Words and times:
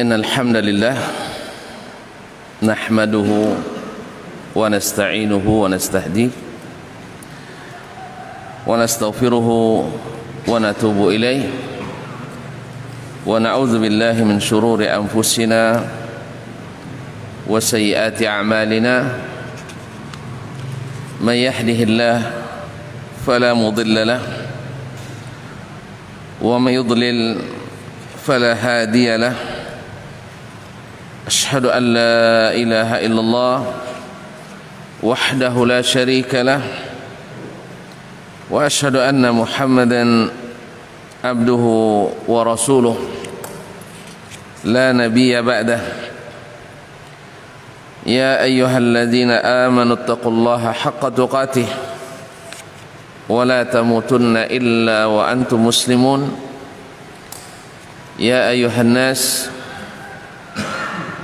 إن 0.00 0.12
الحمد 0.12 0.56
لله 0.56 0.96
نحمده 2.62 3.30
ونستعينه 4.54 5.44
ونستهديه 5.48 6.28
ونستغفره 8.66 9.48
ونتوب 10.48 11.08
إليه 11.08 11.48
ونعوذ 13.26 13.78
بالله 13.80 14.24
من 14.24 14.40
شرور 14.40 14.84
أنفسنا 14.86 15.84
وسيئات 17.46 18.22
أعمالنا 18.22 18.94
من 21.20 21.32
يهده 21.34 21.82
الله 21.82 22.30
فلا 23.26 23.54
مضل 23.54 24.06
له 24.06 24.20
ومن 26.42 26.72
يضلل 26.72 27.38
فلا 28.26 28.52
هادي 28.54 29.16
له 29.16 29.47
أشهد 31.28 31.64
أن 31.68 31.84
لا 31.92 32.56
إله 32.56 33.04
إلا 33.04 33.20
الله 33.20 33.56
وحده 35.02 35.66
لا 35.66 35.82
شريك 35.84 36.32
له 36.34 36.62
وأشهد 38.50 38.96
أن 38.96 39.32
محمدا 39.32 40.32
عبده 41.24 41.64
ورسوله 42.28 42.96
لا 44.64 44.92
نبي 44.92 45.42
بعده. 45.42 45.80
يا 48.06 48.42
أيها 48.42 48.78
الذين 48.78 49.30
آمنوا 49.30 49.96
اتقوا 49.96 50.32
الله 50.32 50.72
حق 50.72 51.08
تقاته 51.08 51.68
ولا 53.28 53.62
تموتن 53.68 54.36
إلا 54.48 55.04
وأنتم 55.04 55.66
مسلمون. 55.66 56.40
يا 58.18 58.48
أيها 58.48 58.80
الناس 58.80 59.50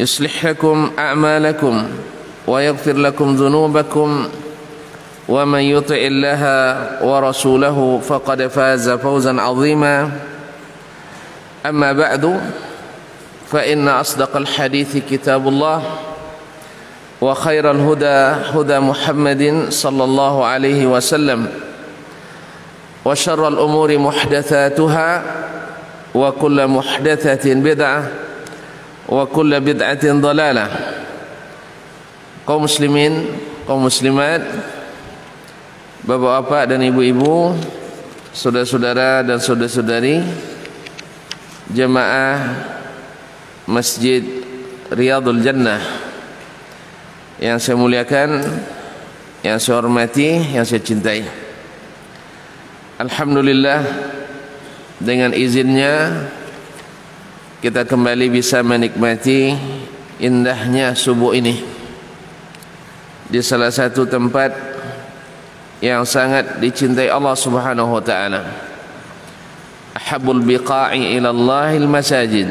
يصلح 0.00 0.44
لكم 0.44 0.90
أعمالكم 0.98 1.88
ويغفر 2.46 2.92
لكم 2.96 3.34
ذنوبكم 3.36 4.28
ومن 5.28 5.60
يطع 5.60 5.94
الله 5.96 6.42
ورسوله 7.04 8.00
فقد 8.08 8.46
فاز 8.46 8.90
فوزا 8.90 9.40
عظيما. 9.40 10.10
أما 11.66 11.92
بعد 11.92 12.40
فإن 13.50 13.88
أصدق 13.88 14.36
الحديث 14.36 14.96
كتاب 15.10 15.48
الله 15.48 15.82
وخير 17.20 17.70
الهدى 17.70 18.40
هدى 18.56 18.78
محمد 18.78 19.66
صلى 19.68 20.04
الله 20.04 20.44
عليه 20.44 20.86
وسلم 20.86 21.46
وشر 23.04 23.48
الأمور 23.48 23.98
محدثاتها 23.98 25.22
وكل 26.14 26.66
محدثة 26.66 27.54
بدعة 27.54 28.29
wa 29.10 29.26
kullu 29.26 29.58
bid'atin 29.58 30.22
dalalah. 30.22 30.70
Kaum 32.46 32.64
muslimin 32.64 33.26
kaum 33.66 33.82
muslimat 33.82 34.40
bapak-bapak 36.06 36.74
dan 36.74 36.80
ibu-ibu 36.86 37.54
saudara-saudara 38.32 39.26
dan 39.26 39.38
saudara-saudari 39.42 40.24
jemaah 41.70 42.38
masjid 43.68 44.24
riyadul 44.90 45.38
jannah 45.38 45.78
yang 47.38 47.62
saya 47.62 47.78
muliakan 47.78 48.42
yang 49.46 49.56
saya 49.62 49.78
hormati 49.78 50.56
yang 50.56 50.64
saya 50.66 50.82
cintai. 50.82 51.22
Alhamdulillah 53.00 53.80
dengan 55.00 55.32
izinnya 55.32 56.26
kita 57.60 57.84
kembali 57.84 58.32
bisa 58.32 58.64
menikmati 58.64 59.52
indahnya 60.16 60.96
subuh 60.96 61.36
ini 61.36 61.60
di 63.28 63.36
salah 63.44 63.68
satu 63.68 64.08
tempat 64.08 64.48
yang 65.84 66.08
sangat 66.08 66.56
dicintai 66.56 67.12
Allah 67.12 67.36
Subhanahu 67.36 68.00
wa 68.00 68.04
taala. 68.04 68.48
Biqa'i 70.44 71.20
ila 71.20 71.28
Allahil 71.30 71.84
masajid. 71.84 72.48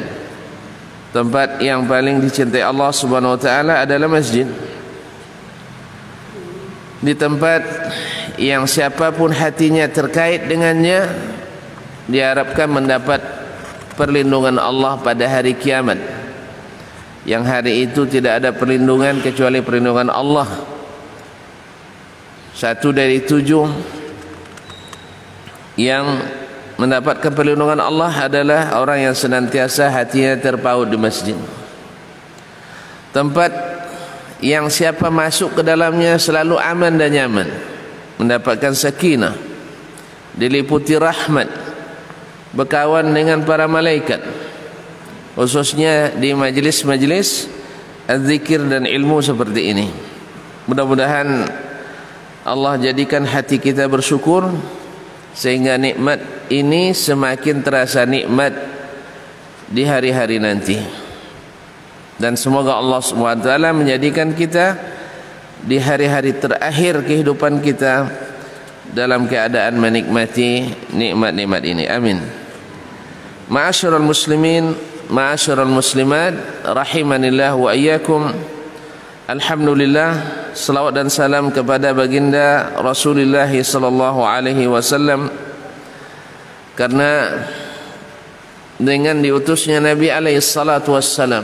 Tempat 1.09 1.57
yang 1.57 1.89
paling 1.89 2.21
dicintai 2.21 2.61
Allah 2.61 2.93
Subhanahu 2.93 3.33
wa 3.33 3.41
taala 3.41 3.73
adalah 3.81 4.05
masjid. 4.05 4.45
Di 7.01 7.17
tempat 7.17 7.65
yang 8.37 8.69
siapa 8.69 9.09
pun 9.09 9.33
hatinya 9.33 9.89
terkait 9.89 10.45
dengannya 10.45 11.09
diharapkan 12.05 12.69
mendapat 12.69 13.38
perlindungan 13.99 14.55
Allah 14.55 14.95
pada 15.03 15.27
hari 15.27 15.59
kiamat. 15.59 15.99
Yang 17.27 17.43
hari 17.43 17.73
itu 17.83 18.07
tidak 18.07 18.39
ada 18.39 18.55
perlindungan 18.55 19.19
kecuali 19.19 19.59
perlindungan 19.59 20.07
Allah. 20.07 20.47
Satu 22.55 22.95
dari 22.95 23.19
tujuh 23.27 23.67
yang 25.75 26.23
mendapatkan 26.79 27.35
perlindungan 27.35 27.83
Allah 27.83 28.11
adalah 28.31 28.79
orang 28.79 29.11
yang 29.11 29.15
senantiasa 29.15 29.91
hatinya 29.91 30.39
terpaut 30.39 30.87
di 30.87 30.95
masjid. 30.95 31.35
Tempat 33.11 33.51
yang 34.39 34.71
siapa 34.71 35.11
masuk 35.11 35.59
ke 35.59 35.61
dalamnya 35.61 36.15
selalu 36.15 36.55
aman 36.55 36.95
dan 36.95 37.11
nyaman 37.11 37.47
mendapatkan 38.15 38.71
sakinah 38.71 39.35
diliputi 40.39 40.95
rahmat 40.95 41.68
berkawan 42.53 43.09
dengan 43.13 43.45
para 43.45 43.69
malaikat. 43.69 44.21
Khususnya 45.37 46.11
di 46.17 46.33
majlis-majlis 46.35 47.47
zikir 48.09 48.65
dan 48.65 48.89
ilmu 48.89 49.21
seperti 49.21 49.71
ini. 49.71 49.87
Mudah-mudahan 50.65 51.45
Allah 52.43 52.81
jadikan 52.81 53.23
hati 53.25 53.61
kita 53.61 53.85
bersyukur 53.85 54.49
sehingga 55.37 55.77
nikmat 55.77 56.49
ini 56.49 56.91
semakin 56.91 57.61
terasa 57.61 58.03
nikmat 58.03 58.57
di 59.69 59.85
hari-hari 59.85 60.41
nanti. 60.41 60.77
Dan 62.19 62.35
semoga 62.35 62.75
Allah 62.75 62.99
SWT 62.99 63.47
menjadikan 63.71 64.35
kita 64.35 64.75
di 65.63 65.79
hari-hari 65.79 66.35
terakhir 66.35 66.99
kehidupan 67.05 67.63
kita 67.63 68.11
dalam 68.91 69.29
keadaan 69.29 69.79
menikmati 69.79 70.67
nikmat-nikmat 70.91 71.63
ini. 71.63 71.85
Amin 71.87 72.38
ma'asyiral 73.49 74.05
muslimin 74.05 74.77
ma'asyiral 75.09 75.69
muslimat 75.69 76.37
rahimanillah 76.63 77.57
wa 77.57 77.73
iyyakum. 77.73 78.29
Alhamdulillah 79.29 80.09
selawat 80.57 80.97
dan 80.97 81.09
salam 81.09 81.53
kepada 81.53 81.93
baginda 81.93 82.73
Rasulullah 82.81 83.49
sallallahu 83.49 84.25
alaihi 84.25 84.65
wasallam. 84.65 85.29
Karena 86.73 87.43
dengan 88.79 89.19
diutusnya 89.19 89.83
Nabi 89.83 90.07
alaihi 90.07 90.39
salatu 90.39 90.95
wassalam 90.95 91.43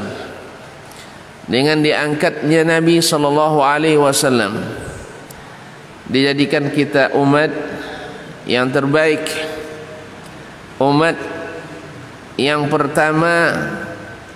dengan 1.51 1.83
diangkatnya 1.83 2.63
Nabi 2.63 3.03
sallallahu 3.03 3.59
alaihi 3.59 3.99
wasallam 3.99 4.55
dijadikan 6.07 6.71
kita 6.71 7.11
umat 7.11 7.51
yang 8.47 8.71
terbaik 8.71 9.27
umat 10.79 11.34
yang 12.35 12.67
pertama 12.67 13.55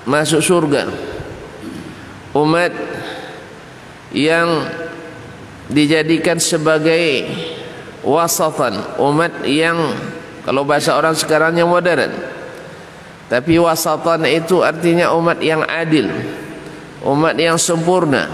masuk 0.07 0.39
surga. 0.39 0.87
Umat 2.31 2.71
yang 4.15 4.65
dijadikan 5.67 6.39
sebagai 6.39 7.27
wasatan. 8.01 8.97
Umat 8.97 9.43
yang 9.43 9.77
kalau 10.47 10.63
bahasa 10.63 10.95
orang 10.95 11.15
sekarang 11.15 11.59
yang 11.59 11.67
modern. 11.67 12.11
Tapi 13.29 13.61
wasatan 13.61 14.25
itu 14.25 14.65
artinya 14.65 15.13
umat 15.13 15.37
yang 15.43 15.61
adil. 15.67 16.09
Umat 17.03 17.35
yang 17.37 17.59
sempurna. 17.59 18.31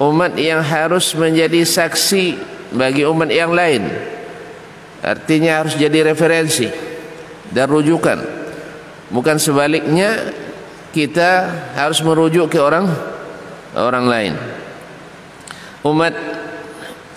Umat 0.00 0.36
yang 0.38 0.60
harus 0.62 1.12
menjadi 1.16 1.64
saksi 1.64 2.36
bagi 2.72 3.04
umat 3.08 3.28
yang 3.32 3.52
lain. 3.52 3.88
Artinya 5.00 5.64
harus 5.64 5.76
jadi 5.76 6.12
referensi 6.12 6.68
dan 7.52 7.68
rujukan 7.68 8.45
bukan 9.10 9.36
sebaliknya 9.38 10.34
kita 10.90 11.50
harus 11.76 12.00
merujuk 12.00 12.50
ke 12.50 12.58
orang 12.58 12.88
orang 13.76 14.06
lain. 14.08 14.34
Umat 15.84 16.14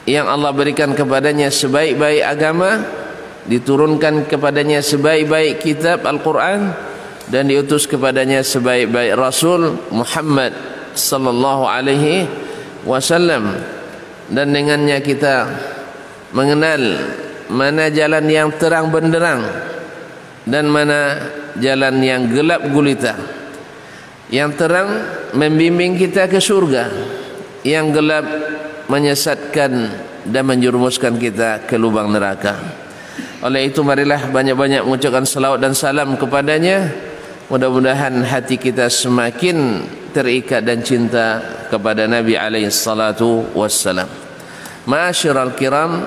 yang 0.04 0.28
Allah 0.28 0.52
berikan 0.52 0.92
kepadanya 0.94 1.50
sebaik-baik 1.50 2.22
agama 2.26 2.84
diturunkan 3.48 4.30
kepadanya 4.30 4.84
sebaik-baik 4.84 5.64
kitab 5.64 6.06
Al-Quran 6.06 6.76
dan 7.30 7.50
diutus 7.50 7.86
kepadanya 7.86 8.46
sebaik-baik 8.46 9.16
Rasul 9.18 9.80
Muhammad 9.90 10.54
sallallahu 10.94 11.64
alaihi 11.66 12.30
wasallam. 12.84 13.58
Dan 14.30 14.54
dengannya 14.54 15.02
kita 15.02 15.50
mengenal 16.38 16.82
mana 17.50 17.90
jalan 17.90 18.26
yang 18.30 18.54
terang 18.54 18.94
benderang 18.94 19.42
dan 20.46 20.70
mana 20.70 21.18
jalan 21.58 21.98
yang 22.04 22.30
gelap 22.30 22.62
gulita. 22.70 23.18
Yang 24.30 24.62
terang 24.62 24.90
membimbing 25.34 25.98
kita 25.98 26.30
ke 26.30 26.38
surga 26.38 26.86
yang 27.66 27.90
gelap 27.90 28.26
menyesatkan 28.86 29.72
dan 30.30 30.44
menjerumuskan 30.46 31.18
kita 31.18 31.66
ke 31.66 31.76
lubang 31.82 32.14
neraka. 32.14 32.56
Oleh 33.40 33.72
itu 33.72 33.82
marilah 33.82 34.28
banyak-banyak 34.30 34.84
mengucapkan 34.84 35.24
salawat 35.24 35.64
dan 35.64 35.74
salam 35.74 36.20
kepadanya. 36.20 36.92
Mudah-mudahan 37.50 38.22
hati 38.22 38.62
kita 38.62 38.92
semakin 38.94 39.82
terikat 40.14 40.62
dan 40.62 40.86
cinta 40.86 41.42
kepada 41.72 42.06
Nabi 42.06 42.38
alaihi 42.38 42.70
salatu 42.70 43.50
wassalam. 43.58 44.06
Ma'asyiral 44.86 45.58
kiram 45.58 46.06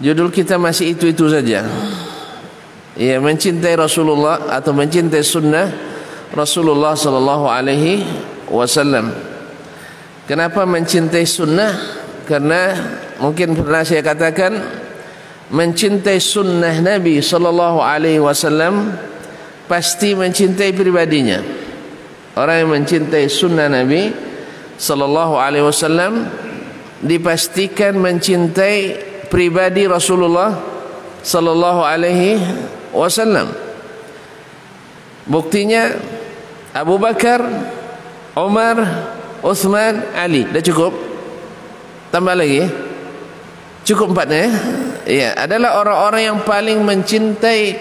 judul 0.00 0.28
kita 0.28 0.60
masih 0.60 0.96
itu-itu 0.96 1.28
saja 1.28 1.64
ya 2.98 3.22
mencintai 3.22 3.74
Rasulullah 3.78 4.50
atau 4.50 4.74
mencintai 4.74 5.22
sunnah 5.22 5.66
Rasulullah 6.30 6.94
sallallahu 6.94 7.46
alaihi 7.50 8.06
wasallam. 8.50 9.10
Kenapa 10.30 10.62
mencintai 10.62 11.26
sunnah? 11.26 11.74
Karena 12.22 12.70
mungkin 13.18 13.58
pernah 13.58 13.82
saya 13.82 13.98
katakan 14.06 14.54
mencintai 15.50 16.22
sunnah 16.22 16.78
Nabi 16.78 17.18
sallallahu 17.18 17.82
alaihi 17.82 18.22
wasallam 18.22 18.94
pasti 19.66 20.14
mencintai 20.14 20.70
pribadinya. 20.70 21.42
Orang 22.38 22.56
yang 22.62 22.70
mencintai 22.78 23.26
sunnah 23.26 23.66
Nabi 23.66 24.14
sallallahu 24.78 25.34
alaihi 25.34 25.66
wasallam 25.66 26.30
dipastikan 27.02 27.98
mencintai 27.98 28.94
pribadi 29.26 29.90
Rasulullah 29.90 30.54
sallallahu 31.26 31.82
alaihi 31.82 32.38
wasallam. 32.94 33.50
Buktinya 35.26 35.94
Abu 36.74 36.98
Bakar 36.98 37.42
Umar 38.34 38.76
Uthman 39.42 40.14
Ali. 40.14 40.46
Dah 40.46 40.62
cukup? 40.62 40.92
Tambah 42.10 42.34
lagi 42.34 42.90
cukup 43.90 44.14
empatnya 44.14 44.38
ya 44.46 44.52
ya 45.08 45.28
adalah 45.34 45.82
orang-orang 45.82 46.22
yang 46.30 46.38
paling 46.44 46.78
mencintai 46.84 47.74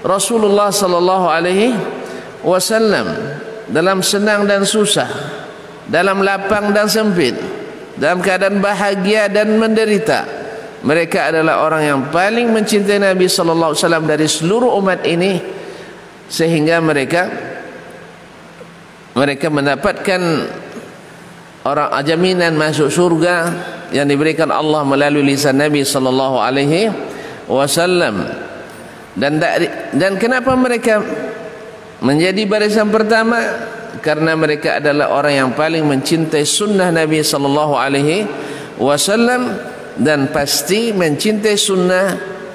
Rasulullah 0.00 0.72
sallallahu 0.72 1.26
alaihi 1.28 1.76
wasallam 2.40 3.12
dalam 3.68 4.00
senang 4.00 4.48
dan 4.48 4.64
susah 4.64 5.10
dalam 5.90 6.24
lapang 6.24 6.72
dan 6.72 6.88
sempit 6.88 7.36
dalam 8.00 8.24
keadaan 8.24 8.64
bahagia 8.64 9.28
dan 9.28 9.60
menderita 9.60 10.39
mereka 10.80 11.28
adalah 11.28 11.60
orang 11.60 11.82
yang 11.84 12.00
paling 12.08 12.48
mencintai 12.48 12.96
Nabi 12.96 13.28
sallallahu 13.28 13.76
alaihi 13.76 13.82
wasallam 13.84 14.06
dari 14.08 14.26
seluruh 14.26 14.70
umat 14.80 15.04
ini 15.04 15.36
sehingga 16.30 16.80
mereka 16.80 17.28
mereka 19.12 19.52
mendapatkan 19.52 20.20
orang 21.68 21.92
jaminan 22.06 22.56
masuk 22.56 22.88
surga 22.88 23.36
yang 23.92 24.06
diberikan 24.06 24.48
Allah 24.48 24.86
melalui 24.86 25.34
lisan 25.34 25.58
Nabi 25.58 25.84
sallallahu 25.84 26.40
alaihi 26.40 26.88
wasallam. 27.50 28.48
Dan 29.18 29.42
dan 29.92 30.12
kenapa 30.16 30.54
mereka 30.54 31.02
menjadi 32.00 32.46
barisan 32.46 32.88
pertama? 32.88 33.68
Karena 34.00 34.32
mereka 34.38 34.78
adalah 34.80 35.12
orang 35.12 35.34
yang 35.34 35.50
paling 35.52 35.84
mencintai 35.84 36.46
sunnah 36.46 36.88
Nabi 36.94 37.20
sallallahu 37.20 37.74
alaihi 37.74 38.24
wasallam 38.80 39.58
dan 40.00 40.32
pasti 40.32 40.96
mencintai 40.96 41.56
sunnah 41.60 42.06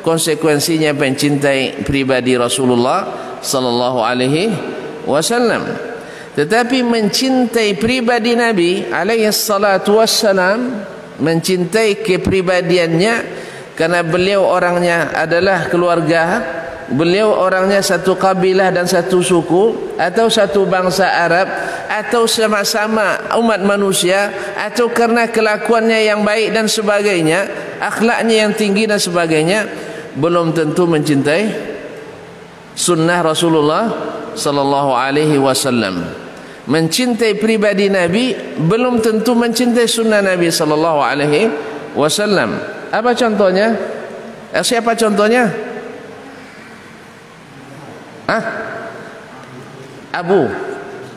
konsekuensinya 0.02 0.94
mencintai 0.98 1.86
pribadi 1.86 2.34
Rasulullah 2.34 3.06
sallallahu 3.42 4.00
alaihi 4.02 4.50
wasallam. 5.06 5.66
Tetapi 6.36 6.84
mencintai 6.84 7.80
pribadi 7.80 8.36
Nabi 8.36 8.92
alaihi 8.92 9.32
salatu 9.32 10.02
wassalam 10.02 10.84
mencintai 11.16 12.04
kepribadiannya 12.04 13.16
karena 13.78 14.04
beliau 14.04 14.44
orangnya 14.44 15.16
adalah 15.16 15.72
keluarga 15.72 16.44
beliau 16.92 17.34
orangnya 17.34 17.82
satu 17.82 18.14
kabilah 18.14 18.70
dan 18.70 18.86
satu 18.86 19.18
suku 19.18 19.96
atau 19.98 20.30
satu 20.30 20.70
bangsa 20.70 21.10
Arab 21.10 21.50
atau 21.90 22.30
sama-sama 22.30 23.18
umat 23.42 23.66
manusia 23.66 24.30
atau 24.54 24.94
karena 24.94 25.26
kelakuannya 25.26 26.06
yang 26.06 26.22
baik 26.22 26.54
dan 26.54 26.70
sebagainya 26.70 27.50
akhlaknya 27.82 28.46
yang 28.46 28.54
tinggi 28.54 28.86
dan 28.86 29.02
sebagainya 29.02 29.66
belum 30.14 30.54
tentu 30.54 30.86
mencintai 30.86 31.44
sunnah 32.78 33.20
Rasulullah 33.26 33.84
sallallahu 34.38 34.94
alaihi 34.94 35.42
wasallam. 35.42 36.06
Mencintai 36.66 37.38
pribadi 37.38 37.94
Nabi 37.94 38.34
belum 38.58 39.02
tentu 39.02 39.38
mencintai 39.38 39.86
sunnah 39.86 40.22
Nabi 40.22 40.50
sallallahu 40.54 41.00
alaihi 41.02 41.50
wasallam. 41.98 42.58
Apa 42.90 43.14
contohnya? 43.18 43.74
Eh, 44.54 44.64
siapa 44.66 44.94
contohnya 44.98 45.65
Hah? 48.26 48.44
Abu. 50.16 50.50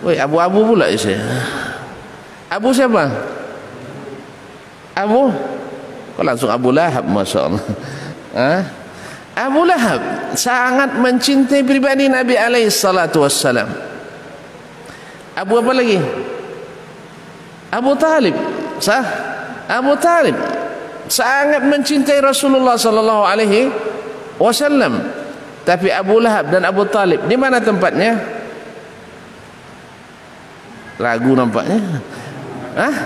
Woi, 0.04 0.16
Abu-abu 0.18 0.74
pula 0.74 0.90
saya. 0.94 1.20
Abu 2.48 2.72
siapa? 2.72 3.10
Abu? 4.94 5.30
Kau 6.18 6.24
langsung 6.26 6.50
Abu 6.50 6.74
Lahab, 6.74 7.06
Masya 7.06 7.38
Allah. 7.46 7.64
Hah? 8.34 8.60
Abu 9.38 9.62
Lahab 9.62 10.00
sangat 10.34 10.98
mencintai 10.98 11.62
pribadi 11.62 12.10
Nabi 12.10 12.34
alaihi 12.34 12.74
salatu 12.74 13.22
wassalam. 13.22 13.70
Abu 15.38 15.62
apa 15.62 15.70
lagi? 15.70 16.02
Abu 17.70 17.94
Talib. 17.94 18.34
Sah? 18.82 19.04
Abu 19.70 19.94
Talib 20.02 20.34
sangat 21.06 21.62
mencintai 21.64 22.18
Rasulullah 22.18 22.74
sallallahu 22.74 23.22
alaihi 23.22 23.70
wasallam. 24.42 24.98
Tapi 25.68 25.92
Abu 25.92 26.16
Lahab 26.16 26.48
dan 26.48 26.64
Abu 26.64 26.88
Talib 26.88 27.28
di 27.28 27.36
mana 27.36 27.60
tempatnya? 27.60 28.16
Ragu 30.96 31.36
nampaknya. 31.36 32.00
Hah? 32.72 32.96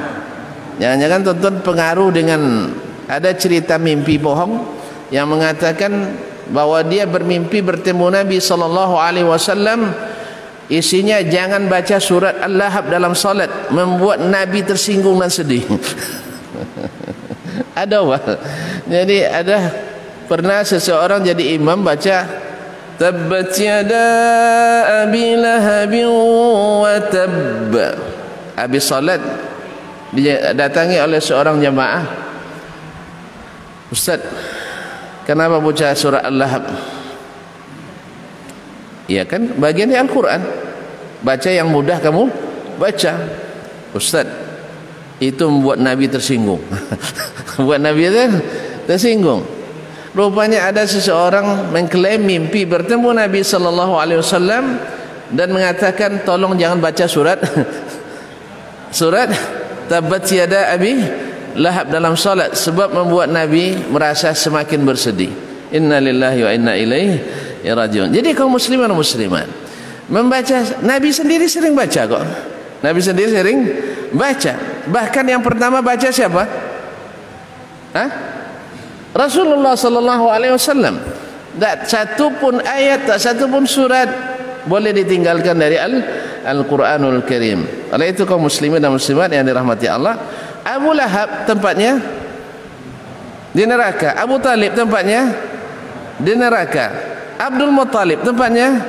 Jangan-jangan 0.79 1.21
tonton 1.27 1.55
pengaruh 1.67 2.15
dengan 2.15 2.71
ada 3.11 3.35
cerita 3.35 3.83
mimpi 3.83 4.15
bohong 4.15 4.63
yang 5.11 5.27
mengatakan 5.27 6.15
bahwa 6.55 6.79
dia 6.87 7.03
bermimpi 7.03 7.67
bertemu 7.67 8.23
Nabi 8.23 8.39
sallallahu 8.39 8.95
alaihi 8.95 9.27
wasallam 9.27 9.91
isinya 10.71 11.19
jangan 11.19 11.67
baca 11.67 11.99
surat 11.99 12.47
Al-Lahab 12.47 12.89
dalam 12.89 13.13
salat 13.19 13.51
membuat 13.75 14.23
Nabi 14.23 14.63
tersinggung 14.63 15.19
dan 15.19 15.35
sedih. 15.35 15.67
ada 17.83 18.07
apa? 18.07 18.39
Jadi 18.87 19.27
ada 19.27 19.59
pernah 20.31 20.63
seseorang 20.63 21.27
jadi 21.27 21.59
imam 21.59 21.83
baca 21.83 22.42
Yada 23.03 24.07
Abi 25.03 25.35
Lahab 25.35 25.95
wa 26.83 26.97
tab. 27.11 27.75
Habis 28.55 28.85
salat 28.87 29.19
didatangi 30.15 31.03
oleh 31.03 31.19
seorang 31.19 31.59
jemaah. 31.59 32.05
Ustaz, 33.91 34.23
kenapa 35.27 35.59
baca 35.59 35.93
surah 35.93 36.23
Al-Lahab? 36.25 36.65
Ya 39.11 39.27
kan 39.27 39.51
bagian 39.59 39.91
dari 39.91 40.01
Al-Quran. 40.01 40.41
Baca 41.23 41.51
yang 41.51 41.69
mudah 41.69 41.99
kamu 41.99 42.31
baca. 42.79 43.13
Ustaz, 43.93 44.25
itu 45.21 45.45
membuat 45.45 45.83
Nabi 45.83 46.09
tersinggung. 46.09 46.63
Buat 47.67 47.83
Nabi 47.83 48.09
tersinggung. 48.89 49.62
Rupanya 50.13 50.69
ada 50.69 50.85
seseorang 50.85 51.73
mengklaim 51.73 52.21
mimpi 52.21 52.69
bertemu 52.69 53.17
Nabi 53.17 53.41
sallallahu 53.41 53.97
alaihi 53.97 54.21
wasallam 54.21 54.77
dan 55.33 55.49
mengatakan 55.49 56.21
tolong 56.21 56.53
jangan 56.61 56.77
baca 56.85 57.09
surat 57.09 57.41
surat 59.01 59.33
tabat 59.89 60.29
yada 60.29 60.69
abi 60.69 61.01
lahab 61.57 61.89
dalam 61.89 62.13
salat 62.13 62.53
sebab 62.53 62.93
membuat 62.93 63.33
Nabi 63.33 63.73
merasa 63.89 64.37
semakin 64.37 64.85
bersedih. 64.85 65.33
Inna 65.73 65.97
lillahi 65.97 66.41
wa 66.45 66.51
inna 66.53 66.73
ilaihi 66.77 67.65
rajiun. 67.65 68.13
Jadi 68.13 68.37
kaum 68.37 68.53
muslimin 68.53 68.93
muslimat 68.93 69.49
membaca 70.13 70.61
Nabi 70.85 71.09
sendiri 71.09 71.49
sering 71.49 71.73
baca 71.73 72.05
kok. 72.05 72.25
Nabi 72.85 73.01
sendiri 73.01 73.33
sering 73.33 73.59
baca. 74.13 74.85
Bahkan 74.93 75.25
yang 75.25 75.41
pertama 75.41 75.81
baca 75.81 76.13
siapa? 76.13 76.45
Hah? 77.97 78.32
Rasulullah 79.13 79.77
sallallahu 79.77 80.25
alaihi 80.29 80.57
wasallam. 80.57 81.01
Tak 81.61 81.85
satu 81.85 82.33
pun 82.41 82.65
ayat, 82.65 83.05
tak 83.05 83.21
satu 83.21 83.45
pun 83.45 83.69
surat 83.69 84.09
boleh 84.65 84.97
ditinggalkan 84.97 85.53
dari 85.61 85.77
Al 85.77 86.01
Al-Qur'anul 86.43 87.23
Karim. 87.29 87.63
Oleh 87.93 88.11
itu 88.11 88.25
kaum 88.25 88.43
muslimin 88.43 88.81
dan 88.81 88.91
muslimat 88.91 89.31
yang 89.31 89.47
dirahmati 89.47 89.87
Allah, 89.87 90.17
Abu 90.65 90.91
Lahab 90.97 91.45
tempatnya 91.45 92.01
di 93.53 93.63
neraka. 93.69 94.17
Abu 94.17 94.41
Talib 94.41 94.73
tempatnya 94.73 95.29
di 96.19 96.33
neraka. 96.33 97.13
Abdul 97.37 97.75
Muttalib 97.75 98.23
tempatnya 98.23 98.87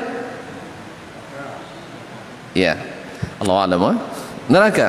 ya. 2.54 2.78
Allah 3.42 3.66
alam 3.66 3.82
ha? 3.82 3.94
neraka. 4.48 4.88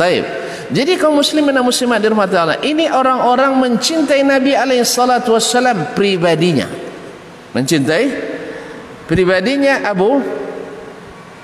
Taib. 0.00 0.24
Jadi 0.70 0.94
kaum 0.94 1.18
muslimin 1.18 1.50
dan 1.50 1.66
muslimat 1.66 1.98
dirahmati 1.98 2.34
Allah, 2.38 2.62
ini 2.62 2.86
orang-orang 2.86 3.58
mencintai 3.58 4.22
Nabi 4.22 4.54
alaihi 4.54 4.86
salatu 4.86 5.34
wassalam 5.34 5.98
pribadinya. 5.98 6.70
Mencintai 7.50 8.06
pribadinya 9.10 9.82
Abu 9.90 10.22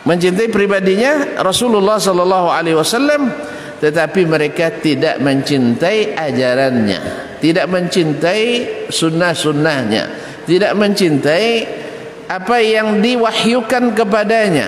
mencintai 0.06 0.46
pribadinya 0.54 1.42
Rasulullah 1.42 1.98
sallallahu 1.98 2.46
alaihi 2.54 2.78
wasallam 2.78 3.26
tetapi 3.82 4.24
mereka 4.24 4.70
tidak 4.78 5.20
mencintai 5.20 6.16
ajarannya, 6.16 7.00
tidak 7.42 7.66
mencintai 7.68 8.44
sunnah-sunnahnya, 8.88 10.04
tidak 10.48 10.72
mencintai 10.78 11.48
apa 12.24 12.56
yang 12.62 13.04
diwahyukan 13.04 13.92
kepadanya, 13.92 14.66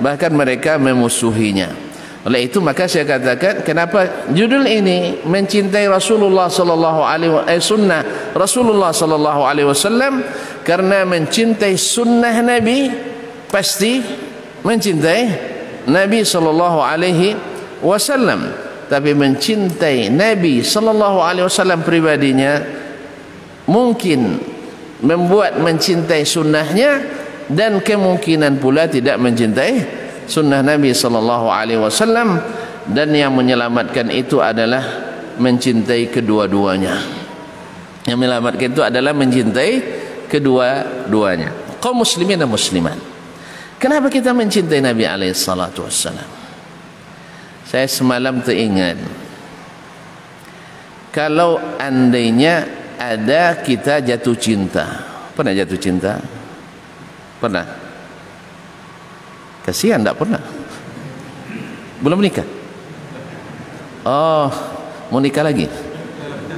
bahkan 0.00 0.32
mereka 0.32 0.80
memusuhinya. 0.80 1.85
Oleh 2.26 2.50
itu 2.50 2.58
maka 2.58 2.90
saya 2.90 3.06
katakan 3.06 3.62
kenapa 3.62 4.26
judul 4.34 4.66
ini 4.66 5.22
mencintai 5.22 5.86
Rasulullah 5.86 6.50
sallallahu 6.50 7.06
alaihi 7.06 7.30
eh, 7.46 7.62
sunnah 7.62 8.02
Rasulullah 8.34 8.90
sallallahu 8.90 9.46
alaihi 9.46 9.70
wasallam? 9.70 10.26
Karena 10.66 11.06
mencintai 11.06 11.78
sunnah 11.78 12.34
Nabi 12.42 12.90
pasti 13.46 14.02
mencintai 14.66 15.22
Nabi 15.86 16.26
sallallahu 16.26 16.82
alaihi 16.82 17.38
wasallam. 17.78 18.50
Tapi 18.90 19.14
mencintai 19.14 20.10
Nabi 20.10 20.66
sallallahu 20.66 21.22
alaihi 21.22 21.46
wasallam 21.46 21.86
pribadinya 21.86 22.58
mungkin 23.70 24.42
membuat 24.98 25.62
mencintai 25.62 26.26
sunnahnya 26.26 27.06
dan 27.46 27.78
kemungkinan 27.78 28.58
pula 28.58 28.90
tidak 28.90 29.14
mencintai 29.22 30.05
sunnah 30.26 30.60
Nabi 30.62 30.92
sallallahu 30.92 31.46
alaihi 31.50 31.80
wasallam 31.80 32.38
dan 32.86 33.10
yang 33.14 33.34
menyelamatkan 33.34 34.10
itu 34.14 34.38
adalah 34.38 34.82
mencintai 35.38 36.10
kedua-duanya. 36.10 36.94
Yang 38.06 38.18
menyelamatkan 38.18 38.66
itu 38.70 38.82
adalah 38.82 39.10
mencintai 39.14 39.72
kedua-duanya. 40.30 41.80
Kaum 41.82 42.02
muslimin 42.02 42.38
dan 42.38 42.50
muslimat. 42.50 42.98
Kenapa 43.76 44.10
kita 44.10 44.30
mencintai 44.30 44.80
Nabi 44.82 45.04
alaihi 45.04 45.34
salatu 45.34 45.86
wasallam? 45.86 46.26
Saya 47.66 47.90
semalam 47.90 48.38
teringat 48.40 48.98
kalau 51.10 51.58
andainya 51.80 52.68
ada 52.96 53.58
kita 53.60 54.00
jatuh 54.04 54.36
cinta. 54.36 54.86
Pernah 55.36 55.52
jatuh 55.52 55.78
cinta? 55.80 56.20
Pernah? 57.40 57.85
Kasihan 59.66 59.98
tak 60.06 60.14
pernah. 60.14 60.38
Belum 61.98 62.22
nikah. 62.22 62.46
Oh, 64.06 64.46
mau 65.10 65.18
nikah 65.18 65.42
lagi. 65.42 65.66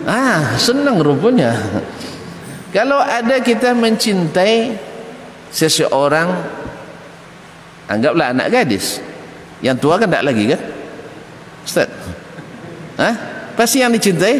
Ah, 0.04 0.60
senang 0.60 1.00
rupanya. 1.00 1.56
Kalau 2.68 3.00
ada 3.00 3.40
kita 3.40 3.72
mencintai 3.72 4.76
seseorang 5.48 6.28
anggaplah 7.88 8.36
anak 8.36 8.52
gadis. 8.52 9.00
Yang 9.64 9.76
tua 9.80 9.96
kan 9.96 10.12
tak 10.12 10.28
lagi 10.28 10.44
kan? 10.52 10.60
Ustaz. 11.64 11.88
Hah? 13.00 13.14
Pasti 13.56 13.80
yang 13.80 13.90
dicintai 13.90 14.36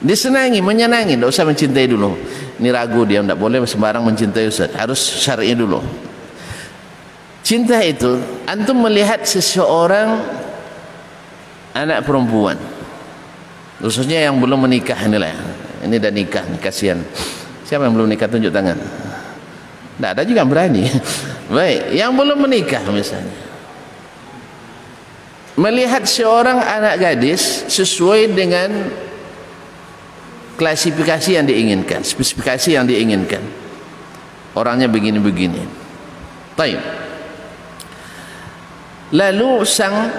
disenangi, 0.00 0.64
menyenangi, 0.64 1.20
tak 1.20 1.28
usah 1.28 1.44
mencintai 1.44 1.84
dulu. 1.84 2.16
Ini 2.58 2.68
ragu 2.72 3.04
dia 3.04 3.22
tak 3.22 3.38
boleh 3.38 3.62
sembarang 3.68 4.02
mencintai 4.02 4.48
Ustaz. 4.48 4.72
Harus 4.72 4.98
syar'i 4.98 5.52
dulu. 5.52 6.07
Cinta 7.42 7.80
itu 7.80 8.18
antum 8.44 8.76
melihat 8.84 9.22
seseorang 9.24 10.20
anak 11.72 12.04
perempuan. 12.04 12.58
Khususnya 13.78 14.26
yang 14.26 14.42
belum 14.42 14.66
menikah 14.66 14.98
inilah 15.06 15.32
ini 15.86 15.96
dah 16.02 16.10
nikah 16.10 16.42
kasihan. 16.58 16.98
Siapa 17.62 17.86
yang 17.86 17.94
belum 17.94 18.10
nikah 18.10 18.26
tunjuk 18.26 18.50
tangan. 18.50 18.74
Tidak 18.74 20.10
ada 20.10 20.22
juga 20.26 20.42
yang 20.42 20.50
berani. 20.50 20.82
Baik 21.56 21.94
yang 21.94 22.12
belum 22.18 22.38
menikah 22.42 22.82
misalnya. 22.90 23.34
Melihat 25.58 26.06
seorang 26.06 26.58
anak 26.58 27.02
gadis 27.02 27.66
sesuai 27.66 28.30
dengan 28.30 28.70
klasifikasi 30.58 31.38
yang 31.38 31.46
diinginkan 31.46 32.02
spesifikasi 32.02 32.74
yang 32.74 32.86
diinginkan. 32.86 33.42
Orangnya 34.58 34.90
begini-begini. 34.90 35.62
Baik 36.58 36.97
lalu 39.14 39.64
sang 39.64 40.12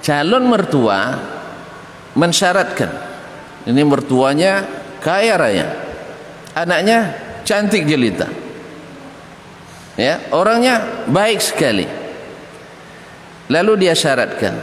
calon 0.00 0.44
mertua 0.48 1.18
mensyaratkan 2.16 2.90
ini 3.68 3.82
mertuanya 3.84 4.64
kaya 5.04 5.36
raya 5.36 5.66
anaknya 6.56 7.14
cantik 7.44 7.84
jelita. 7.84 8.28
Ya 9.98 10.22
orangnya 10.32 11.04
baik 11.10 11.42
sekali. 11.44 11.84
Lalu 13.50 13.72
dia 13.84 13.94
syaratkan 13.98 14.54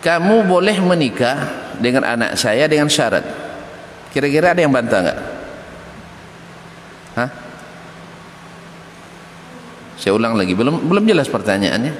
kamu 0.00 0.46
boleh 0.46 0.78
menikah 0.78 1.36
dengan 1.82 2.06
anak 2.06 2.38
saya 2.38 2.70
dengan 2.70 2.86
syarat. 2.86 3.26
Kira-kira 4.14 4.54
ada 4.54 4.62
yang 4.62 4.70
bantah 4.70 5.00
enggak 5.02 5.33
Saya 10.04 10.20
ulang 10.20 10.36
lagi, 10.36 10.52
belum 10.52 10.84
belum 10.84 11.08
jelas 11.08 11.32
pertanyaannya. 11.32 11.96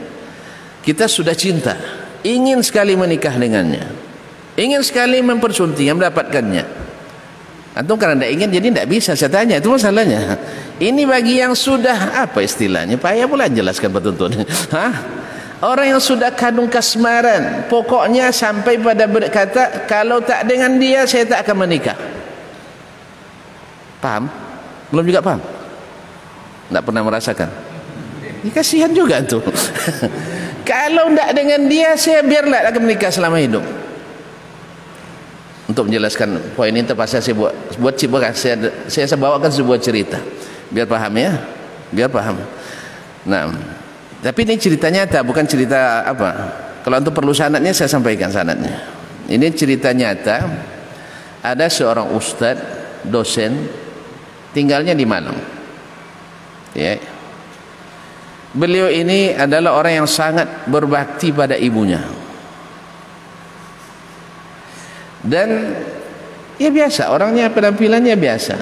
Kita 0.85 1.09
sudah 1.09 1.33
cinta, 1.33 1.73
ingin 2.21 2.61
sekali 2.61 2.93
menikah 2.93 3.33
dengannya. 3.33 3.89
Ingin 4.61 4.85
sekali 4.85 5.25
mempersunting, 5.25 5.97
mendapatkannya. 5.97 6.85
Antum 7.73 7.97
karena 7.97 8.21
tidak 8.21 8.31
ingin 8.37 8.49
jadi 8.53 8.67
tidak 8.69 8.89
bisa 8.93 9.17
saya 9.17 9.33
tanya 9.33 9.57
itu 9.57 9.73
masalahnya. 9.73 10.37
Ini 10.77 11.09
bagi 11.09 11.41
yang 11.41 11.57
sudah 11.57 12.29
apa 12.29 12.45
istilahnya? 12.45 13.01
Payah 13.01 13.25
pula 13.25 13.49
jelaskan 13.49 13.89
petuntun. 13.89 14.37
Hah? 14.77 14.93
Orang 15.65 15.97
yang 15.97 16.03
sudah 16.05 16.29
kandung 16.37 16.69
kasmaran, 16.69 17.65
pokoknya 17.73 18.29
sampai 18.37 18.77
pada 18.85 19.09
berkata 19.09 19.89
kalau 19.89 20.21
tak 20.21 20.45
dengan 20.45 20.77
dia 20.77 21.09
saya 21.09 21.25
tak 21.25 21.49
akan 21.49 21.65
menikah. 21.65 21.97
Paham? 24.05 24.29
Belum 24.93 25.09
juga 25.09 25.25
paham? 25.25 25.41
Tidak 26.69 26.83
pernah 26.85 27.01
merasakan? 27.01 27.64
Ini 28.45 28.53
kasihan 28.53 28.93
juga 28.93 29.25
tu. 29.25 29.41
Kalau 30.69 31.09
tidak 31.09 31.33
dengan 31.33 31.65
dia, 31.65 31.97
saya 31.97 32.21
biarlah 32.21 32.69
akan 32.69 32.81
menikah 32.85 33.09
selama 33.09 33.41
hidup. 33.41 33.65
Untuk 35.65 35.89
menjelaskan 35.89 36.53
poin 36.53 36.69
ini 36.69 36.85
terpaksa 36.85 37.25
saya 37.25 37.33
buat 37.33 37.57
buat 37.81 37.97
cibakan 37.97 38.37
saya 38.37 38.69
saya 38.85 39.17
bawakan 39.17 39.49
sebuah 39.49 39.81
cerita. 39.81 40.21
Biar 40.69 40.85
paham 40.85 41.17
ya? 41.17 41.41
Biar 41.89 42.13
paham. 42.13 42.37
Nah 43.25 43.49
tapi 44.21 44.45
ini 44.45 44.61
cerita 44.61 44.93
nyata 44.93 45.25
bukan 45.25 45.49
cerita 45.49 46.05
apa. 46.05 46.29
Kalau 46.85 47.01
untuk 47.01 47.17
perlu 47.17 47.33
sanatnya 47.33 47.73
saya 47.73 47.89
sampaikan 47.89 48.29
sanatnya. 48.29 48.77
Ini 49.25 49.57
cerita 49.57 49.89
nyata. 49.97 50.45
Ada 51.41 51.73
seorang 51.73 52.13
ustadz 52.13 53.09
dosen 53.09 53.65
tinggalnya 54.53 54.93
di 54.93 55.09
Malang. 55.09 55.41
Ya 56.77 57.01
beliau 58.55 58.87
ini 58.87 59.35
adalah 59.35 59.75
orang 59.77 60.05
yang 60.05 60.09
sangat 60.09 60.71
berbakti 60.71 61.35
pada 61.35 61.59
ibunya. 61.59 62.01
Dan 65.25 65.75
ya 66.61 66.71
biasa 66.71 67.11
orangnya 67.11 67.51
penampilannya 67.51 68.15
biasa. 68.15 68.57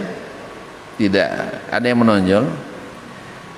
Tidak 0.96 1.28
ada 1.68 1.86
yang 1.86 2.00
menonjol. 2.00 2.44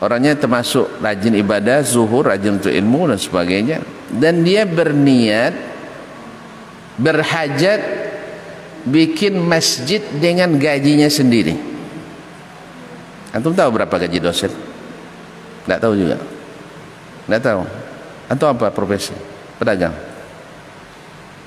Orangnya 0.02 0.34
termasuk 0.34 1.00
rajin 1.00 1.38
ibadah 1.38 1.80
zuhur 1.86 2.28
rajin 2.28 2.58
untuk 2.58 2.74
ilmu 2.74 3.14
dan 3.14 3.20
sebagainya. 3.20 3.78
Dan 4.10 4.42
dia 4.42 4.66
berniat 4.66 5.54
berhajat 6.98 7.80
bikin 8.84 9.38
masjid 9.38 10.02
dengan 10.18 10.56
gajinya 10.58 11.08
sendiri. 11.08 11.56
Antum 13.34 13.54
tahu 13.56 13.80
berapa 13.80 13.90
gaji 13.90 14.18
dosen? 14.20 14.73
Tidak 15.64 15.78
tahu 15.80 15.94
juga. 15.96 16.16
Tidak 17.24 17.40
tahu. 17.40 17.62
Antum 18.28 18.52
apa 18.52 18.68
profesi? 18.68 19.16
Pedagang. 19.56 19.96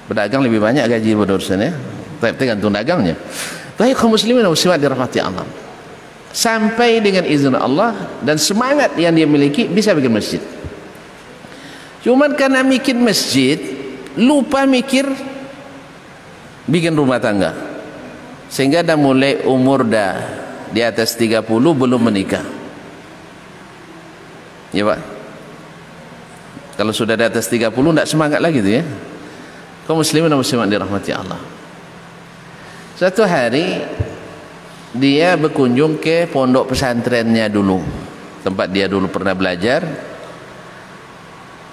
Pedagang 0.09 0.41
lebih 0.41 0.57
banyak 0.57 0.89
gaji 0.89 1.13
dosen 1.25 1.61
ya. 1.61 1.71
Tapi 2.17 2.33
tergantung 2.33 2.73
dagangnya. 2.73 3.13
Baik 3.77 3.93
kaum 3.93 4.17
muslimin 4.17 4.41
dan 4.41 4.49
muslimat 4.49 4.81
dirahmati 4.81 5.21
Allah. 5.21 5.45
Sampai 6.33 6.97
dengan 7.01 7.25
izin 7.29 7.53
Allah 7.53 7.93
dan 8.25 8.41
semangat 8.41 8.97
yang 8.97 9.13
dia 9.13 9.29
miliki 9.29 9.69
bisa 9.69 9.93
bikin 9.93 10.09
masjid. 10.09 10.41
Cuman 12.01 12.33
karena 12.33 12.65
mikir 12.65 12.97
masjid, 12.97 13.57
lupa 14.17 14.65
mikir 14.65 15.05
bikin 16.65 16.93
rumah 16.97 17.21
tangga. 17.21 17.53
Sehingga 18.49 18.81
dah 18.81 18.97
mulai 18.97 19.45
umur 19.45 19.85
dah 19.85 20.17
di 20.73 20.81
atas 20.81 21.13
30 21.13 21.45
belum 21.51 22.01
menikah 22.01 22.56
ya 24.71 24.87
pak. 24.87 24.99
Kalau 26.77 26.93
sudah 26.93 27.17
di 27.17 27.25
atas 27.25 27.49
30 27.49 27.73
tidak 27.73 28.05
semangat 28.05 28.37
lagi 28.37 28.61
tu 28.61 28.69
ya. 28.69 28.85
Kaum 29.89 29.97
muslimin 29.97 30.29
dan 30.29 30.37
muslimat 30.37 30.69
dirahmati 30.69 31.09
Allah. 31.09 31.41
Satu 32.93 33.25
hari 33.25 33.81
dia 34.93 35.33
berkunjung 35.39 35.97
ke 35.97 36.29
pondok 36.29 36.75
pesantrennya 36.75 37.49
dulu. 37.49 37.81
Tempat 38.45 38.69
dia 38.69 38.85
dulu 38.85 39.09
pernah 39.09 39.33
belajar. 39.33 39.81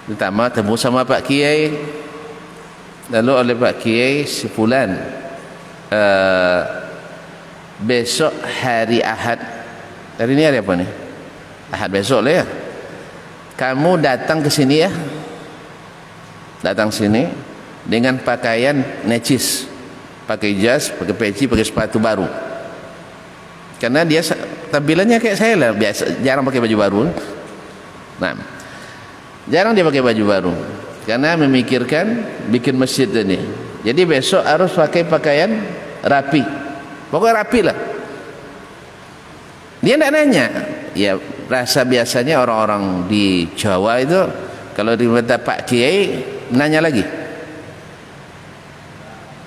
Pertama 0.08 0.48
temu 0.48 0.72
sama 0.80 1.04
Pak 1.04 1.20
Kiai. 1.26 1.68
Lalu 3.12 3.32
oleh 3.36 3.54
Pak 3.60 3.84
Kiai 3.84 4.24
si 4.24 4.48
uh, 4.48 4.88
besok 7.76 8.32
hari 8.40 9.04
Ahad. 9.04 9.36
Hari 10.16 10.32
ini 10.32 10.42
hari 10.46 10.62
apa 10.62 10.72
nih 10.78 10.86
Ahad 11.74 11.90
besok 11.90 12.22
lah 12.22 12.40
ya 12.40 12.44
kamu 13.54 14.02
datang 14.02 14.42
ke 14.42 14.50
sini 14.50 14.82
ya. 14.82 14.90
Datang 16.64 16.90
sini 16.90 17.30
dengan 17.86 18.18
pakaian 18.18 19.04
necis. 19.06 19.70
Pakai 20.24 20.56
jas 20.56 20.88
pakai 20.90 21.14
peci 21.14 21.44
pakai 21.44 21.66
sepatu 21.66 22.00
baru. 22.00 22.26
Karena 23.78 24.02
dia 24.02 24.24
tampilannya 24.72 25.20
kayak 25.20 25.36
saya 25.36 25.54
lah 25.60 25.70
biasa 25.76 26.24
jarang 26.24 26.42
pakai 26.42 26.64
baju 26.64 26.76
baru. 26.80 27.00
Nah 28.18 28.32
jarang 29.46 29.76
dia 29.76 29.84
pakai 29.84 30.02
baju 30.02 30.24
baru. 30.24 30.54
Karena 31.04 31.36
memikirkan 31.36 32.24
bikin 32.48 32.80
masjid 32.80 33.06
ini. 33.12 33.44
Jadi 33.84 34.08
besok 34.08 34.40
harus 34.40 34.72
pakai 34.72 35.04
pakaian 35.04 35.52
rapi. 36.00 36.40
Pokoknya 37.12 37.44
rapi 37.44 37.60
lah. 37.60 37.76
Dia 39.84 40.00
tidak 40.00 40.10
nanya. 40.16 40.46
Ya 40.96 41.20
rasa 41.48 41.84
biasanya 41.84 42.40
orang-orang 42.40 43.08
di 43.08 43.48
Jawa 43.52 44.00
itu 44.00 44.20
kalau 44.74 44.98
diminta 44.98 45.38
Pak 45.38 45.68
Kiai 45.68 46.20
nanya 46.50 46.82
lagi. 46.82 47.04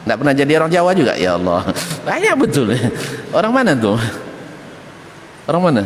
Tidak 0.08 0.16
pernah 0.16 0.32
jadi 0.32 0.52
orang 0.56 0.72
Jawa 0.72 0.92
juga? 0.96 1.14
Ya 1.20 1.36
Allah. 1.36 1.68
Banyak 2.08 2.34
betul. 2.40 2.72
Orang 3.36 3.52
mana 3.52 3.76
tuh? 3.76 4.00
Orang 5.52 5.62
mana? 5.68 5.84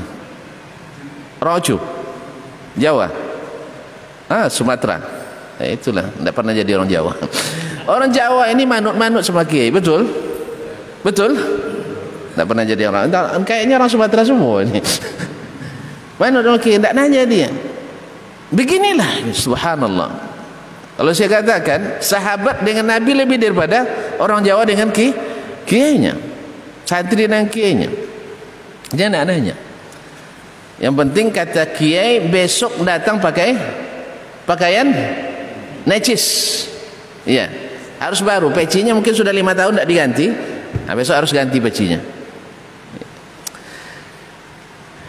Ocu 1.42 1.82
Jawa. 2.78 3.10
Ah 4.30 4.46
Sumatera. 4.46 5.02
Eh, 5.58 5.74
itulah. 5.74 6.06
Tidak 6.06 6.34
pernah 6.38 6.54
jadi 6.54 6.78
orang 6.78 6.90
Jawa. 6.90 7.14
Orang 7.90 8.14
Jawa 8.14 8.46
ini 8.54 8.62
manut-manut 8.62 9.26
sama 9.26 9.42
Kiai 9.42 9.74
betul? 9.74 10.06
Betul? 11.02 11.34
Tak 12.38 12.46
pernah 12.46 12.62
jadi 12.62 12.88
orang. 12.88 13.10
Kayaknya 13.42 13.82
orang 13.82 13.90
Sumatera 13.90 14.22
semua 14.22 14.62
ini 14.62 14.80
mana 16.22 16.46
orang 16.46 16.62
okay, 16.62 16.78
tak 16.78 16.94
nanya 16.94 17.26
dia? 17.26 17.50
Beginilah. 18.54 19.26
Subhanallah. 19.34 20.30
Kalau 20.94 21.12
saya 21.18 21.42
katakan 21.42 21.98
sahabat 21.98 22.62
dengan 22.62 22.94
Nabi 22.94 23.18
lebih 23.18 23.42
daripada 23.42 23.90
orang 24.22 24.46
Jawa 24.46 24.62
dengan 24.62 24.94
ki 24.94 25.18
kiainya. 25.66 26.14
Santri 26.86 27.26
dengan 27.26 27.50
kiainya. 27.50 27.90
Dia 28.94 29.10
nak 29.10 29.34
nanya. 29.34 29.58
Yang 30.78 30.94
penting 30.94 31.34
kata 31.34 31.74
kiai 31.74 32.22
besok 32.30 32.86
datang 32.86 33.18
pakai 33.18 33.58
pakaian 34.46 34.94
necis. 35.90 36.24
Iya. 37.26 37.50
Harus 37.98 38.22
baru 38.22 38.54
pecinya 38.54 38.94
mungkin 38.94 39.18
sudah 39.18 39.34
lima 39.34 39.58
tahun 39.58 39.82
tidak 39.82 39.90
diganti. 39.90 40.28
Nah, 40.86 40.94
besok 40.94 41.18
harus 41.18 41.34
ganti 41.34 41.58
pecinya 41.58 42.21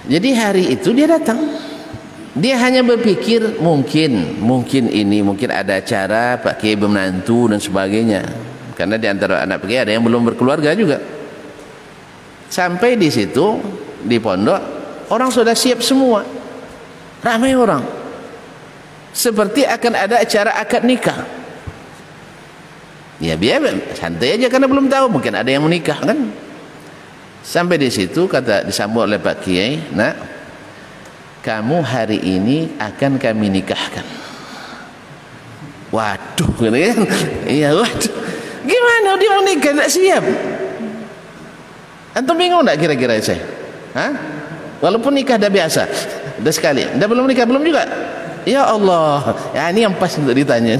jadi 0.02 0.28
hari 0.34 0.74
itu 0.74 0.90
dia 0.90 1.06
datang. 1.06 1.38
Dia 2.32 2.56
hanya 2.64 2.80
berpikir 2.80 3.60
mungkin 3.60 4.40
mungkin 4.40 4.88
ini 4.88 5.20
mungkin 5.20 5.52
ada 5.52 5.78
acara 5.78 6.40
Pak 6.40 6.64
Kiai 6.64 6.80
menantu 6.80 7.46
dan 7.52 7.60
sebagainya. 7.60 8.24
Karena 8.72 8.96
di 8.96 9.06
antara 9.06 9.44
anak 9.44 9.62
Kiai 9.68 9.84
ada 9.84 9.92
yang 9.92 10.02
belum 10.02 10.32
berkeluarga 10.32 10.72
juga. 10.72 10.98
Sampai 12.48 12.96
di 12.96 13.12
situ 13.12 13.60
di 14.02 14.16
pondok 14.16 14.60
orang 15.12 15.28
sudah 15.28 15.54
siap 15.54 15.84
semua. 15.84 16.24
Ramai 17.22 17.54
orang. 17.54 17.84
Seperti 19.12 19.68
akan 19.68 19.92
ada 19.92 20.24
acara 20.24 20.56
akad 20.56 20.82
nikah. 20.88 21.20
Ya 23.22 23.38
biar 23.38 23.62
santai 23.94 24.34
aja 24.34 24.50
karena 24.50 24.66
belum 24.66 24.90
tahu 24.90 25.06
mungkin 25.20 25.36
ada 25.36 25.46
yang 25.46 25.62
menikah 25.62 25.94
kan 26.00 26.32
Sampai 27.42 27.76
di 27.76 27.90
situ 27.90 28.30
kata 28.30 28.62
disambut 28.62 29.10
oleh 29.10 29.18
Pak 29.18 29.42
Kiai, 29.42 29.82
"Nak, 29.90 30.14
kamu 31.42 31.82
hari 31.82 32.18
ini 32.22 32.78
akan 32.78 33.18
kami 33.18 33.50
nikahkan." 33.50 34.06
Waduh, 35.92 36.50
gitu 36.56 36.72
kan? 36.72 36.98
Iya, 37.44 37.76
waduh. 37.76 38.14
Gimana 38.62 39.18
dia 39.18 39.28
mau 39.28 39.42
nikah 39.44 39.72
tak 39.76 39.90
siap? 39.90 40.24
Antum 42.16 42.38
bingung 42.38 42.64
tak 42.64 42.80
kira-kira 42.80 43.18
saya? 43.20 43.44
Hah? 43.92 44.12
Walaupun 44.80 45.12
nikah 45.12 45.36
dah 45.36 45.52
biasa. 45.52 45.84
Dah 46.40 46.52
sekali. 46.54 46.86
Dah 46.96 47.06
belum 47.06 47.28
nikah 47.28 47.44
belum 47.44 47.60
juga. 47.60 47.84
Ya 48.42 48.66
Allah. 48.66 49.36
Ya 49.54 49.70
ini 49.70 49.86
yang 49.86 49.94
pas 49.94 50.10
untuk 50.18 50.34
ditanya. 50.34 50.74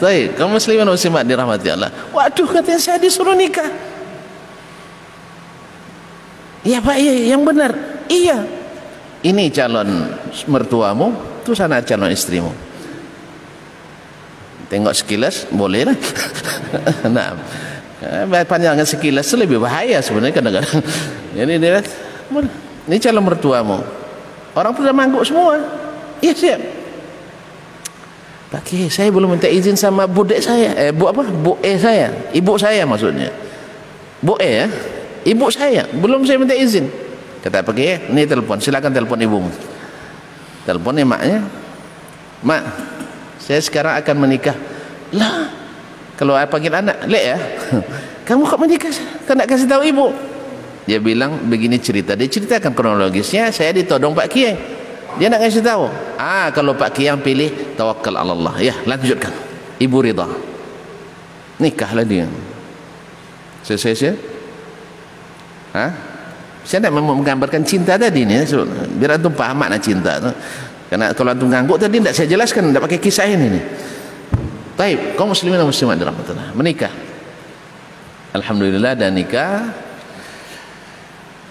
Baik, 0.00 0.38
kaum 0.40 0.54
muslimin 0.54 0.88
muslimat 0.88 1.26
dirahmati 1.26 1.68
Allah. 1.68 1.92
Waduh, 2.14 2.48
katanya 2.48 2.80
saya 2.80 2.96
disuruh 2.96 3.36
nikah. 3.36 3.68
Iya 6.62 6.78
Pak, 6.78 6.96
iya, 6.98 7.34
yang 7.34 7.42
benar. 7.42 7.74
Iya. 8.06 8.46
Ini 9.22 9.50
calon 9.50 10.14
mertuamu, 10.46 11.14
itu 11.42 11.54
sana 11.58 11.82
calon 11.82 12.10
istrimu. 12.10 12.50
Tengok 14.70 14.94
sekilas, 14.94 15.50
boleh 15.50 15.90
lah. 15.90 15.96
nah, 17.14 17.34
eh, 18.02 18.46
panjangan 18.46 18.86
sekilas 18.86 19.26
itu 19.26 19.36
lebih 19.42 19.58
bahaya 19.58 19.98
sebenarnya 19.98 20.34
kadang-kadang. 20.38 20.82
Jadi 21.36 21.52
dia 21.58 21.82
ini 22.86 22.96
calon 22.98 23.24
mertuamu. 23.26 23.78
Orang 24.54 24.72
sudah 24.78 24.94
mangguk 24.94 25.26
semua. 25.26 25.58
Iya 26.22 26.34
siap. 26.34 26.60
Pak 28.52 28.68
saya 28.92 29.08
belum 29.08 29.32
minta 29.32 29.48
izin 29.48 29.80
sama 29.80 30.04
budek 30.04 30.44
saya. 30.44 30.76
Eh, 30.76 30.92
bu 30.92 31.08
apa? 31.08 31.24
Bu 31.24 31.56
E 31.64 31.72
saya. 31.80 32.12
Ibu 32.36 32.60
saya 32.60 32.84
maksudnya. 32.84 33.32
Bu 34.20 34.36
E 34.36 34.50
ya 34.62 34.66
ibu 35.26 35.46
saya 35.50 35.86
belum 35.90 36.26
saya 36.26 36.38
minta 36.38 36.56
izin. 36.56 36.88
Kata 37.42 37.66
pergi 37.66 37.84
ya 37.84 37.96
ni 38.10 38.22
telefon 38.22 38.62
silakan 38.62 38.94
telefon 38.94 39.18
ibumu 39.18 39.50
telefon 40.62 40.94
ni 40.94 41.02
maknya 41.02 41.42
mak 42.42 42.62
saya 43.42 43.58
sekarang 43.58 43.98
akan 43.98 44.16
menikah. 44.22 44.54
Lah 45.14 45.50
kalau 46.14 46.38
saya 46.38 46.46
panggil 46.46 46.70
anak 46.70 47.02
lek 47.10 47.24
ya 47.34 47.38
kamu 48.26 48.46
kok 48.46 48.60
menikah? 48.62 48.94
Kan 49.26 49.34
nak 49.38 49.50
kasih 49.50 49.66
tahu 49.66 49.82
ibu. 49.82 50.06
Dia 50.86 50.98
bilang 50.98 51.38
begini 51.46 51.78
cerita. 51.78 52.18
Dia 52.18 52.26
ceritakan 52.26 52.74
kronologisnya 52.74 53.50
saya 53.54 53.70
ditodong 53.74 54.14
Pak 54.14 54.26
Kiai. 54.30 54.54
Dia 55.18 55.30
nak 55.30 55.42
kasih 55.42 55.62
tahu. 55.62 55.86
Ah 56.18 56.50
kalau 56.54 56.74
Pak 56.74 56.94
Kiai 56.94 57.10
yang 57.10 57.18
pilih 57.22 57.50
tawakal 57.74 58.14
Allah. 58.14 58.54
Ya 58.62 58.74
lanjutkan. 58.86 59.34
Ibu 59.82 59.98
rida 59.98 60.26
nikahlah 61.62 62.02
dia. 62.02 62.26
Selesai 63.62 64.18
ha? 65.74 65.86
saya 66.62 66.88
nak 66.88 66.94
menggambarkan 66.94 67.66
cinta 67.66 67.98
tadi 67.98 68.22
ni? 68.22 68.38
Biar 68.98 69.18
antum 69.18 69.34
faham 69.34 69.58
makna 69.58 69.76
cinta 69.82 70.22
tu. 70.22 70.30
Kerana 70.86 71.10
kalau 71.16 71.34
antum 71.34 71.48
ngangguk 71.50 71.76
tadi 71.80 71.98
tidak 71.98 72.14
saya 72.14 72.28
jelaskan 72.30 72.70
tidak 72.70 72.82
pakai 72.86 72.98
kisah 73.02 73.26
ini 73.26 73.46
ni. 73.50 73.60
Baik 74.78 75.18
kaum 75.18 75.34
muslimin 75.34 75.58
dan 75.58 75.68
muslimat 75.68 75.98
dirahmatullah 75.98 76.54
menikah. 76.54 76.92
Alhamdulillah 78.32 78.94
dan 78.94 79.12
nikah. 79.12 79.68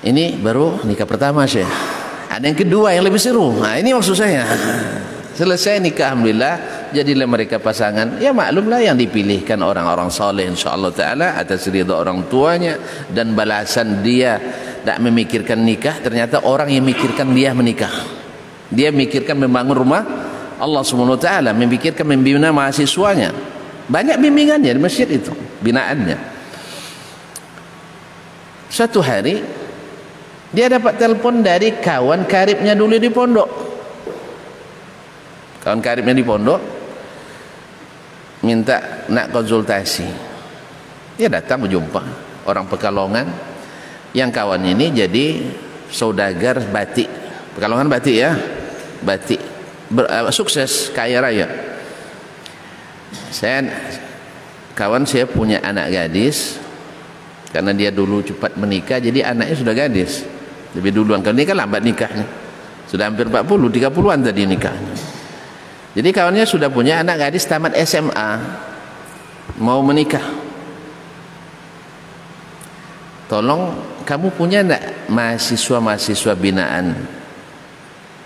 Ini 0.02 0.42
baru 0.42 0.82
nikah 0.82 1.06
pertama 1.06 1.46
saya 1.46 1.70
ada 2.32 2.48
yang 2.48 2.56
kedua 2.56 2.96
yang 2.96 3.04
lebih 3.04 3.20
seru. 3.20 3.52
Nah, 3.60 3.76
ini 3.76 3.92
maksud 3.92 4.16
saya 4.16 4.48
selesai 5.36 5.80
nikah 5.80 6.14
alhamdulillah 6.14 6.56
jadilah 6.92 7.28
mereka 7.28 7.58
pasangan. 7.58 8.20
Ya 8.20 8.36
maklumlah 8.36 8.84
yang 8.84 9.00
dipilihkan 9.00 9.60
orang-orang 9.64 10.12
soleh 10.12 10.46
insyaallah 10.48 10.92
taala 10.92 11.40
atas 11.40 11.68
ridha 11.72 11.96
orang 11.96 12.28
tuanya 12.28 12.78
dan 13.10 13.34
balasan 13.34 14.04
dia. 14.04 14.38
Tak 14.82 14.98
memikirkan 14.98 15.62
nikah 15.62 16.02
ternyata 16.02 16.42
orang 16.42 16.74
yang 16.74 16.82
memikirkan 16.82 17.30
dia 17.38 17.54
menikah. 17.54 17.94
Dia 18.74 18.90
memikirkan 18.90 19.38
membangun 19.38 19.78
rumah 19.78 20.02
Allah 20.58 20.82
Subhanahu 20.82 21.18
wa 21.18 21.22
taala 21.22 21.50
memikirkan 21.54 22.06
membina 22.06 22.50
mahasiswanya. 22.50 23.34
Banyak 23.86 24.18
bimbingannya 24.18 24.74
di 24.74 24.82
masjid 24.82 25.06
itu 25.10 25.34
binaannya. 25.62 26.18
Suatu 28.72 29.04
hari 29.04 29.44
dia 30.52 30.68
dapat 30.68 31.00
telepon 31.00 31.40
dari 31.40 31.80
kawan 31.80 32.28
karibnya 32.28 32.76
dulu 32.76 33.00
di 33.00 33.08
pondok 33.08 33.71
kawan 35.62 35.80
karibnya 35.80 36.18
di 36.18 36.26
pondok 36.26 36.82
minta 38.42 39.06
nak 39.10 39.30
konsultasi. 39.30 40.08
Dia 41.18 41.30
datang 41.30 41.66
berjumpa. 41.66 42.02
Orang 42.50 42.66
pekalongan 42.66 43.30
yang 44.18 44.34
kawan 44.34 44.66
ini 44.66 44.90
jadi 44.90 45.26
saudagar 45.94 46.58
batik. 46.74 47.08
Pekalongan 47.54 47.86
batik 47.86 48.16
ya? 48.18 48.34
Batik. 49.06 49.38
Ber, 49.92 50.10
uh, 50.10 50.34
sukses 50.34 50.90
kaya 50.90 51.22
raya. 51.22 51.48
Saya 53.30 53.70
kawan 54.74 55.06
saya 55.06 55.30
punya 55.30 55.62
anak 55.62 55.94
gadis. 55.94 56.58
Karena 57.52 57.76
dia 57.76 57.92
dulu 57.92 58.24
cepat 58.24 58.56
menikah 58.56 58.98
jadi 58.98 59.36
anaknya 59.36 59.56
sudah 59.60 59.76
gadis. 59.76 60.24
Lebih 60.74 60.96
duluan. 60.96 61.20
Kalau 61.20 61.36
ini 61.36 61.46
kan 61.46 61.60
lambat 61.60 61.84
nikahnya. 61.84 62.26
Sudah 62.88 63.12
hampir 63.12 63.28
40 63.28 63.46
30-an 63.46 64.20
tadi 64.24 64.44
nikahnya 64.48 65.11
jadi 65.92 66.10
kawannya 66.16 66.48
sudah 66.48 66.72
punya 66.72 67.04
anak 67.04 67.28
gadis 67.28 67.44
tamat 67.44 67.76
SMA 67.84 68.40
mau 69.60 69.84
menikah. 69.84 70.24
Tolong 73.28 73.76
kamu 74.08 74.28
punya 74.36 74.64
enggak 74.64 75.08
mahasiswa-mahasiswa 75.12 76.34
binaan? 76.36 76.96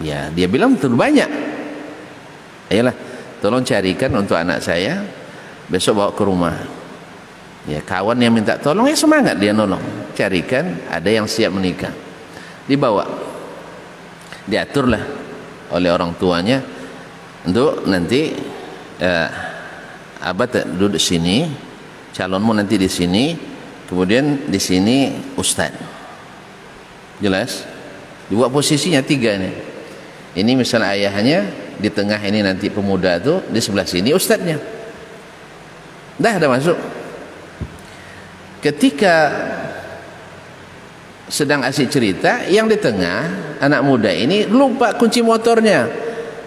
Ya, 0.02 0.30
dia 0.30 0.46
bilang 0.50 0.78
betul 0.78 0.98
banyak. 0.98 1.30
Ayolah, 2.70 2.94
tolong 3.42 3.62
carikan 3.62 4.14
untuk 4.18 4.38
anak 4.38 4.62
saya 4.62 5.06
besok 5.70 6.02
bawa 6.02 6.12
ke 6.14 6.24
rumah. 6.26 6.58
Ya, 7.66 7.82
kawan 7.82 8.18
yang 8.22 8.34
minta 8.34 8.62
tolong 8.62 8.86
ya 8.86 8.98
semangat 8.98 9.42
dia 9.42 9.54
nolong. 9.54 9.82
Carikan 10.14 10.86
ada 10.90 11.10
yang 11.10 11.26
siap 11.26 11.50
menikah. 11.50 11.94
Dibawa. 12.70 13.06
Diaturlah 14.46 15.02
oleh 15.74 15.90
orang 15.90 16.14
tuanya 16.18 16.62
untuk 17.46 17.86
nanti 17.86 18.34
eh, 19.00 19.30
abah 20.22 20.66
duduk 20.66 20.98
sini 20.98 21.46
calonmu 22.16 22.58
nanti 22.58 22.80
di 22.82 22.90
sini 22.90 23.38
kemudian 23.86 24.50
di 24.50 24.58
sini 24.58 25.14
ustaz. 25.38 25.72
Jelas? 27.22 27.64
Dua 28.28 28.50
posisinya 28.50 29.06
tiga 29.06 29.38
ini. 29.38 29.52
Ini 30.36 30.52
misalnya 30.58 30.92
ayahnya 30.98 31.40
di 31.80 31.88
tengah 31.88 32.20
ini 32.20 32.44
nanti 32.44 32.68
pemuda 32.68 33.22
itu 33.22 33.40
di 33.48 33.60
sebelah 33.62 33.88
sini 33.88 34.12
ustaznya. 34.12 34.60
Dah 36.20 36.34
ada 36.36 36.48
masuk. 36.52 36.76
Ketika 38.60 39.16
sedang 41.30 41.62
asik 41.62 41.90
cerita 41.94 42.46
yang 42.50 42.66
di 42.66 42.78
tengah 42.78 43.58
anak 43.62 43.82
muda 43.86 44.10
ini 44.10 44.46
lupa 44.46 44.94
kunci 44.98 45.22
motornya 45.22 45.90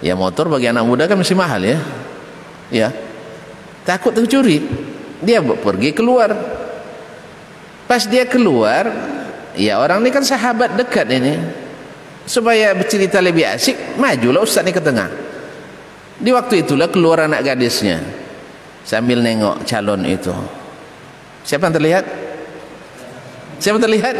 ya 0.02 0.14
motor 0.14 0.46
bagi 0.50 0.70
anak 0.70 0.84
muda 0.86 1.04
kan 1.06 1.18
masih 1.18 1.34
mahal 1.34 1.62
ya. 1.62 1.78
Ya. 2.68 2.88
Takut 3.82 4.12
tercuri. 4.14 4.62
Dia 5.24 5.42
pergi 5.42 5.90
keluar. 5.96 6.34
Pas 7.88 8.04
dia 8.04 8.28
keluar 8.28 8.84
ya 9.56 9.80
orang 9.80 10.04
ini 10.04 10.10
kan 10.12 10.22
sahabat 10.22 10.76
dekat 10.76 11.08
ini. 11.08 11.34
Supaya 12.28 12.76
bercerita 12.76 13.24
lebih 13.24 13.48
asik 13.48 13.96
majulah 13.96 14.44
ustaz 14.44 14.60
ini 14.60 14.76
ke 14.76 14.82
tengah. 14.84 15.08
Di 16.20 16.28
waktu 16.34 16.66
itulah 16.66 16.92
keluar 16.92 17.24
anak 17.24 17.40
gadisnya. 17.40 18.04
Sambil 18.84 19.24
nengok 19.24 19.64
calon 19.64 20.04
itu. 20.04 20.32
Siapa 21.48 21.72
yang 21.72 21.74
terlihat? 21.80 22.04
Siapa 23.56 23.80
yang 23.80 23.84
terlihat? 23.88 24.16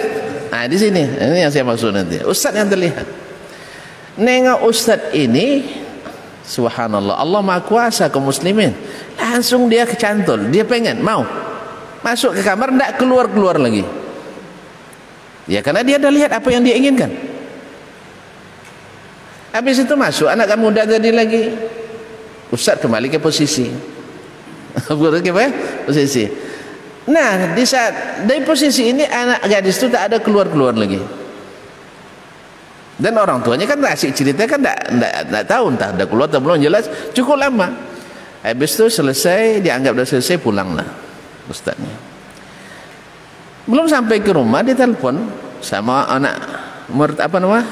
Nah 0.48 0.64
di 0.64 0.76
sini. 0.80 1.04
Ini 1.04 1.44
yang 1.44 1.52
saya 1.52 1.68
maksud 1.68 1.92
nanti. 1.92 2.24
Ustaz 2.24 2.56
yang 2.56 2.72
terlihat 2.72 3.27
nengok 4.18 4.66
ustaz 4.66 5.14
ini 5.14 5.62
subhanallah 6.42 7.16
Allah 7.16 7.40
maha 7.40 7.62
kuasa 7.62 8.10
kaum 8.10 8.26
muslimin. 8.26 8.74
Langsung 9.14 9.70
dia 9.70 9.86
kecantol 9.86 10.50
dia 10.50 10.66
pengen 10.66 11.00
mau. 11.00 11.22
Masuk 12.02 12.34
ke 12.34 12.42
kamar 12.42 12.74
tidak 12.74 12.90
keluar-keluar 12.98 13.58
lagi. 13.58 13.86
Ya 15.48 15.64
karena 15.64 15.80
dia 15.86 15.96
dah 15.96 16.12
lihat 16.12 16.30
apa 16.34 16.48
yang 16.50 16.62
dia 16.66 16.76
inginkan. 16.76 17.10
Habis 19.54 19.80
itu 19.82 19.94
masuk 19.96 20.28
anak 20.28 20.46
kamu 20.50 20.62
muda 20.70 20.82
tadi 20.84 21.10
lagi. 21.10 21.42
Ustaz 22.52 22.78
kembali 22.78 23.08
ke 23.08 23.18
posisi. 23.18 23.66
Ke 24.78 25.32
posisi. 25.88 26.28
Nah 27.08 27.56
di 27.56 27.64
saat 27.64 28.22
dari 28.28 28.44
posisi 28.44 28.92
ini 28.92 29.02
anak 29.02 29.48
gadis 29.48 29.80
itu 29.80 29.88
tak 29.88 30.12
ada 30.12 30.16
keluar-keluar 30.20 30.76
lagi 30.76 31.00
dan 32.98 33.14
orang 33.14 33.38
tuanya 33.46 33.62
kan 33.62 33.78
asik 33.86 34.10
cerita 34.10 34.42
kan 34.50 34.58
tak 34.58 35.46
tahu 35.46 35.70
entah 35.70 35.94
dah 35.94 36.06
keluar 36.10 36.26
atau 36.26 36.42
belum. 36.42 36.58
Jelas 36.58 36.90
cukup 37.14 37.38
lama. 37.38 37.70
Habis 38.42 38.74
itu 38.74 38.90
selesai 38.90 39.62
dianggap 39.62 39.94
dah 39.94 40.06
selesai 40.06 40.42
pulanglah 40.42 40.86
ustaznya. 41.46 41.94
Belum 43.70 43.86
sampai 43.86 44.18
ke 44.18 44.34
rumah 44.34 44.66
dia 44.66 44.74
telepon 44.74 45.30
sama 45.62 46.10
anak 46.10 46.42
apa 47.22 47.36
nama? 47.38 47.62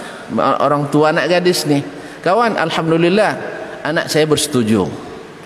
Orang 0.63 0.95
tua 0.95 1.11
anak 1.11 1.27
gadis 1.27 1.67
nih. 1.67 1.83
Kawan 2.23 2.55
Alhamdulillah 2.55 3.33
anak 3.83 4.07
saya 4.07 4.31
bersetuju. 4.31 4.87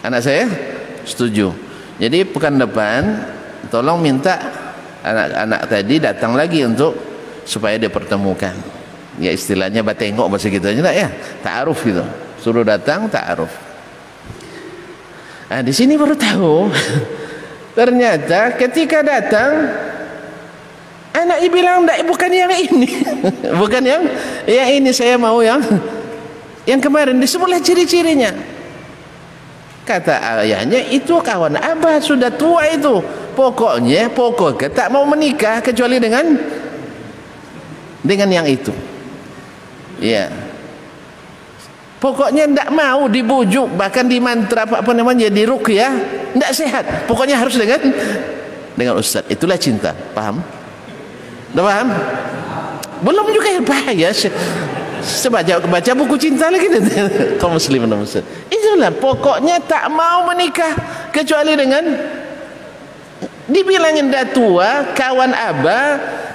Anak 0.05 0.21
saya 0.21 0.45
setuju. 1.09 1.57
Jadi 1.97 2.29
pekan 2.29 2.61
depan 2.61 3.17
tolong 3.73 4.01
minta 4.01 4.37
anak-anak 5.01 5.61
tadi 5.73 5.97
datang 5.97 6.37
lagi 6.37 6.69
untuk 6.69 6.93
supaya 7.49 7.81
dia 7.81 7.89
pertemukan 7.89 8.80
ya 9.21 9.31
istilahnya 9.37 9.85
batengok 9.85 10.27
bahasa 10.27 10.49
kita 10.49 10.73
aja 10.73 10.91
ya? 10.91 11.09
Ta'aruf 11.45 11.85
gitu. 11.85 12.01
Suruh 12.41 12.65
datang 12.65 13.05
ta'aruf. 13.07 13.53
Nah 15.53 15.61
di 15.61 15.73
sini 15.77 16.01
baru 16.01 16.17
tahu. 16.17 16.73
Ternyata 17.79 18.57
ketika 18.59 19.05
datang 19.05 19.71
anak 21.15 21.39
ibu 21.45 21.55
bilang 21.61 21.85
bukan 22.09 22.31
yang 22.33 22.51
ini. 22.51 22.89
Bukan 23.61 23.83
yang 23.85 24.03
yang 24.49 24.69
ini 24.83 24.91
saya 24.91 25.15
mau 25.15 25.39
yang 25.39 25.63
yang 26.67 26.83
kemarin. 26.83 27.21
Disebutlah 27.23 27.63
ciri-cirinya. 27.63 28.35
Kata 29.87 30.43
ayahnya 30.43 30.83
itu 30.91 31.15
kawan 31.23 31.61
abah 31.63 32.03
sudah 32.03 32.31
tua 32.35 32.67
itu. 32.75 32.99
Pokoknya 33.39 34.11
pokoknya 34.11 34.67
tak 34.75 34.91
mau 34.91 35.07
menikah 35.07 35.63
kecuali 35.63 36.03
dengan 36.03 36.27
dengan 38.03 38.29
yang 38.33 38.47
itu 38.51 38.75
ya 40.01 40.33
pokoknya 42.01 42.49
tidak 42.49 42.69
mau 42.73 43.07
dibujuk 43.07 43.69
bahkan 43.77 44.09
di 44.09 44.17
mantra 44.19 44.65
apa, 44.65 44.81
apa 44.81 44.93
namanya 44.97 45.29
di 45.29 45.45
ruqyah 45.45 46.21
tidak 46.35 46.53
sehat. 46.55 46.85
Pokoknya 47.11 47.37
harus 47.39 47.59
dengan 47.59 47.81
dengan 48.79 48.95
ustaz. 48.99 49.27
Itulah 49.27 49.59
cinta. 49.59 49.91
Paham? 50.15 50.43
Dah 51.51 51.65
paham? 51.67 51.89
Belum 53.03 53.27
juga 53.35 53.49
ya 53.51 53.63
bahaya. 53.63 54.09
Sebaca 55.01 55.65
baca 55.65 55.93
buku 55.97 56.15
cinta 56.21 56.53
lagi. 56.53 56.71
Kaum 57.41 57.57
muslim 57.57 57.89
dan 57.89 57.99
muslim. 57.99 58.25
Itulah 58.53 58.93
pokoknya 58.95 59.59
tak 59.65 59.91
mau 59.91 60.29
menikah 60.29 60.77
kecuali 61.11 61.57
dengan 61.59 61.83
dibilangin 63.51 64.07
dah 64.13 64.31
tua 64.31 64.95
kawan 64.95 65.35
abah 65.35 65.87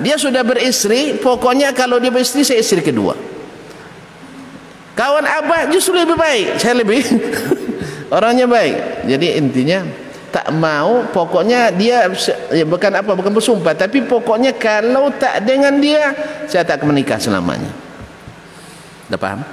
dia 0.03 0.19
sudah 0.19 0.43
beristri 0.43 1.15
pokoknya 1.15 1.71
kalau 1.71 1.95
dia 1.95 2.11
beristri 2.11 2.43
saya 2.43 2.59
istri 2.59 2.83
kedua 2.83 3.15
kawan 4.95 5.27
abah 5.27 5.69
justru 5.69 5.99
lebih 5.99 6.17
baik. 6.17 6.57
Saya 6.57 6.81
lebih 6.81 7.03
orangnya 8.15 8.47
baik. 8.49 9.05
Jadi 9.05 9.27
intinya 9.37 9.85
tak 10.33 10.51
mau 10.51 11.05
pokoknya 11.15 11.71
dia 11.71 12.11
ya 12.51 12.65
bukan 12.67 12.91
apa 12.91 13.15
bukan 13.15 13.31
bersumpah 13.31 13.71
tapi 13.71 14.03
pokoknya 14.03 14.51
kalau 14.59 15.07
tak 15.15 15.47
dengan 15.47 15.79
dia 15.79 16.11
saya 16.43 16.67
tak 16.67 16.83
akan 16.83 16.91
menikah 16.91 17.15
selamanya. 17.15 17.71
Dah 19.07 19.15
paham 19.15 19.45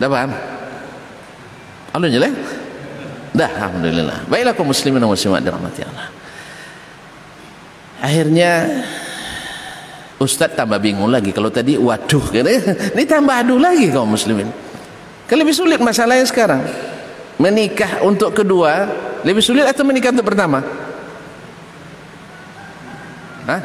dah 0.00 0.08
paham 0.08 0.30
Alhamdulillah. 1.94 2.32
Dah 3.34 3.50
Alhamdulillah. 3.50 4.18
Baiklah 4.26 4.54
kaum 4.54 4.66
muslimin 4.70 4.98
dan 4.98 5.10
muslimat 5.10 5.42
dirahmati 5.46 5.86
Allah. 5.86 6.08
Akhirnya 8.02 8.52
Ustaz 10.22 10.54
tambah 10.54 10.78
bingung 10.78 11.10
lagi 11.10 11.34
kalau 11.34 11.50
tadi 11.50 11.74
waduh 11.74 12.22
kan 12.30 12.46
ini 12.46 13.02
tambah 13.02 13.34
aduh 13.34 13.58
lagi 13.58 13.90
kaum 13.90 14.14
muslimin. 14.14 14.46
Kan 15.26 15.36
lebih 15.42 15.56
sulit 15.56 15.82
masalahnya 15.82 16.22
sekarang. 16.28 16.62
Menikah 17.34 18.06
untuk 18.06 18.30
kedua 18.30 18.86
lebih 19.26 19.42
sulit 19.42 19.66
atau 19.66 19.82
menikah 19.82 20.14
untuk 20.14 20.26
pertama? 20.30 20.62
Hah? 23.44 23.60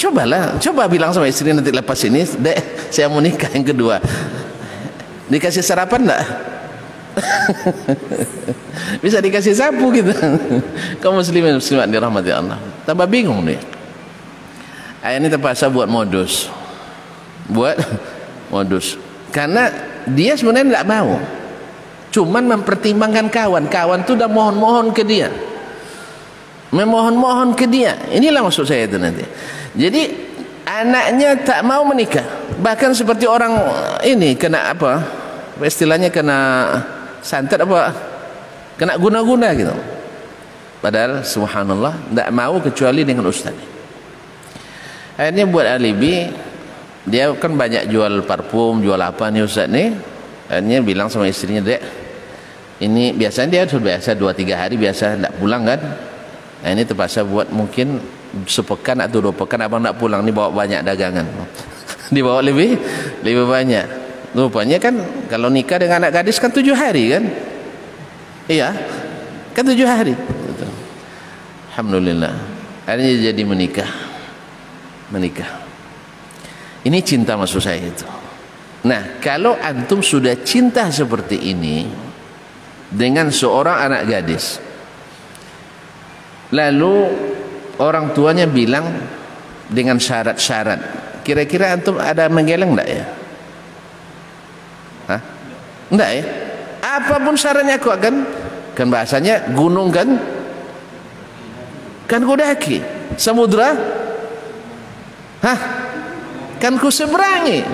cobalah 0.00 0.56
coba 0.56 0.88
bilang 0.88 1.12
sama 1.12 1.28
istri 1.28 1.52
nanti 1.52 1.68
lepas 1.68 2.00
ini 2.08 2.24
dek 2.24 2.88
saya 2.88 3.08
mau 3.08 3.20
nikah 3.20 3.52
yang 3.52 3.64
kedua. 3.64 4.00
Dikasih 5.28 5.62
sarapan 5.62 6.10
enggak 6.10 6.24
bisa 9.04 9.20
dikasih 9.20 9.52
sapu 9.56 9.92
gitu. 9.92 10.12
Kaum 11.04 11.20
muslimin 11.20 11.56
muslimat 11.60 11.88
dirahmati 11.88 12.32
Allah. 12.32 12.56
Tambah 12.88 13.04
bingung 13.08 13.44
nih 13.44 13.79
ayat 15.00 15.18
ini 15.20 15.28
terpaksa 15.32 15.68
buat 15.72 15.88
modus. 15.88 16.48
Buat 17.48 17.76
modus. 18.54 18.96
Karena 19.32 19.68
dia 20.08 20.36
sebenarnya 20.36 20.80
tidak 20.80 20.86
mau. 20.88 21.20
Cuman 22.10 22.44
mempertimbangkan 22.46 23.30
kawan. 23.30 23.64
Kawan 23.70 24.00
tu 24.04 24.18
dah 24.18 24.26
mohon-mohon 24.26 24.90
ke 24.90 25.02
dia. 25.06 25.30
Memohon-mohon 26.70 27.58
ke 27.58 27.66
dia. 27.66 27.98
Inilah 28.14 28.46
maksud 28.46 28.66
saya 28.66 28.86
itu 28.86 28.98
nanti. 28.98 29.26
Jadi 29.74 30.02
anaknya 30.66 31.38
tak 31.42 31.62
mau 31.66 31.82
menikah. 31.82 32.26
Bahkan 32.58 32.94
seperti 32.94 33.26
orang 33.26 33.58
ini 34.06 34.38
kena 34.38 34.74
apa? 34.74 35.02
Istilahnya 35.58 36.10
kena 36.14 36.38
santet 37.22 37.62
apa? 37.62 37.94
Kena 38.78 38.94
guna-guna 38.98 39.50
gitu. 39.54 39.74
Padahal 40.80 41.26
subhanallah 41.26 41.92
tidak 42.10 42.28
mau 42.32 42.56
kecuali 42.62 43.04
dengan 43.04 43.28
ustaz 43.28 43.79
akhirnya 45.20 45.44
buat 45.44 45.68
alibi 45.68 46.32
dia 47.04 47.28
kan 47.36 47.52
banyak 47.52 47.92
jual 47.92 48.24
parfum 48.24 48.80
jual 48.80 48.96
apa 48.96 49.28
nih 49.28 49.44
ustaz 49.44 49.68
nih. 49.68 49.92
Akhirnya 50.48 50.80
bilang 50.80 51.12
sama 51.12 51.28
istrinya 51.28 51.60
dek 51.60 51.80
ini 52.80 53.12
biasanya 53.12 53.48
dia 53.52 53.62
sudah 53.68 53.84
biasa 53.92 54.16
2-3 54.16 54.56
hari 54.56 54.74
biasa 54.80 55.20
tidak 55.20 55.32
pulang 55.36 55.68
kan? 55.68 55.80
Nah, 56.60 56.68
ini 56.72 56.82
terpaksa 56.84 57.24
buat 57.24 57.52
mungkin 57.52 58.00
sepekan 58.48 59.00
atau 59.00 59.20
dua 59.20 59.32
pekan 59.36 59.60
abang 59.64 59.84
tidak 59.84 59.96
pulang 60.00 60.24
ni 60.24 60.32
bawa 60.32 60.48
banyak 60.52 60.80
dagangan. 60.84 61.28
Dibawa 62.14 62.40
lebih 62.40 62.80
lebih 63.20 63.44
banyak. 63.44 63.86
Rupanya 64.32 64.80
kan 64.80 64.94
kalau 65.28 65.52
nikah 65.52 65.76
dengan 65.76 66.06
anak 66.06 66.20
gadis 66.22 66.40
kan 66.40 66.48
tujuh 66.48 66.72
hari 66.72 67.16
kan? 67.16 67.24
Iya 68.48 68.72
kan 69.52 69.64
tujuh 69.68 69.84
hari. 69.84 70.16
Alhamdulillah. 71.72 72.32
Akhirnya 72.88 73.32
jadi 73.32 73.42
menikah 73.44 74.09
menikah. 75.10 75.66
Ini 76.80 76.98
cinta 77.04 77.36
maksud 77.36 77.60
saya 77.60 77.82
itu. 77.82 78.06
Nah 78.88 79.20
kalau 79.20 79.58
antum 79.60 80.00
sudah 80.00 80.40
cinta 80.40 80.88
seperti 80.88 81.52
ini 81.52 81.84
dengan 82.88 83.28
seorang 83.28 83.76
anak 83.76 84.02
gadis 84.08 84.56
lalu 86.50 87.06
orang 87.76 88.16
tuanya 88.16 88.48
bilang 88.48 88.88
dengan 89.70 90.00
syarat-syarat 90.00 90.80
kira-kira 91.22 91.76
antum 91.76 92.00
ada 92.00 92.26
menggeleng 92.32 92.72
enggak 92.72 92.88
ya? 92.88 93.04
Hah? 95.12 95.20
Enggak 95.92 96.10
ya? 96.16 96.24
Apa 96.80 97.20
pun 97.20 97.36
syaratnya 97.36 97.76
aku 97.76 97.92
akan 97.92 98.14
kan 98.72 98.86
bahasanya 98.88 99.52
gunung 99.52 99.92
kan? 99.92 100.08
Kan 102.08 102.26
kudaki. 102.26 102.82
Samudra 103.14 103.76
hah 105.40 105.58
kan 106.60 106.76
ku 106.76 106.92
seberangi 106.92 107.64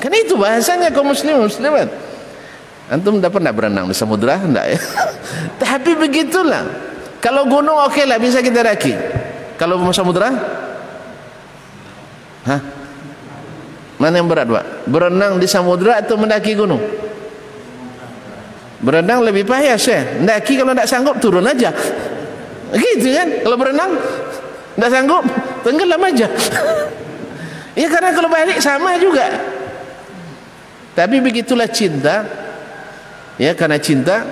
kan 0.00 0.12
itu 0.12 0.36
bahasanya 0.36 0.92
kaum 0.92 1.12
muslim 1.12 1.44
muslimat 1.44 1.88
antum 2.92 3.16
enggak 3.16 3.32
berenang 3.32 3.88
di 3.88 3.96
samudra 3.96 4.40
enggak 4.40 4.76
ya 4.76 4.78
tapi 5.64 5.96
begitulah 5.96 6.64
kalau 7.24 7.48
gunung 7.48 7.80
oke 7.80 7.96
okay 7.96 8.04
lah 8.04 8.20
bisa 8.20 8.44
kita 8.44 8.60
daki 8.60 8.92
kalau 9.56 9.80
samudra 9.92 10.28
hah 12.44 12.84
Mana 13.94 14.18
yang 14.18 14.26
berat 14.26 14.50
Pak? 14.50 14.90
Berenang 14.90 15.38
di 15.38 15.46
samudra 15.46 16.02
atau 16.02 16.18
mendaki 16.18 16.58
gunung? 16.58 16.82
Berenang 18.82 19.22
lebih 19.22 19.46
payah 19.46 19.78
saya. 19.78 20.18
Mendaki 20.18 20.58
kalau 20.58 20.74
tidak 20.74 20.88
sanggup 20.90 21.16
turun 21.22 21.46
aja. 21.46 21.70
Gitu 22.74 23.14
kan? 23.14 23.28
Kalau 23.46 23.56
berenang 23.56 23.90
tidak 24.74 24.90
sanggup 24.90 25.24
tenggelam 25.62 26.02
aja. 26.02 26.26
ya 27.74 27.86
karena 27.90 28.10
kalau 28.14 28.30
balik 28.30 28.58
sama 28.62 28.96
juga. 28.98 29.26
Tapi 30.94 31.18
begitulah 31.18 31.66
cinta. 31.70 32.22
Ya 33.38 33.54
karena 33.54 33.78
cinta. 33.82 34.22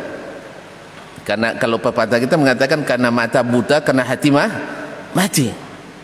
Karena 1.22 1.54
kalau 1.54 1.78
pepatah 1.78 2.18
kita 2.18 2.34
mengatakan 2.34 2.82
karena 2.82 3.10
mata 3.10 3.42
buta, 3.46 3.78
karena 3.82 4.02
hati 4.02 4.34
mah 4.34 4.50
mati. 5.14 5.54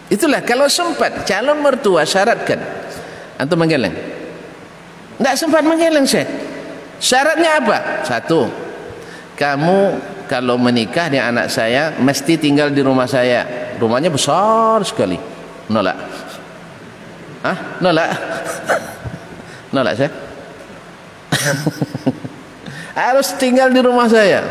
Itulah 0.09 0.41
kalau 0.47 0.71
sempat 0.71 1.27
calon 1.27 1.59
mertua 1.59 2.07
syaratkan 2.07 2.79
Antum 3.39 3.63
menggeleng? 3.63 3.95
Tidak 5.19 5.35
sempat 5.39 5.63
menggeleng 5.63 6.03
Syekh. 6.03 6.27
Syaratnya 6.99 7.63
apa? 7.63 8.03
Satu. 8.03 8.51
Kamu 9.39 9.79
kalau 10.27 10.59
menikah 10.59 11.07
dengan 11.07 11.31
anak 11.31 11.47
saya 11.47 11.95
mesti 12.03 12.35
tinggal 12.35 12.75
di 12.75 12.83
rumah 12.83 13.07
saya. 13.07 13.75
Rumahnya 13.79 14.11
besar 14.11 14.83
sekali. 14.83 15.15
Nolak. 15.71 16.08
Hah? 17.43 17.57
Nolak. 17.79 18.11
Nolak 19.71 19.95
saya. 19.95 20.11
Harus 22.99 23.31
tinggal 23.39 23.71
di 23.71 23.79
rumah 23.79 24.11
saya. 24.11 24.43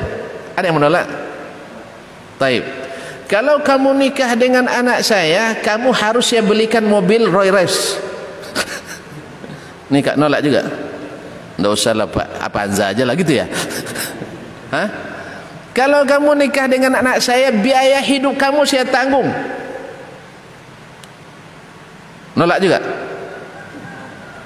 Ada 0.56 0.72
yang 0.72 0.78
menolak? 0.80 1.08
Taib. 2.40 2.64
Kalau 3.28 3.60
kamu 3.60 3.92
nikah 4.00 4.40
dengan 4.40 4.72
anak 4.72 5.04
saya, 5.04 5.52
kamu 5.60 5.92
harus 5.92 6.32
ya 6.32 6.40
belikan 6.40 6.88
mobil 6.88 7.28
Roy 7.28 7.52
Race. 7.52 8.00
Ni 9.92 10.00
kak 10.00 10.16
nolak 10.16 10.40
juga. 10.40 10.64
Enggak 11.60 11.72
usah 11.76 11.92
Pak, 12.08 12.28
apa 12.40 12.58
aja 12.72 13.04
lah 13.04 13.16
gitu 13.20 13.36
ya. 13.36 13.46
Hah? 14.74 14.88
Kalau 15.76 16.08
kamu 16.08 16.40
nikah 16.40 16.66
dengan 16.72 17.04
anak 17.04 17.20
saya, 17.20 17.52
biaya 17.52 18.00
hidup 18.00 18.40
kamu 18.40 18.64
saya 18.64 18.88
tanggung. 18.88 19.28
Nolak 22.38 22.58
juga? 22.62 22.78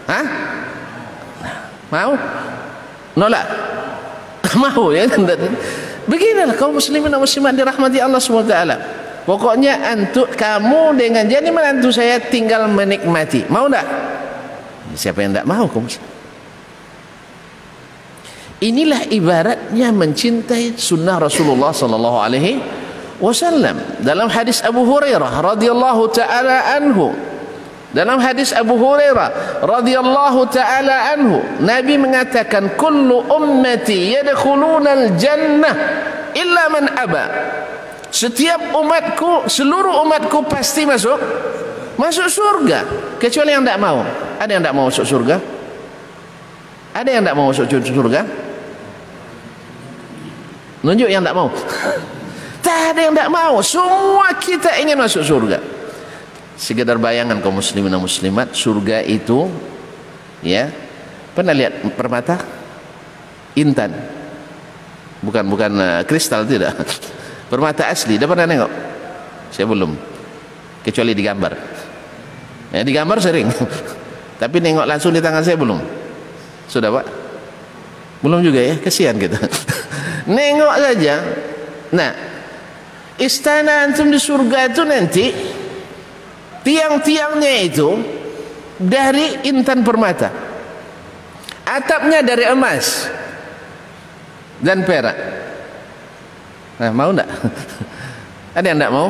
Hah? 0.07 0.25
Mau? 1.91 2.11
Nolak? 3.19 3.45
Mau 4.63 4.95
ya? 4.95 5.11
Beginilah 6.07 6.55
kaum 6.55 6.79
muslimin 6.79 7.11
dan 7.11 7.19
muslimat 7.19 7.51
dirahmati 7.51 7.99
Allah 7.99 8.23
SWT. 8.23 8.55
Pokoknya 9.21 9.91
antuk 9.91 10.33
kamu 10.33 10.97
dengan 10.97 11.27
jadi 11.29 11.45
menantu 11.53 11.93
saya 11.93 12.17
tinggal 12.17 12.65
menikmati. 12.71 13.45
Mau 13.51 13.69
tak? 13.69 13.85
Siapa 14.97 15.21
yang 15.21 15.35
tidak 15.35 15.47
mau 15.47 15.67
kaum 15.69 15.85
Inilah 18.61 19.09
ibaratnya 19.09 19.89
mencintai 19.89 20.77
sunnah 20.77 21.17
Rasulullah 21.17 21.73
sallallahu 21.73 22.17
alaihi 22.21 22.61
wasallam. 23.17 23.77
Dalam 24.01 24.29
hadis 24.29 24.61
Abu 24.61 24.85
Hurairah 24.85 25.41
radhiyallahu 25.41 26.01
taala 26.13 26.77
anhu 26.77 27.09
dalam 27.91 28.23
hadis 28.23 28.55
Abu 28.55 28.79
Hurairah 28.79 29.59
radhiyallahu 29.67 30.47
taala 30.47 31.11
anhu 31.11 31.43
Nabi 31.59 31.99
mengatakan 31.99 32.79
kullu 32.79 33.27
ummati 33.27 34.15
yadkhuluna 34.15 34.89
al-jannah 34.95 35.73
illa 36.31 36.63
man 36.71 36.87
aba. 36.95 37.23
Setiap 38.11 38.75
umatku 38.75 39.47
seluruh 39.51 40.03
umatku 40.07 40.47
pasti 40.47 40.87
masuk 40.87 41.19
masuk 41.99 42.31
surga. 42.31 42.87
Kecuali 43.19 43.51
yang 43.51 43.63
tidak 43.67 43.79
mau. 43.83 44.07
Ada 44.39 44.51
yang 44.55 44.63
tidak 44.63 44.75
mau 44.75 44.87
masuk 44.87 45.05
surga? 45.07 45.35
Ada 46.95 47.09
yang 47.11 47.23
tidak 47.27 47.35
mau 47.35 47.45
masuk 47.51 47.67
surga? 47.67 48.21
Nunjuk 50.79 51.09
yang 51.11 51.23
tidak 51.27 51.35
mau. 51.35 51.51
Tak 52.61 52.93
ada 52.93 53.09
yang 53.09 53.17
tidak 53.17 53.33
mau. 53.33 53.57
Semua 53.65 54.37
kita 54.37 54.77
ingin 54.77 54.93
masuk 54.93 55.25
surga 55.25 55.80
sekedar 56.61 57.01
bayangan 57.01 57.41
kaum 57.41 57.57
muslimin 57.57 57.89
dan 57.89 57.97
muslimat 57.97 58.53
surga 58.53 59.01
itu 59.01 59.49
ya 60.45 60.69
pernah 61.33 61.57
lihat 61.57 61.81
permata? 61.97 62.37
Intan. 63.57 63.91
Bukan 65.25 65.43
bukan 65.49 65.71
uh, 65.75 66.01
kristal 66.05 66.45
tidak. 66.45 66.77
Permata 67.51 67.89
asli 67.89 68.15
dah 68.15 68.29
pernah 68.29 68.47
tengok 68.47 68.71
saya 69.51 69.65
belum. 69.67 69.91
Kecuali 70.85 71.11
digambar 71.17 71.53
ya 72.71 72.81
digambar 72.85 73.17
sering. 73.19 73.49
Tapi 74.41 74.57
nengok 74.61 74.85
langsung 74.87 75.11
di 75.11 75.19
tangan 75.19 75.43
saya 75.43 75.57
belum. 75.57 75.81
Sudah 76.69 76.89
pak? 76.93 77.05
Belum 78.23 78.39
juga 78.39 78.61
ya? 78.63 78.77
Kesian 78.79 79.19
kita. 79.19 79.37
Nengok 80.37 80.75
saja. 80.79 81.15
Nah 81.91 82.11
istana 83.19 83.85
antum 83.85 84.07
di 84.09 84.17
surga 84.17 84.71
itu 84.71 84.81
nanti 84.87 85.25
tiang-tiangnya 86.61 87.53
itu 87.65 87.89
dari 88.81 89.45
intan 89.45 89.85
permata 89.85 90.29
atapnya 91.65 92.25
dari 92.25 92.45
emas 92.49 93.09
dan 94.61 94.81
perak 94.85 95.17
nah 96.81 96.89
mau 96.89 97.13
tak? 97.13 97.29
ada 98.57 98.65
yang 98.65 98.81
tak 98.81 98.93
mau? 98.93 99.07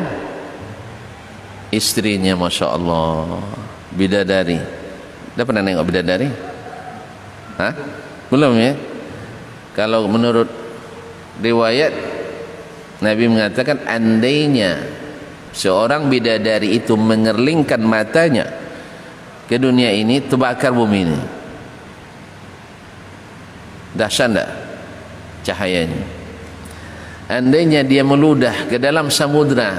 istrinya 1.72 2.36
Masya 2.36 2.68
Allah 2.68 3.40
bidadari 3.96 4.60
dah 5.32 5.44
pernah 5.48 5.64
tengok 5.64 5.88
bidadari? 5.88 6.28
Hah? 7.56 7.74
belum 8.28 8.60
ya? 8.60 8.76
kalau 9.72 10.08
menurut 10.12 10.52
riwayat 11.40 11.96
Nabi 13.02 13.26
mengatakan 13.32 13.82
andainya 13.88 15.01
seorang 15.52 16.08
bidadari 16.08 16.76
itu 16.80 16.96
mengerlingkan 16.96 17.80
matanya 17.84 18.48
ke 19.48 19.60
dunia 19.60 19.92
ini 19.92 20.24
terbakar 20.24 20.72
bumi 20.72 21.00
ini. 21.04 21.20
Dahsyat 23.92 24.32
tak 24.32 24.50
cahayanya? 25.44 26.02
Andainya 27.28 27.84
dia 27.84 28.04
meludah 28.04 28.68
ke 28.68 28.80
dalam 28.80 29.12
samudra 29.12 29.76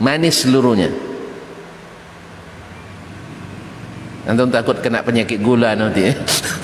manis 0.00 0.44
seluruhnya. 0.44 0.92
Antum 4.24 4.48
takut 4.48 4.80
kena 4.80 5.04
penyakit 5.04 5.36
gula 5.44 5.76
nanti 5.76 6.08
eh? 6.08 6.16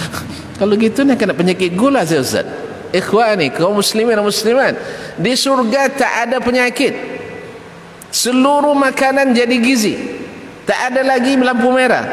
kalau 0.60 0.76
gitu 0.80 1.04
nak 1.04 1.20
kena 1.20 1.36
penyakit 1.36 1.76
gula 1.76 2.04
saya 2.08 2.24
Ustaz. 2.24 2.48
Ikhwani 2.90 3.54
kaum 3.54 3.78
muslimin 3.78 4.18
dan 4.18 4.24
muslimat 4.26 4.74
di 5.14 5.32
surga 5.36 5.92
tak 5.94 6.12
ada 6.26 6.36
penyakit 6.42 6.90
seluruh 8.10 8.74
makanan 8.74 9.32
jadi 9.34 9.56
gizi. 9.62 9.94
Tak 10.66 10.94
ada 10.94 11.02
lagi 11.02 11.34
lampu 11.34 11.70
merah. 11.74 12.04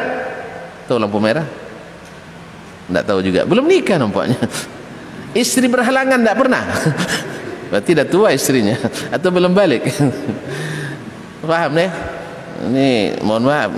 Tahu 0.89 0.97
lampu 0.97 1.19
merah? 1.21 1.45
Tak 2.87 3.03
tahu 3.03 3.19
juga. 3.21 3.43
Belum 3.43 3.67
nikah 3.67 3.99
nampaknya. 3.99 4.39
Istri 5.43 5.67
berhalangan 5.67 6.23
tak 6.23 6.35
pernah. 6.39 6.63
Berarti 7.69 7.91
dah 7.91 8.07
tua 8.07 8.31
istrinya 8.31 8.79
atau 9.15 9.27
belum 9.27 9.51
balik. 9.51 9.91
Faham 11.43 11.75
ni? 11.75 11.87
Ini 12.71 13.19
mohon 13.21 13.43
maaf. 13.43 13.75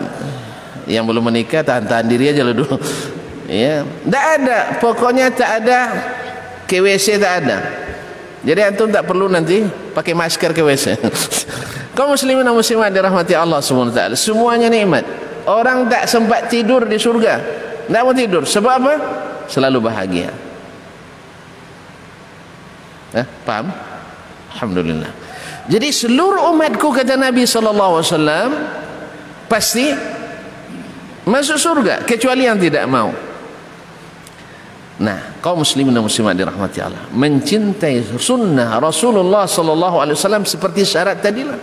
Yang 0.86 1.04
belum 1.10 1.24
menikah 1.26 1.66
tahan-tahan 1.66 2.06
diri 2.06 2.30
aja 2.30 2.46
dulu. 2.46 2.70
Ya. 3.50 3.82
Tak 4.06 4.26
ada. 4.40 4.60
Pokoknya 4.78 5.34
tak 5.34 5.66
ada. 5.66 5.80
KWC 6.70 7.18
tak 7.18 7.34
ada 7.44 7.89
jadi 8.40 8.72
antum 8.72 8.88
tak 8.88 9.04
perlu 9.04 9.28
nanti 9.28 9.68
pakai 9.92 10.16
masker 10.16 10.56
KWC 10.56 10.86
kaum 12.00 12.16
muslimin 12.16 12.48
dan 12.48 12.56
muslimat 12.56 12.88
dirahmati 12.96 13.36
Allah 13.36 13.60
SWT 13.60 14.16
semuanya 14.16 14.72
nikmat. 14.72 15.04
Orang 15.44 15.92
tak 15.92 16.08
sempat 16.08 16.48
tidur 16.48 16.88
di 16.88 16.96
surga. 16.96 17.42
Tak 17.90 18.02
mau 18.06 18.16
tidur. 18.16 18.48
Sebab 18.48 18.74
apa? 18.80 18.94
selalu 19.50 19.82
bahagia. 19.82 20.30
Eh, 23.18 23.26
paham? 23.42 23.74
Alhamdulillah. 24.54 25.10
Jadi 25.66 25.90
seluruh 25.90 26.54
umatku 26.54 26.94
kata 26.94 27.18
Nabi 27.18 27.50
SAW 27.50 28.06
pasti 29.50 29.90
masuk 31.26 31.58
surga 31.58 32.06
kecuali 32.06 32.46
yang 32.46 32.62
tidak 32.62 32.86
mau 32.86 33.10
Nah, 35.00 35.40
kaum 35.40 35.64
muslimin 35.64 35.96
dan 35.96 36.04
muslimat 36.04 36.36
dirahmati 36.36 36.84
Allah, 36.84 37.08
mencintai 37.16 38.20
sunnah 38.20 38.84
Rasulullah 38.84 39.48
sallallahu 39.48 39.96
alaihi 40.04 40.20
wasallam 40.20 40.44
seperti 40.44 40.84
syarat 40.84 41.24
tadilah. 41.24 41.56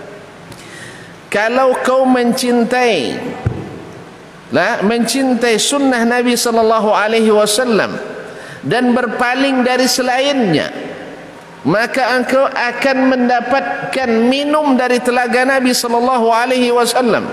Kalau 1.29 1.77
kau 1.85 2.09
mencintai 2.09 3.21
lah 4.55 4.79
mencintai 4.87 5.59
sunnah 5.59 6.07
Nabi 6.07 6.39
sallallahu 6.39 6.95
alaihi 6.95 7.35
wasallam 7.35 7.99
dan 8.63 8.95
berpaling 8.95 9.67
dari 9.67 9.91
selainnya 9.91 10.71
maka 11.67 12.15
engkau 12.15 12.47
akan 12.47 12.99
mendapatkan 13.11 14.11
minum 14.31 14.79
dari 14.79 15.03
telaga 15.03 15.43
Nabi 15.43 15.75
sallallahu 15.75 16.31
alaihi 16.31 16.71
wasallam 16.71 17.27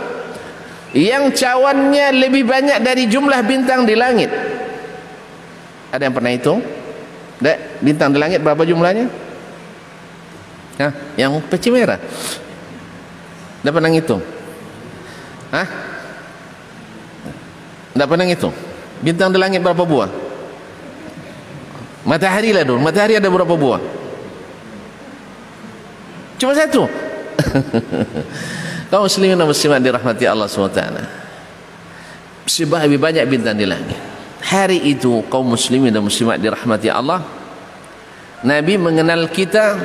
yang 0.97 1.29
cawannya 1.29 2.17
lebih 2.17 2.49
banyak 2.49 2.81
dari 2.81 3.05
jumlah 3.05 3.45
bintang 3.45 3.85
di 3.85 3.93
langit 3.93 4.33
ada 5.93 6.09
yang 6.09 6.15
pernah 6.17 6.33
hitung 6.33 6.65
Dek, 7.37 7.85
bintang 7.85 8.09
di 8.09 8.17
langit 8.17 8.41
berapa 8.41 8.65
jumlahnya 8.65 9.05
Hah? 10.81 10.91
yang 11.13 11.37
peci 11.45 11.69
merah 11.69 12.01
Dah 13.63 13.71
pernah 13.71 13.87
ngitung? 13.87 14.19
Hah? 15.55 15.67
Dah 17.95 18.05
pernah 18.05 18.27
ngitung? 18.27 18.51
Bintang 18.99 19.31
di 19.31 19.39
langit 19.39 19.63
berapa 19.63 19.87
buah? 19.87 20.11
Matahari 22.03 22.51
lah 22.51 22.67
dulu. 22.67 22.83
Matahari 22.83 23.15
ada 23.15 23.31
berapa 23.31 23.55
buah? 23.55 23.79
Cuma 26.35 26.51
satu. 26.51 26.91
Kau 28.91 29.07
muslimin 29.07 29.39
dan 29.39 29.47
muslimat 29.47 29.79
dirahmati 29.79 30.27
Allah 30.27 30.51
SWT. 30.51 30.81
Sebab 32.43 32.83
lebih 32.83 32.99
banyak 32.99 33.23
bintang 33.31 33.55
di 33.55 33.63
langit. 33.63 34.12
Hari 34.43 34.91
itu 34.91 35.23
kaum 35.31 35.55
muslimin 35.55 35.95
dan 35.95 36.03
muslimat 36.03 36.35
dirahmati 36.35 36.91
Allah. 36.91 37.23
Nabi 38.43 38.75
mengenal 38.75 39.31
kita 39.31 39.79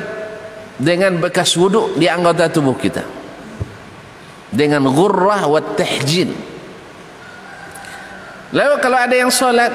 dengan 0.75 1.15
bekas 1.15 1.55
wuduk 1.55 1.95
di 1.95 2.11
anggota 2.11 2.51
tubuh 2.51 2.75
kita. 2.75 3.07
Dengan 4.51 4.83
ghurrah 4.91 5.47
wa 5.47 5.63
tahjin. 5.63 6.35
Lalu 8.51 8.75
kalau 8.83 8.97
ada 8.99 9.15
yang 9.15 9.31
solat 9.31 9.71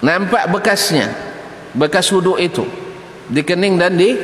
nampak 0.00 0.48
bekasnya 0.48 1.12
bekas 1.76 2.08
wuduk 2.08 2.40
itu 2.40 2.64
di 3.28 3.44
kening 3.44 3.76
dan 3.76 3.98
di 3.98 4.16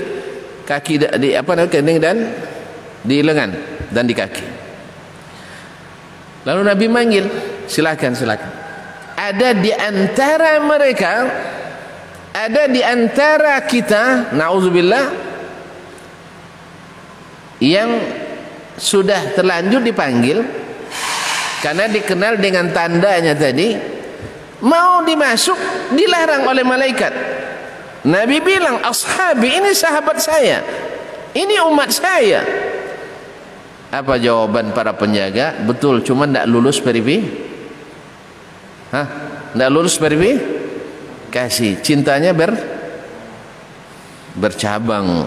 kaki 0.64 1.03
di 1.18 1.35
apa 1.35 1.51
namanya 1.53 1.73
kening 1.73 1.99
dan 2.01 2.16
di 3.05 3.20
lengan 3.20 3.51
dan 3.92 4.09
di 4.09 4.14
kaki. 4.16 4.46
Lalu 6.49 6.61
Nabi 6.64 6.87
manggil 6.88 7.25
silakan 7.68 8.16
silakan 8.16 8.60
ada 9.31 9.55
di 9.55 9.71
antara 9.71 10.59
mereka 10.59 11.14
ada 12.35 12.66
di 12.66 12.83
antara 12.83 13.62
kita 13.62 14.35
nauzubillah 14.35 15.07
yang 17.62 17.90
sudah 18.75 19.37
terlanjur 19.38 19.85
dipanggil 19.87 20.43
karena 21.62 21.87
dikenal 21.87 22.40
dengan 22.40 22.73
tandanya 22.75 23.37
tadi 23.37 23.77
mau 24.64 25.05
dimasuk 25.05 25.59
dilarang 25.93 26.49
oleh 26.49 26.64
malaikat. 26.64 27.12
Nabi 28.01 28.40
bilang 28.40 28.81
ashabi 28.81 29.61
ini 29.61 29.77
sahabat 29.77 30.16
saya. 30.25 30.64
Ini 31.37 31.61
umat 31.69 31.93
saya. 31.93 32.40
Apa 33.93 34.16
jawaban 34.16 34.73
para 34.73 34.97
penjaga? 34.97 35.61
Betul 35.61 36.01
cuma 36.01 36.25
tidak 36.25 36.49
lulus 36.49 36.81
perivi 36.81 37.49
hah? 38.94 39.07
Tidak 39.50 39.70
lulus 39.70 39.98
perivi 39.98 40.38
kasih. 41.31 41.79
Cintanya 41.83 42.31
ber? 42.31 42.55
Bercabang. 44.38 45.26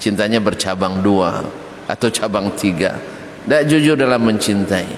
Cintanya 0.00 0.40
bercabang 0.40 1.04
dua 1.04 1.44
atau 1.84 2.08
cabang 2.08 2.48
tiga. 2.56 2.96
Tak 3.44 3.68
jujur 3.68 3.96
dalam 4.00 4.20
mencintai. 4.24 4.88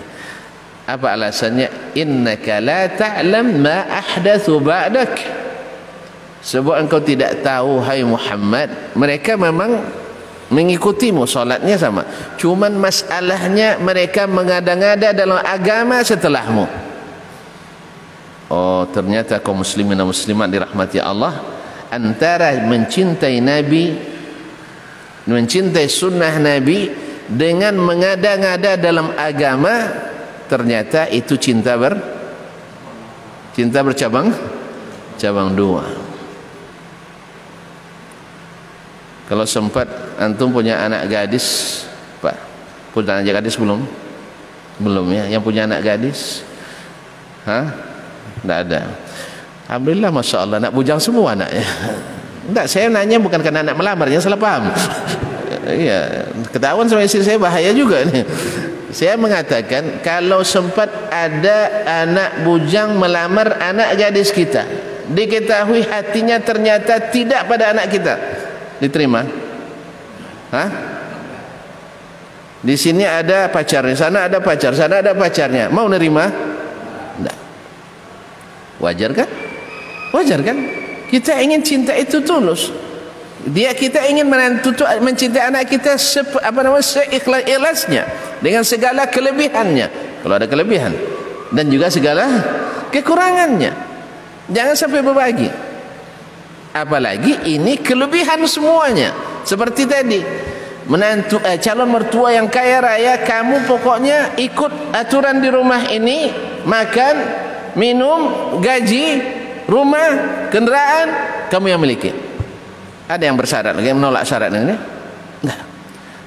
Apa 0.87 1.15
alasannya? 1.15 1.95
Innaka 1.95 2.59
la 2.59 2.91
ta'lam 2.91 3.63
ma 3.63 3.87
ahdathu 3.87 4.63
ba'dak. 4.63 5.15
Sebab 6.43 6.75
engkau 6.87 6.99
tidak 6.99 7.43
tahu 7.47 7.79
hai 7.87 8.03
Muhammad 8.03 8.95
mereka 8.99 9.39
memang 9.39 9.79
mengikutimu 10.51 11.23
solatnya 11.23 11.79
sama. 11.79 12.03
Cuman 12.35 12.75
masalahnya 12.79 13.79
mereka 13.79 14.27
mengada-ngada 14.27 15.15
dalam 15.15 15.39
agama 15.39 16.03
setelahmu 16.03 16.92
oh 18.53 18.85
ternyata 18.93 19.41
kaum 19.41 19.65
muslimin 19.65 19.97
dan 19.97 20.05
muslimat 20.05 20.53
dirahmati 20.53 21.01
Allah 21.01 21.41
antara 21.89 22.53
mencintai 22.69 23.41
Nabi 23.41 23.97
mencintai 25.25 25.89
sunnah 25.89 26.37
Nabi 26.37 26.93
dengan 27.33 27.73
mengada-ngada 27.81 28.77
dalam 28.77 29.17
agama 29.17 29.89
ternyata 30.53 31.09
itu 31.09 31.41
cinta 31.41 31.81
ber 31.81 31.97
cinta 33.57 33.81
bercabang 33.81 34.33
cabang 35.17 35.55
dua. 35.55 35.85
Kalau 39.31 39.49
sempat 39.49 39.89
antum 40.21 40.53
punya 40.53 40.83
anak 40.83 41.09
gadis 41.09 41.81
pak 42.21 42.37
punya 42.93 43.23
anak 43.23 43.41
gadis 43.41 43.57
belum? 43.57 43.81
Belum 44.83 45.07
ya 45.15 45.25
yang 45.31 45.41
punya 45.41 45.65
anak 45.65 45.81
gadis. 45.87 46.43
Hah? 47.47 47.92
Tidak 48.43 48.59
ada. 48.69 48.81
Alhamdulillah 49.71 50.11
Masya 50.11 50.37
Allah. 50.43 50.59
Nak 50.59 50.73
bujang 50.75 50.99
semua 50.99 51.33
anaknya. 51.33 51.65
Enggak, 52.43 52.67
saya 52.67 52.91
nanya 52.91 53.23
bukan 53.23 53.39
karena 53.39 53.63
anak 53.63 53.79
melamar, 53.79 54.11
jangan 54.11 54.25
salah 54.27 54.41
paham. 54.43 54.65
Iya, 55.63 56.27
ketahuan 56.51 56.91
sama 56.91 57.07
istri 57.07 57.23
saya 57.23 57.39
bahaya 57.39 57.71
juga 57.71 58.03
nih. 58.03 58.27
saya 58.91 59.15
mengatakan 59.15 60.03
kalau 60.03 60.43
sempat 60.43 60.91
ada 61.09 61.87
anak 62.03 62.43
bujang 62.43 62.99
melamar 62.99 63.63
anak 63.63 63.95
gadis 63.95 64.35
kita 64.35 64.67
diketahui 65.07 65.87
hatinya 65.87 66.43
ternyata 66.43 66.99
tidak 67.15 67.47
pada 67.47 67.71
anak 67.71 67.95
kita. 67.95 68.15
Diterima? 68.83 69.23
Hah? 70.51 70.69
di 72.63 72.79
sini 72.79 73.03
ada 73.03 73.51
pacarnya 73.51 73.99
sana 73.99 74.31
ada 74.31 74.39
pacar 74.39 74.71
sana 74.79 75.03
ada 75.03 75.13
pacarnya. 75.19 75.67
Mau 75.67 75.91
nerima 75.91 76.31
wajar 78.83 79.11
kan? 79.15 79.29
Wajar 80.11 80.43
kan? 80.43 80.59
Kita 81.09 81.39
ingin 81.39 81.63
cinta 81.63 81.95
itu 81.95 82.21
tulus. 82.21 82.75
Dia 83.43 83.75
kita 83.75 84.07
ingin 84.07 84.31
mencintai 85.03 85.51
anak 85.51 85.67
kita 85.67 85.99
se, 85.99 86.23
apa 86.23 86.63
namanya 86.63 86.85
seikhlas-ikhlasnya. 86.85 88.03
Dengan 88.39 88.63
segala 88.63 89.07
kelebihannya. 89.11 89.87
Kalau 90.23 90.35
ada 90.39 90.47
kelebihan. 90.47 90.95
Dan 91.51 91.67
juga 91.71 91.91
segala 91.91 92.27
kekurangannya. 92.95 93.73
Jangan 94.51 94.75
sampai 94.79 95.01
berbagi. 95.03 95.51
Apalagi 96.73 97.51
ini 97.51 97.77
kelebihan 97.83 98.47
semuanya. 98.47 99.11
Seperti 99.43 99.91
tadi. 99.91 100.21
Menantu 100.83 101.39
eh, 101.47 101.59
calon 101.63 101.91
mertua 101.95 102.35
yang 102.35 102.51
kaya 102.51 102.83
raya 102.83 103.23
kamu 103.23 103.71
pokoknya 103.71 104.35
ikut 104.35 104.91
aturan 104.91 105.39
di 105.39 105.47
rumah 105.47 105.87
ini 105.87 106.27
makan 106.67 107.15
minum 107.79 108.57
gaji 108.61 109.21
rumah 109.69 110.49
kendaraan 110.49 111.09
kamu 111.49 111.67
yang 111.73 111.81
miliki. 111.81 112.11
Ada 113.09 113.29
yang 113.29 113.37
bersyarat 113.37 113.77
lagi 113.77 113.93
menolak 113.93 114.25
syarat 114.25 114.51
ini? 114.53 114.75
Enggak 115.45 115.73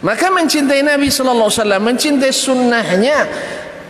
maka 0.06 0.30
mencintai 0.30 0.86
Nabi 0.86 1.10
sallallahu 1.10 1.50
alaihi 1.50 1.62
wasallam 1.66 1.82
mencintai 1.82 2.30
sunnahnya 2.30 3.18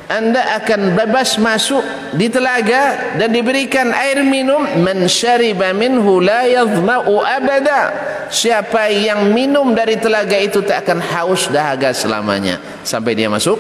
anda 0.08 0.62
akan 0.62 0.96
bebas 0.96 1.36
masuk 1.42 1.84
di 2.16 2.32
telaga 2.32 3.18
dan 3.20 3.36
diberikan 3.36 3.92
air 3.92 4.24
minum 4.24 4.64
man 4.80 5.12
syariba 5.12 5.76
minhu 5.76 6.24
la 6.24 6.48
yadhma'u 6.48 7.20
abada. 7.20 7.92
Siapa 8.32 8.90
yang 8.94 9.34
minum 9.34 9.74
dari 9.74 10.00
telaga 10.00 10.38
itu 10.40 10.62
tak 10.62 10.88
akan 10.88 11.02
haus 11.04 11.50
dahaga 11.50 11.92
selamanya. 11.92 12.62
Sampai 12.86 13.18
dia 13.18 13.28
masuk 13.28 13.58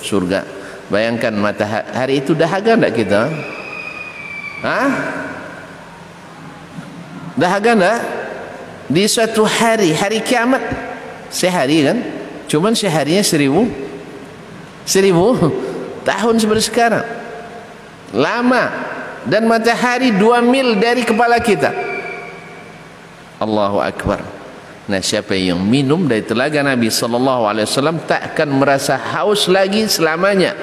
surga 0.00 0.61
bayangkan 0.92 1.32
matahari 1.32 2.20
itu 2.20 2.36
dahaga 2.36 2.76
enggak 2.76 2.92
kita? 3.00 3.32
Ha? 4.60 4.80
Dahaga 7.40 7.72
enggak 7.72 8.00
di 8.92 9.08
suatu 9.08 9.48
hari 9.48 9.96
hari 9.96 10.20
kiamat. 10.20 10.60
Sehari 11.32 11.88
kan? 11.88 11.96
Cuman 12.44 12.76
seharinya 12.76 13.24
seribu 13.24 13.64
seribu 14.84 15.32
tahun 16.04 16.36
seperti 16.36 16.68
sekarang. 16.68 17.06
Lama. 18.12 18.92
Dan 19.22 19.46
matahari 19.46 20.10
dua 20.10 20.42
mil 20.42 20.76
dari 20.82 21.06
kepala 21.06 21.38
kita. 21.38 21.70
Allahu 23.38 23.78
Akbar. 23.78 24.18
Nah 24.90 24.98
siapa 24.98 25.38
yang 25.38 25.62
minum 25.62 26.10
dari 26.10 26.26
telaga 26.26 26.58
Nabi 26.58 26.90
Sallallahu 26.90 27.46
Alaihi 27.46 27.70
Wasallam 27.70 28.02
tak 28.02 28.34
akan 28.34 28.58
merasa 28.58 28.98
haus 28.98 29.46
lagi 29.46 29.86
selamanya 29.86 30.58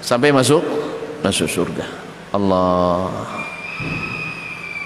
sampai 0.00 0.32
masuk 0.32 0.64
masuk 1.22 1.48
surga 1.48 1.84
Allah 2.32 3.08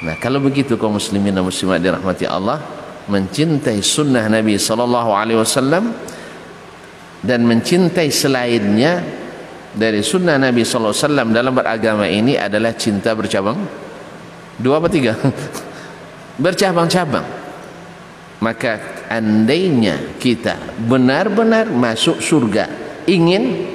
Nah, 0.04 0.20
kalau 0.20 0.36
begitu 0.36 0.76
kaum 0.76 1.00
muslimin 1.00 1.32
dan 1.32 1.40
muslimat 1.40 1.80
dirahmati 1.80 2.28
Allah, 2.28 2.60
mencintai 3.08 3.80
sunnah 3.80 4.28
Nabi 4.28 4.60
sallallahu 4.60 5.10
alaihi 5.16 5.40
wasallam 5.40 5.96
dan 7.24 7.40
mencintai 7.48 8.12
selainnya 8.12 9.00
dari 9.72 10.04
sunnah 10.04 10.36
Nabi 10.36 10.60
sallallahu 10.60 10.92
alaihi 10.92 11.04
wasallam 11.08 11.28
dalam 11.32 11.52
beragama 11.56 12.04
ini 12.04 12.36
adalah 12.36 12.76
cinta 12.76 13.16
bercabang. 13.16 13.56
Dua 14.60 14.76
apa 14.76 14.92
tiga? 14.92 15.16
Bercabang-cabang. 16.44 17.26
Maka 18.44 19.06
andainya 19.08 20.20
kita 20.20 20.76
benar-benar 20.84 21.72
masuk 21.72 22.20
surga, 22.20 22.68
ingin 23.08 23.72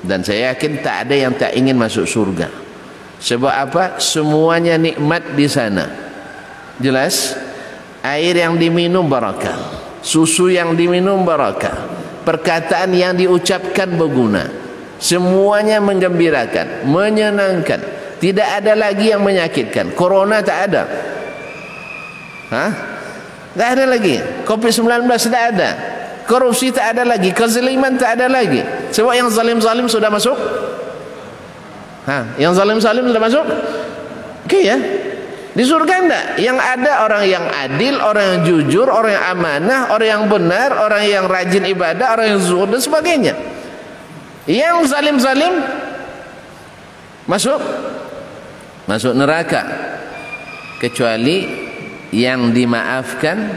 dan 0.00 0.24
saya 0.24 0.52
yakin 0.54 0.80
tak 0.80 1.08
ada 1.08 1.14
yang 1.14 1.32
tak 1.36 1.52
ingin 1.52 1.76
masuk 1.76 2.08
surga. 2.08 2.48
Sebab 3.20 3.52
apa? 3.52 3.84
Semuanya 4.00 4.80
nikmat 4.80 5.36
di 5.36 5.44
sana. 5.44 5.88
Jelas? 6.80 7.36
Air 8.00 8.40
yang 8.40 8.56
diminum 8.56 9.04
barakah 9.04 9.80
susu 10.00 10.48
yang 10.48 10.72
diminum 10.72 11.22
barakah 11.22 11.88
perkataan 12.24 12.92
yang 12.96 13.16
diucapkan 13.16 13.88
berguna. 13.96 14.48
Semuanya 15.00 15.80
menggembirakan 15.80 16.84
menyenangkan. 16.84 17.80
Tidak 18.20 18.48
ada 18.60 18.76
lagi 18.76 19.08
yang 19.08 19.24
menyakitkan. 19.24 19.96
Corona 19.96 20.44
tak 20.44 20.58
ada. 20.68 20.82
Hah? 22.52 22.70
tak 23.56 23.68
ada 23.80 23.84
lagi. 23.88 24.20
Covid-19 24.44 25.08
tak 25.08 25.44
ada 25.56 25.70
korupsi 26.30 26.70
tak 26.70 26.94
ada 26.94 27.02
lagi 27.02 27.34
kezaliman 27.34 27.98
tak 27.98 28.14
ada 28.14 28.30
lagi 28.30 28.62
sebab 28.94 29.18
yang 29.18 29.26
zalim-zalim 29.26 29.90
sudah 29.90 30.06
masuk 30.06 30.38
Ha, 32.10 32.34
yang 32.40 32.56
zalim-zalim 32.56 33.04
sudah 33.06 33.22
masuk? 33.22 33.46
Okey 34.48 34.66
ya. 34.66 34.76
Di 35.50 35.66
surga 35.66 35.94
enggak? 36.06 36.26
Yang 36.42 36.58
ada 36.58 36.92
orang 37.04 37.24
yang 37.26 37.44
adil, 37.50 37.94
orang 38.00 38.24
yang 38.24 38.40
jujur, 38.46 38.86
orang 38.86 39.18
yang 39.18 39.26
amanah, 39.36 39.80
orang 39.94 40.08
yang 40.08 40.24
benar, 40.30 40.70
orang 40.74 41.02
yang 41.04 41.24
rajin 41.26 41.66
ibadah, 41.70 42.18
orang 42.18 42.34
yang 42.34 42.40
zuhud 42.40 42.70
dan 42.70 42.80
sebagainya. 42.80 43.34
Yang 44.48 44.90
zalim-zalim 44.90 45.54
masuk 47.28 47.60
masuk 48.88 49.14
neraka 49.14 49.62
kecuali 50.82 51.46
yang 52.10 52.50
dimaafkan 52.50 53.54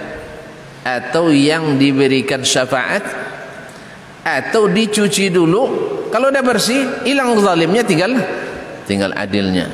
atau 0.83 1.31
yang 1.31 1.79
diberikan 1.79 2.43
syafaat? 2.43 3.03
Atau 4.23 4.71
dicuci 4.71 5.27
dulu? 5.27 5.63
Kalau 6.07 6.31
dah 6.31 6.43
bersih 6.43 7.03
hilang 7.03 7.35
zalimnya 7.43 7.83
tinggal 7.83 8.15
tinggal 8.87 9.11
adilnya. 9.15 9.67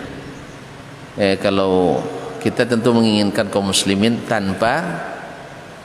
Eh 1.19 1.37
kalau 1.37 2.01
kita 2.39 2.65
tentu 2.65 2.95
menginginkan 2.95 3.51
kaum 3.51 3.69
muslimin 3.69 4.23
tanpa 4.25 4.81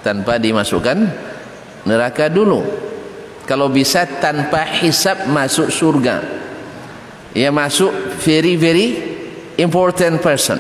tanpa 0.00 0.40
dimasukkan 0.40 0.96
neraka 1.84 2.32
dulu. 2.32 2.64
Kalau 3.44 3.68
bisa 3.68 4.08
tanpa 4.08 4.64
hisap 4.80 5.28
masuk 5.28 5.68
surga. 5.68 6.24
Ya 7.36 7.52
masuk 7.52 7.92
very 8.24 8.56
very 8.56 8.88
important 9.60 10.24
person. 10.24 10.56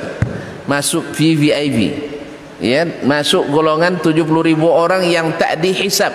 Masuk 0.68 1.12
VVIP 1.16 2.13
ya 2.62 2.86
masuk 3.02 3.50
golongan 3.50 3.98
70 3.98 4.26
ribu 4.26 4.70
orang 4.70 5.02
yang 5.06 5.34
tak 5.34 5.58
dihisap. 5.58 6.12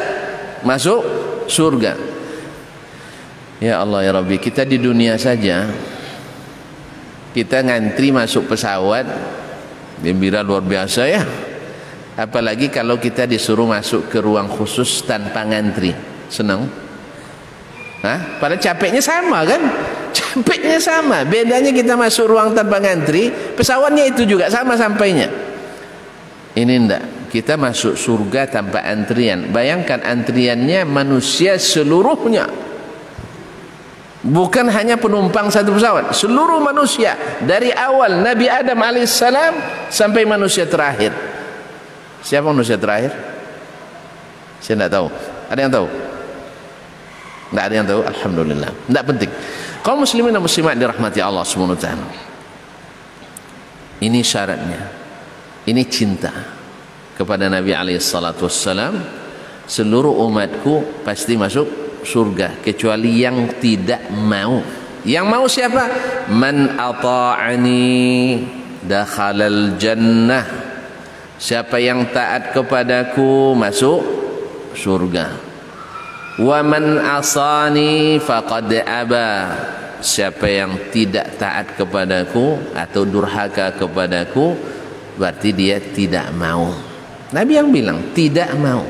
Masuk 0.63 1.01
surga. 1.47 1.95
Ya 3.59 3.83
Allah 3.83 4.07
ya 4.07 4.11
Rabbi 4.15 4.39
kita 4.39 4.63
di 4.63 4.79
dunia 4.79 5.19
saja 5.19 5.67
kita 7.35 7.59
ngantri 7.59 8.15
masuk 8.15 8.47
pesawat 8.47 9.03
gembira 9.99 10.39
luar 10.43 10.63
biasa 10.63 11.01
ya. 11.07 11.23
Apalagi 12.19 12.67
kalau 12.67 12.99
kita 12.99 13.23
disuruh 13.23 13.67
masuk 13.67 14.11
ke 14.11 14.19
ruang 14.19 14.51
khusus 14.51 15.03
tanpa 15.07 15.47
ngantri. 15.47 15.95
Senang? 16.27 16.67
Hah? 17.99 18.39
pada 18.39 18.55
capeknya 18.55 19.03
sama 19.03 19.43
kan? 19.43 19.59
Capeknya 20.15 20.79
sama. 20.79 21.27
Bedanya 21.27 21.71
kita 21.75 21.99
masuk 21.99 22.31
ruang 22.31 22.55
tanpa 22.55 22.79
ngantri 22.79 23.31
pesawatnya 23.59 24.07
itu 24.07 24.23
juga 24.23 24.47
sama 24.47 24.79
sampainya 24.79 25.48
ini 26.59 26.73
enggak 26.75 27.03
kita 27.29 27.55
masuk 27.55 27.93
surga 27.93 28.49
tanpa 28.49 28.81
antrian. 28.81 29.53
Bayangkan 29.53 30.01
antriannya 30.01 30.83
manusia 30.83 31.55
seluruhnya. 31.61 32.49
Bukan 34.19 34.67
hanya 34.67 34.99
penumpang 34.99 35.47
satu 35.47 35.71
pesawat 35.77 36.11
seluruh 36.11 36.59
manusia. 36.59 37.15
Dari 37.39 37.71
awal 37.71 38.19
Nabi 38.19 38.51
Adam 38.51 38.81
AS 38.83 39.21
sampai 39.93 40.27
manusia 40.27 40.67
terakhir. 40.67 41.15
Siapa 42.19 42.51
manusia 42.51 42.75
terakhir? 42.75 43.15
Saya 44.59 44.75
tidak 44.75 44.91
tahu. 44.91 45.07
Ada 45.47 45.59
yang 45.63 45.71
tahu? 45.71 45.87
Tidak 47.47 47.63
ada 47.63 47.73
yang 47.79 47.87
tahu? 47.87 48.01
Alhamdulillah. 48.03 48.71
Tidak 48.75 49.03
penting. 49.07 49.31
Kaum 49.79 50.03
muslimin 50.03 50.35
dan 50.35 50.43
muslimat 50.43 50.75
dirahmati 50.75 51.23
Allah 51.23 51.47
SWT 51.47 51.87
ini 53.99 54.19
syaratnya 54.23 54.98
ini 55.67 55.83
cinta 55.87 56.31
kepada 57.19 57.51
Nabi 57.51 57.75
alaihi 57.75 57.99
salatu 57.99 58.47
wassalam. 58.47 58.95
Seluruh 59.69 60.25
umatku 60.25 61.03
pasti 61.05 61.37
masuk 61.37 61.67
surga 62.01 62.63
kecuali 62.63 63.21
yang 63.21 63.59
tidak 63.59 64.07
mau. 64.09 64.63
Yang 65.03 65.25
mau 65.27 65.45
siapa? 65.45 65.83
Man 66.31 66.79
ata'ani 66.79 67.85
dakhalal 68.83 69.75
jannah. 69.75 70.45
Siapa 71.39 71.79
yang 71.79 72.11
taat 72.11 72.51
kepadaku 72.51 73.55
masuk 73.55 74.01
surga. 74.75 75.39
Wa 76.39 76.59
man 76.63 76.99
asani 76.99 78.19
faqad 78.19 78.73
aba. 78.83 79.31
Siapa 79.99 80.47
yang 80.47 80.91
tidak 80.95 81.35
taat 81.35 81.75
kepadaku 81.75 82.55
atau 82.71 83.03
durhaka 83.03 83.75
kepadaku 83.75 84.55
berarti 85.19 85.51
dia 85.51 85.83
tidak 85.83 86.31
mau. 86.31 86.71
Nabi 87.35 87.59
yang 87.59 87.69
bilang 87.75 88.15
tidak 88.15 88.55
mau. 88.55 88.87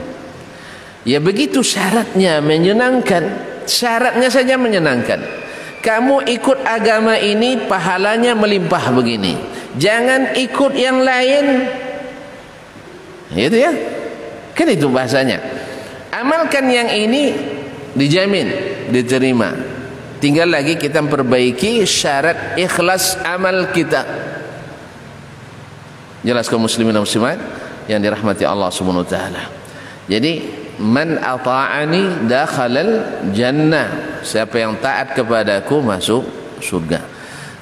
Ya 1.02 1.18
begitu 1.18 1.66
syaratnya 1.66 2.38
menyenangkan. 2.46 3.50
Syaratnya 3.66 4.30
saja 4.30 4.54
menyenangkan. 4.56 5.18
Kamu 5.82 6.30
ikut 6.30 6.62
agama 6.62 7.18
ini 7.18 7.66
pahalanya 7.66 8.38
melimpah 8.38 8.94
begini. 8.94 9.34
Jangan 9.74 10.38
ikut 10.38 10.74
yang 10.78 11.02
lain. 11.02 11.46
Itu 13.34 13.58
ya. 13.58 13.74
Kan 14.54 14.68
itu 14.70 14.86
bahasanya. 14.92 15.42
Amalkan 16.14 16.70
yang 16.70 16.90
ini 16.94 17.34
dijamin 17.96 18.48
diterima. 18.92 19.56
Tinggal 20.20 20.52
lagi 20.52 20.76
kita 20.76 21.00
memperbaiki 21.00 21.88
syarat 21.88 22.60
ikhlas 22.60 23.16
amal 23.24 23.72
kita 23.72 24.29
jelas 26.24 26.52
kaum 26.52 26.64
muslimin 26.64 26.92
dan 26.96 27.04
muslimat 27.04 27.40
yang 27.88 28.00
dirahmati 28.04 28.44
Allah 28.44 28.70
Subhanahu 28.70 29.06
wa 29.06 29.10
taala. 29.10 29.44
Jadi 30.10 30.46
man 30.82 31.18
ata'ani 31.18 32.30
dakhalal 32.30 32.94
jannah. 33.32 34.22
Siapa 34.22 34.60
yang 34.60 34.78
taat 34.78 35.16
kepadaku 35.16 35.80
masuk 35.80 36.24
surga. 36.60 37.02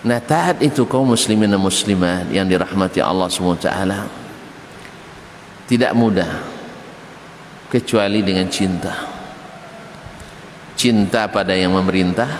Nah 0.07 0.19
taat 0.23 0.61
itu 0.63 0.87
kaum 0.89 1.13
muslimin 1.13 1.51
dan 1.51 1.61
muslimat 1.61 2.29
yang 2.33 2.47
dirahmati 2.49 2.99
Allah 3.03 3.27
Subhanahu 3.29 3.59
wa 3.59 3.63
taala. 3.63 3.99
Tidak 5.67 5.91
mudah. 5.93 6.31
Kecuali 7.67 8.23
dengan 8.23 8.47
cinta. 8.47 8.95
Cinta 10.79 11.27
pada 11.27 11.51
yang 11.51 11.75
memerintah. 11.75 12.31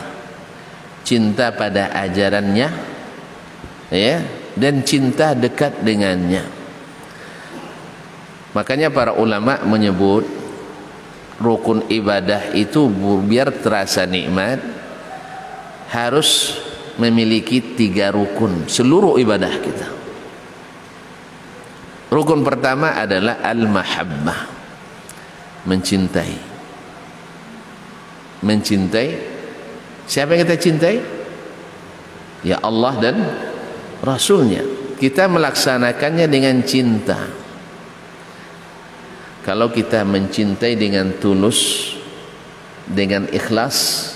Cinta 1.03 1.51
pada 1.51 1.91
ajarannya. 1.91 2.69
Ya 3.91 4.23
dan 4.57 4.81
cinta 4.81 5.37
dekat 5.37 5.85
dengannya. 5.85 6.43
Makanya 8.57 8.89
para 8.89 9.13
ulama 9.13 9.61
menyebut 9.61 10.25
rukun 11.37 11.85
ibadah 11.93 12.57
itu 12.57 12.89
biar 13.21 13.53
terasa 13.53 14.09
nikmat 14.09 14.57
harus 15.93 16.57
memiliki 16.97 17.61
tiga 17.77 18.09
rukun 18.09 18.65
seluruh 18.65 19.21
ibadah 19.21 19.53
kita. 19.61 19.87
Rukun 22.09 22.41
pertama 22.41 22.97
adalah 22.97 23.43
al-mahabbah 23.45 24.41
mencintai. 25.67 26.35
Mencintai 28.41 29.09
siapa 30.09 30.33
yang 30.33 30.47
kita 30.47 30.57
cintai? 30.57 30.97
Ya 32.45 32.57
Allah 32.63 32.93
dan 32.97 33.15
Rasulnya. 34.01 34.63
Kita 34.97 35.29
melaksanakannya 35.29 36.25
dengan 36.25 36.61
cinta. 36.65 37.19
Kalau 39.45 39.71
kita 39.71 40.03
mencintai 40.03 40.73
dengan 40.75 41.15
tulus 41.21 41.93
dengan 42.87 43.27
ikhlas 43.31 44.11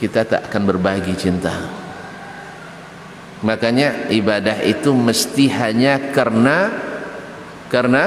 kita 0.00 0.24
tak 0.24 0.48
akan 0.48 0.62
berbagi 0.64 1.12
cinta. 1.12 1.52
Makanya 3.44 4.08
ibadah 4.08 4.64
itu 4.64 4.96
mesti 4.96 5.48
hanya 5.52 6.12
karena 6.12 6.72
karena 7.68 8.04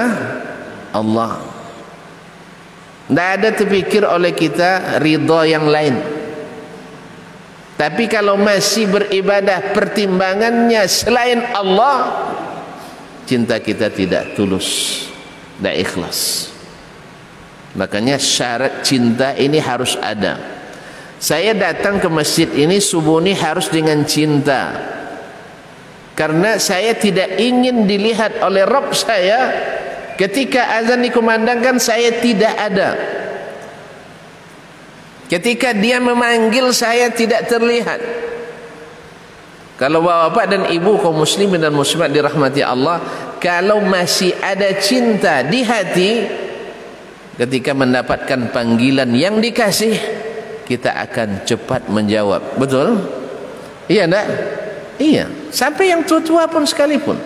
Allah. 0.90 1.38
Tidak 3.06 3.28
ada 3.38 3.48
terfikir 3.54 4.02
oleh 4.02 4.34
kita 4.34 4.98
ridha 4.98 5.40
yang 5.46 5.70
lain. 5.70 6.13
Tapi 7.74 8.06
kalau 8.06 8.38
masih 8.38 8.86
beribadah 8.86 9.74
pertimbangannya 9.74 10.86
selain 10.86 11.42
Allah, 11.52 12.30
cinta 13.26 13.58
kita 13.58 13.90
tidak 13.90 14.38
tulus, 14.38 15.02
tidak 15.58 15.82
ikhlas. 15.82 16.50
Makanya 17.74 18.22
syarat 18.22 18.86
cinta 18.86 19.34
ini 19.34 19.58
harus 19.58 19.98
ada. 19.98 20.38
Saya 21.18 21.50
datang 21.56 21.98
ke 21.98 22.06
masjid 22.06 22.46
ini 22.54 22.78
subuh 22.78 23.18
ini 23.18 23.34
harus 23.34 23.66
dengan 23.66 24.06
cinta. 24.06 24.94
Karena 26.14 26.62
saya 26.62 26.94
tidak 26.94 27.42
ingin 27.42 27.90
dilihat 27.90 28.38
oleh 28.38 28.62
Rob 28.62 28.94
saya 28.94 29.50
Ketika 30.14 30.78
azan 30.78 31.02
dikumandangkan 31.02 31.82
saya 31.82 32.22
tidak 32.22 32.54
ada. 32.54 32.90
Ketika 35.24 35.72
dia 35.72 35.98
memanggil 36.00 36.68
saya 36.76 37.08
tidak 37.08 37.48
terlihat. 37.48 38.00
Kalau 39.74 40.06
bapak 40.06 40.46
dan 40.46 40.62
ibu 40.70 40.94
kaum 41.02 41.18
muslimin 41.18 41.58
dan 41.58 41.74
muslimat 41.74 42.12
dirahmati 42.12 42.62
Allah, 42.62 43.02
kalau 43.42 43.82
masih 43.82 44.30
ada 44.38 44.70
cinta 44.78 45.42
di 45.42 45.66
hati 45.66 46.10
ketika 47.34 47.74
mendapatkan 47.74 48.54
panggilan 48.54 49.10
yang 49.10 49.42
dikasih, 49.42 49.98
kita 50.62 50.94
akan 50.94 51.42
cepat 51.42 51.90
menjawab. 51.90 52.54
Betul? 52.54 53.02
Iya 53.90 54.06
enggak? 54.06 54.26
Iya. 55.02 55.24
Sampai 55.50 55.90
yang 55.90 56.06
tua-tua 56.06 56.46
pun 56.46 56.62
sekalipun. 56.62 57.18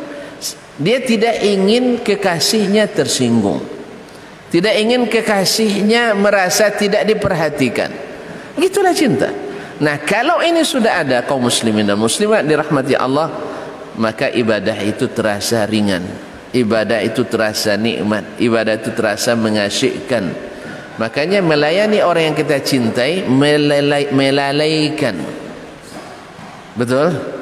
Dia 0.78 1.02
tidak 1.02 1.42
ingin 1.42 2.00
kekasihnya 2.00 2.88
tersinggung. 2.88 3.77
Tidak 4.48 4.74
ingin 4.80 5.04
kekasihnya 5.04 6.16
merasa 6.16 6.72
tidak 6.72 7.04
diperhatikan. 7.04 7.92
Itulah 8.56 8.96
cinta. 8.96 9.28
Nah, 9.78 10.00
kalau 10.02 10.40
ini 10.40 10.64
sudah 10.64 11.04
ada 11.04 11.22
kaum 11.22 11.46
muslimin 11.46 11.84
dan 11.84 12.00
muslimat 12.00 12.42
dirahmati 12.42 12.96
Allah, 12.96 13.28
maka 14.00 14.32
ibadah 14.32 14.74
itu 14.82 15.06
terasa 15.12 15.62
ringan. 15.68 16.02
Ibadah 16.50 17.04
itu 17.04 17.28
terasa 17.28 17.76
nikmat. 17.76 18.40
Ibadah 18.40 18.80
itu 18.80 18.90
terasa 18.96 19.36
mengasyikkan. 19.36 20.32
Makanya 20.96 21.44
melayani 21.44 22.00
orang 22.00 22.32
yang 22.32 22.36
kita 22.36 22.58
cintai 22.64 23.28
melalaikan. 24.08 25.14
Betul? 26.74 27.38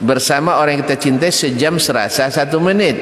bersama 0.00 0.56
orang 0.56 0.80
yang 0.80 0.84
kita 0.88 0.98
cintai 0.98 1.30
sejam 1.30 1.76
serasa 1.76 2.32
satu 2.32 2.56
menit 2.56 2.96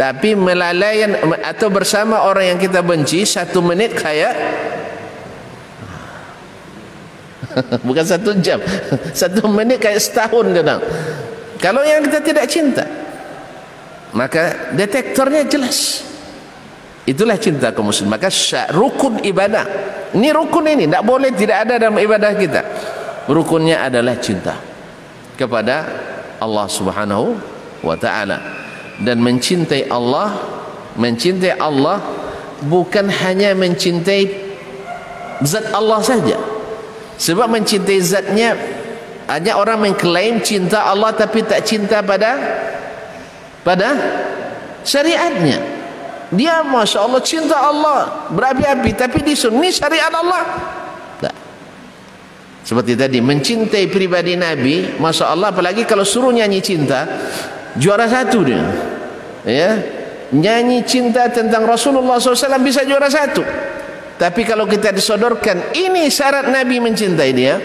tapi 0.00 0.32
melalaikan 0.32 1.36
atau 1.44 1.68
bersama 1.68 2.24
orang 2.24 2.56
yang 2.56 2.58
kita 2.60 2.80
benci 2.80 3.28
satu 3.28 3.60
menit 3.60 3.92
kayak 3.92 4.32
bukan 7.86 8.04
satu 8.08 8.32
jam 8.40 8.64
satu 9.20 9.44
menit 9.52 9.76
kayak 9.76 10.00
setahun 10.00 10.48
kadang 10.56 10.80
kalau 11.60 11.84
yang 11.84 12.00
kita 12.08 12.24
tidak 12.24 12.48
cinta 12.48 12.88
maka 14.10 14.74
detektornya 14.74 15.46
jelas. 15.46 16.02
Itulah 17.06 17.38
cinta 17.40 17.70
kaum 17.74 17.90
muslim. 17.90 18.10
Maka 18.10 18.30
rukun 18.70 19.22
ibadah. 19.22 19.66
Ini 20.14 20.34
rukun 20.34 20.66
ini 20.66 20.84
tidak 20.90 21.04
boleh 21.06 21.30
tidak 21.34 21.56
ada 21.66 21.74
dalam 21.78 21.98
ibadah 21.98 22.32
kita. 22.34 22.60
Rukunnya 23.30 23.86
adalah 23.86 24.18
cinta 24.18 24.58
kepada 25.38 25.86
Allah 26.42 26.66
Subhanahu 26.66 27.38
wa 27.80 27.94
taala 27.94 28.59
dan 29.00 29.20
mencintai 29.20 29.88
Allah 29.88 30.60
mencintai 30.96 31.56
Allah 31.56 32.00
bukan 32.64 33.08
hanya 33.08 33.56
mencintai 33.56 34.22
zat 35.44 35.72
Allah 35.72 36.00
saja. 36.04 36.36
Sebab 37.20 37.52
mencintai 37.52 38.00
zatnya 38.00 38.56
hanya 39.28 39.56
orang 39.56 39.84
mengklaim 39.84 40.40
cinta 40.40 40.88
Allah 40.88 41.12
tapi 41.12 41.44
tak 41.44 41.64
cinta 41.64 42.00
pada 42.04 42.36
pada 43.64 43.88
syariatnya. 44.84 45.80
Dia 46.30 46.62
Masya 46.62 46.98
Allah 47.02 47.22
cinta 47.26 47.58
Allah 47.58 48.30
berapi-api 48.30 48.94
tapi 48.94 49.24
di 49.24 49.34
sini 49.34 49.68
syariat 49.72 50.12
Allah. 50.14 50.44
Seperti 52.60 52.94
tadi 52.94 53.18
mencintai 53.24 53.88
pribadi 53.90 54.36
Nabi, 54.36 55.00
masya 55.00 55.32
Allah 55.32 55.50
apalagi 55.50 55.88
kalau 55.88 56.04
suruh 56.06 56.30
nyanyi 56.30 56.60
cinta, 56.62 57.02
juara 57.78 58.10
satu 58.10 58.42
dia. 58.42 58.64
Ya, 59.46 59.70
nyanyi 60.34 60.84
cinta 60.84 61.30
tentang 61.30 61.64
Rasulullah 61.64 62.18
SAW 62.20 62.60
bisa 62.62 62.84
juara 62.84 63.08
satu. 63.08 63.42
Tapi 64.20 64.44
kalau 64.44 64.68
kita 64.68 64.92
disodorkan 64.92 65.72
ini 65.72 66.12
syarat 66.12 66.52
Nabi 66.52 66.76
mencintai 66.76 67.32
dia, 67.32 67.56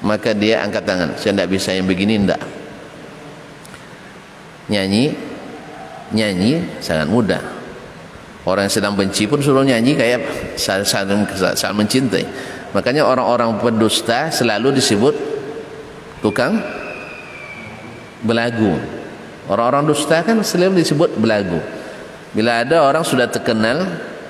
maka 0.00 0.32
dia 0.32 0.64
angkat 0.64 0.82
tangan. 0.86 1.08
Saya 1.20 1.36
tidak 1.36 1.48
bisa 1.52 1.76
yang 1.76 1.84
begini 1.84 2.24
tidak. 2.24 2.40
Nyanyi, 4.72 5.04
nyanyi 6.16 6.80
sangat 6.80 7.08
mudah. 7.12 7.42
Orang 8.46 8.70
yang 8.70 8.74
sedang 8.78 8.94
benci 8.94 9.26
pun 9.26 9.42
suruh 9.42 9.66
nyanyi 9.66 9.98
kayak 9.98 10.54
saling 10.54 11.26
mencintai 11.74 12.54
makanya 12.76 13.08
orang-orang 13.08 13.56
pendusta 13.56 14.28
selalu 14.28 14.76
disebut 14.76 15.14
tukang 16.20 16.60
belagu. 18.22 18.78
Orang-orang 19.46 19.86
dusta 19.86 20.22
kan 20.26 20.40
selalu 20.42 20.82
disebut 20.82 21.14
belagu. 21.18 21.62
Bila 22.34 22.66
ada 22.66 22.82
orang 22.82 23.06
sudah 23.06 23.30
terkenal 23.30 23.86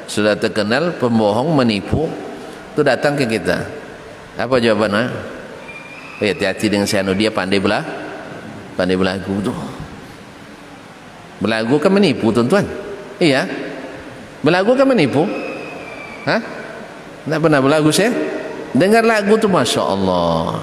sudah 0.06 0.38
terkenal 0.38 0.94
pembohong 1.00 1.50
menipu 1.56 2.06
itu 2.72 2.80
datang 2.84 3.16
ke 3.18 3.26
kita. 3.26 3.66
Apa 4.36 4.60
jawabannya 4.60 5.10
ya 6.20 6.30
hati-hati 6.36 6.66
dengan 6.68 6.86
si 6.86 7.00
anu. 7.00 7.16
Dia 7.16 7.32
pandai 7.32 7.58
belah 7.58 7.82
pandai 8.76 8.94
belagu 8.94 9.34
tu. 9.40 9.52
Belagu 11.40 11.76
kan 11.80 11.92
menipu 11.92 12.28
tuan-tuan. 12.32 12.64
Iya. 13.16 13.48
Belagu 14.44 14.76
kan 14.76 14.86
menipu. 14.88 15.24
Hah? 16.28 16.42
tak 17.26 17.42
pernah 17.42 17.58
belagu 17.58 17.90
saya 17.90 18.14
dengar 18.70 19.02
lagu 19.02 19.34
tu 19.40 19.50
Masya 19.50 19.82
Allah. 19.82 20.62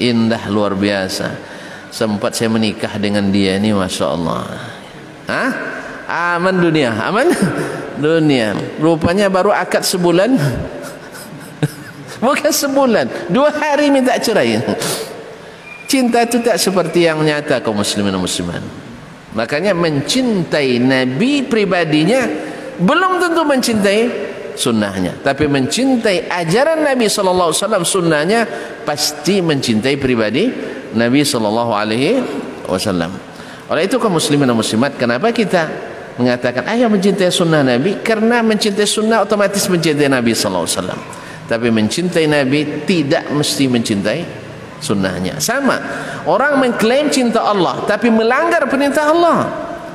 Indah 0.00 0.48
luar 0.48 0.72
biasa 0.72 1.49
sempat 1.90 2.34
saya 2.38 2.50
menikah 2.50 2.90
dengan 2.96 3.28
dia 3.28 3.58
ni 3.58 3.74
Masya 3.74 4.06
Allah 4.06 4.46
Hah? 5.30 5.50
aman 6.10 6.54
dunia 6.58 6.90
aman? 7.06 7.30
Dunia. 8.00 8.56
Rupanya 8.80 9.28
baru 9.28 9.52
akad 9.52 9.84
sebulan. 9.84 10.32
Bukan 12.24 12.48
sebulan 12.48 13.28
dua 13.28 13.52
hari 13.52 13.92
minta 13.92 14.16
cerai. 14.16 14.56
Cinta 15.90 16.24
itu 16.24 16.40
tak 16.40 16.56
seperti 16.56 17.04
yang 17.04 17.20
nyata 17.20 17.60
kaum 17.60 17.76
muslimin 17.76 18.16
dan 18.16 18.22
musliman 18.24 18.64
makanya 19.34 19.74
mencintai 19.74 20.82
nabi 20.82 21.46
pribadinya 21.46 22.26
belum 22.80 23.20
tentu 23.20 23.42
mencintai 23.44 24.00
sunnahnya. 24.56 25.20
Tapi 25.20 25.46
mencintai 25.46 26.26
ajaran 26.28 26.82
nabi 26.84 27.06
sallallahu 27.06 27.52
alaihi 27.52 27.62
wasallam 27.62 27.84
sunnahnya 27.86 28.40
pasti 28.82 29.44
mencintai 29.44 29.96
pribadi 30.00 30.48
nabi 30.94 31.22
sallallahu 31.26 31.72
alaihi 31.74 32.22
wasallam. 32.66 33.10
Oleh 33.70 33.86
itu 33.86 34.02
kaum 34.02 34.18
muslimin 34.18 34.50
dan 34.50 34.58
muslimat 34.58 34.98
kenapa 34.98 35.30
kita 35.30 35.70
mengatakan 36.18 36.66
ayo 36.74 36.90
mencintai 36.90 37.30
sunnah 37.30 37.62
Nabi? 37.62 38.02
Karena 38.02 38.42
mencintai 38.42 38.82
sunnah 38.82 39.22
otomatis 39.22 39.62
mencintai 39.70 40.10
Nabi 40.10 40.34
sallallahu 40.34 40.66
alaihi 40.66 40.78
wasallam. 40.78 41.00
Tapi 41.46 41.66
mencintai 41.70 42.26
Nabi 42.26 42.60
tidak 42.82 43.30
mesti 43.30 43.70
mencintai 43.70 44.20
sunnahnya. 44.82 45.38
Sama 45.38 45.78
orang 46.26 46.58
mengklaim 46.58 47.14
cinta 47.14 47.46
Allah 47.46 47.86
tapi 47.86 48.10
melanggar 48.10 48.66
perintah 48.66 49.06
Allah. 49.06 49.38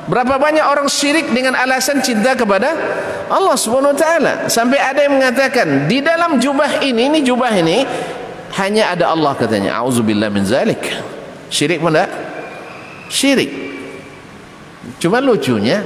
Berapa 0.06 0.38
banyak 0.38 0.62
orang 0.62 0.86
syirik 0.86 1.34
dengan 1.34 1.58
alasan 1.58 1.98
cinta 2.00 2.38
kepada 2.38 2.78
Allah 3.26 3.58
subhanahu 3.58 3.98
wa 3.98 3.98
ta'ala? 3.98 4.34
Sampai 4.54 4.78
ada 4.78 5.02
yang 5.02 5.18
mengatakan 5.18 5.90
di 5.90 5.98
dalam 5.98 6.38
jubah 6.38 6.78
ini 6.86 7.10
ini 7.10 7.20
jubah 7.26 7.50
ini 7.58 7.82
hanya 8.56 8.96
ada 8.96 9.12
Allah 9.12 9.36
katanya. 9.36 9.76
Auzubillah 9.84 10.32
min 10.32 10.48
zalik. 10.48 10.80
Syirik 11.52 11.84
mana 11.84 12.08
syirik. 13.12 13.52
Cuma 14.98 15.20
lucunya 15.20 15.84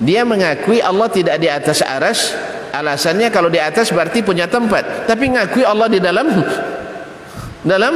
dia 0.00 0.24
mengakui 0.24 0.80
Allah 0.80 1.08
tidak 1.12 1.36
di 1.36 1.48
atas 1.48 1.84
aras. 1.84 2.32
Alasannya 2.72 3.32
kalau 3.32 3.48
di 3.48 3.60
atas 3.60 3.92
berarti 3.92 4.24
punya 4.24 4.48
tempat. 4.48 5.08
Tapi 5.08 5.28
mengakui 5.28 5.64
Allah 5.64 5.88
di 5.92 6.00
dalam 6.00 6.28
dalam 7.60 7.94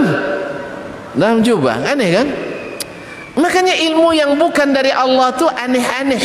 dalam 1.16 1.38
jubah. 1.40 1.80
Aneh 1.88 2.10
kan? 2.12 2.28
Makanya 3.40 3.72
ilmu 3.88 4.12
yang 4.12 4.36
bukan 4.36 4.68
dari 4.68 4.92
Allah 4.92 5.32
tu 5.32 5.48
aneh-aneh. 5.48 6.20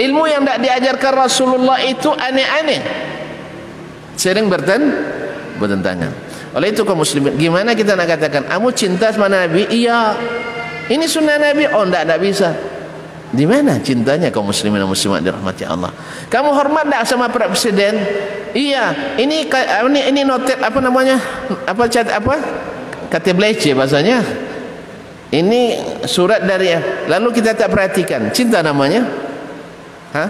Ilmu 0.00 0.24
yang 0.24 0.48
tidak 0.48 0.58
diajarkan 0.64 1.12
Rasulullah 1.28 1.76
itu 1.84 2.08
aneh-aneh. 2.08 2.80
Sering 4.16 4.48
berten 4.48 4.80
bertentangan 5.60 6.31
oleh 6.52 6.68
itu 6.72 6.84
kaum 6.84 7.00
muslimin 7.00 7.36
gimana 7.40 7.72
kita 7.72 7.96
nak 7.96 8.08
katakan 8.12 8.44
kamu 8.48 8.68
cinta 8.76 9.08
sama 9.12 9.28
Nabi 9.28 9.68
iya 9.72 10.12
ini 10.92 11.08
sunnah 11.08 11.40
Nabi 11.40 11.68
oh 11.72 11.84
tidak 11.88 12.02
tidak 12.04 12.20
bisa 12.20 12.50
di 13.32 13.48
mana 13.48 13.80
cintanya 13.80 14.28
kaum 14.28 14.44
muslimin 14.44 14.84
dan 14.84 14.88
muslimat 14.92 15.24
dirahmati 15.24 15.64
Allah? 15.64 15.88
Kamu 16.28 16.52
hormat 16.52 16.84
tak 16.92 17.08
sama 17.08 17.32
presiden? 17.32 17.96
Iya, 18.52 19.16
ini 19.16 19.48
ini 19.48 20.00
ini 20.12 20.20
apa 20.60 20.78
namanya? 20.84 21.16
Apa 21.64 21.88
cat 21.88 22.12
apa? 22.12 22.36
Kata 23.08 23.32
belece 23.32 23.72
bahasanya. 23.72 24.20
Ini 25.32 25.60
surat 26.04 26.44
dari 26.44 26.76
lalu 27.08 27.40
kita 27.40 27.56
tak 27.56 27.72
perhatikan. 27.72 28.28
Cinta 28.36 28.60
namanya? 28.60 29.00
Hah? 30.12 30.28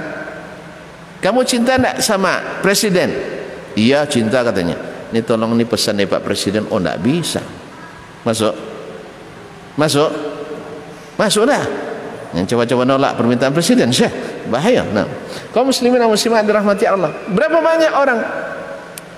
Kamu 1.18 1.42
cinta 1.42 1.74
tak 1.74 1.98
sama 1.98 2.62
presiden? 2.62 3.10
Iya, 3.74 4.06
cinta 4.06 4.46
katanya. 4.46 4.78
Ini 5.12 5.20
tolong 5.22 5.52
ini 5.52 5.68
pesan 5.68 6.00
dari 6.00 6.08
Pak 6.08 6.24
Presiden. 6.24 6.66
Oh, 6.72 6.80
tak 6.80 6.98
bisa. 7.04 7.44
Masuk. 8.24 8.54
Masuk. 9.76 10.10
Masuk 11.20 11.44
dah 11.44 11.92
yang 12.32 12.48
coba-coba 12.48 12.82
nolak 12.88 13.12
permintaan 13.16 13.52
presiden 13.52 13.92
syekh 13.92 14.12
bahaya 14.48 14.84
nah 14.88 15.04
kaum 15.52 15.68
muslimin 15.68 16.00
dan 16.00 16.08
muslimat 16.08 16.42
dirahmati 16.48 16.84
Allah 16.88 17.12
berapa 17.28 17.60
banyak 17.60 17.92
orang 17.92 18.18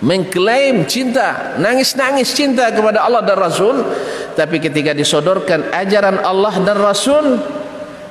mengklaim 0.03 0.83
cinta 0.91 1.55
nangis-nangis 1.63 2.35
cinta 2.35 2.75
kepada 2.75 3.07
Allah 3.07 3.23
dan 3.23 3.39
Rasul 3.39 3.87
tapi 4.35 4.59
ketika 4.59 4.91
disodorkan 4.91 5.71
ajaran 5.71 6.19
Allah 6.21 6.55
dan 6.59 6.77
Rasul 6.77 7.39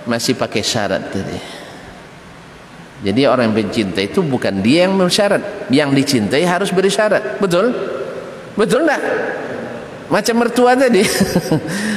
masih 0.07 0.39
pakai 0.39 0.63
syarat 0.63 1.03
tadi 1.11 1.62
jadi 3.03 3.27
orang 3.27 3.51
yang 3.51 3.67
mencinta 3.67 3.99
itu 3.99 4.23
bukan 4.23 4.63
dia 4.63 4.87
yang 4.87 4.95
bersyarat 4.95 5.67
yang 5.67 5.91
dicintai 5.91 6.47
harus 6.47 6.71
beri 6.71 6.87
syarat 6.87 7.37
betul? 7.43 7.75
Betul 8.55 8.87
tak 8.87 9.01
macam 10.13 10.35
mertua 10.45 10.77
tadi. 10.77 11.01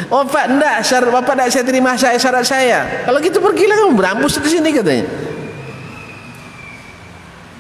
Oh 0.07 0.23
pak 0.23 0.47
enggak. 0.47 0.87
Syarat 0.87 1.11
bapak 1.11 1.35
enggak 1.35 1.51
saya 1.51 1.65
terima 1.67 1.99
saya 1.99 2.15
syarat 2.15 2.47
saya. 2.47 2.79
Kalau 3.03 3.19
gitu 3.19 3.43
pergilah 3.43 3.75
kamu 3.75 3.99
berampus 3.99 4.39
di 4.39 4.47
sini 4.47 4.71
katanya. 4.71 5.03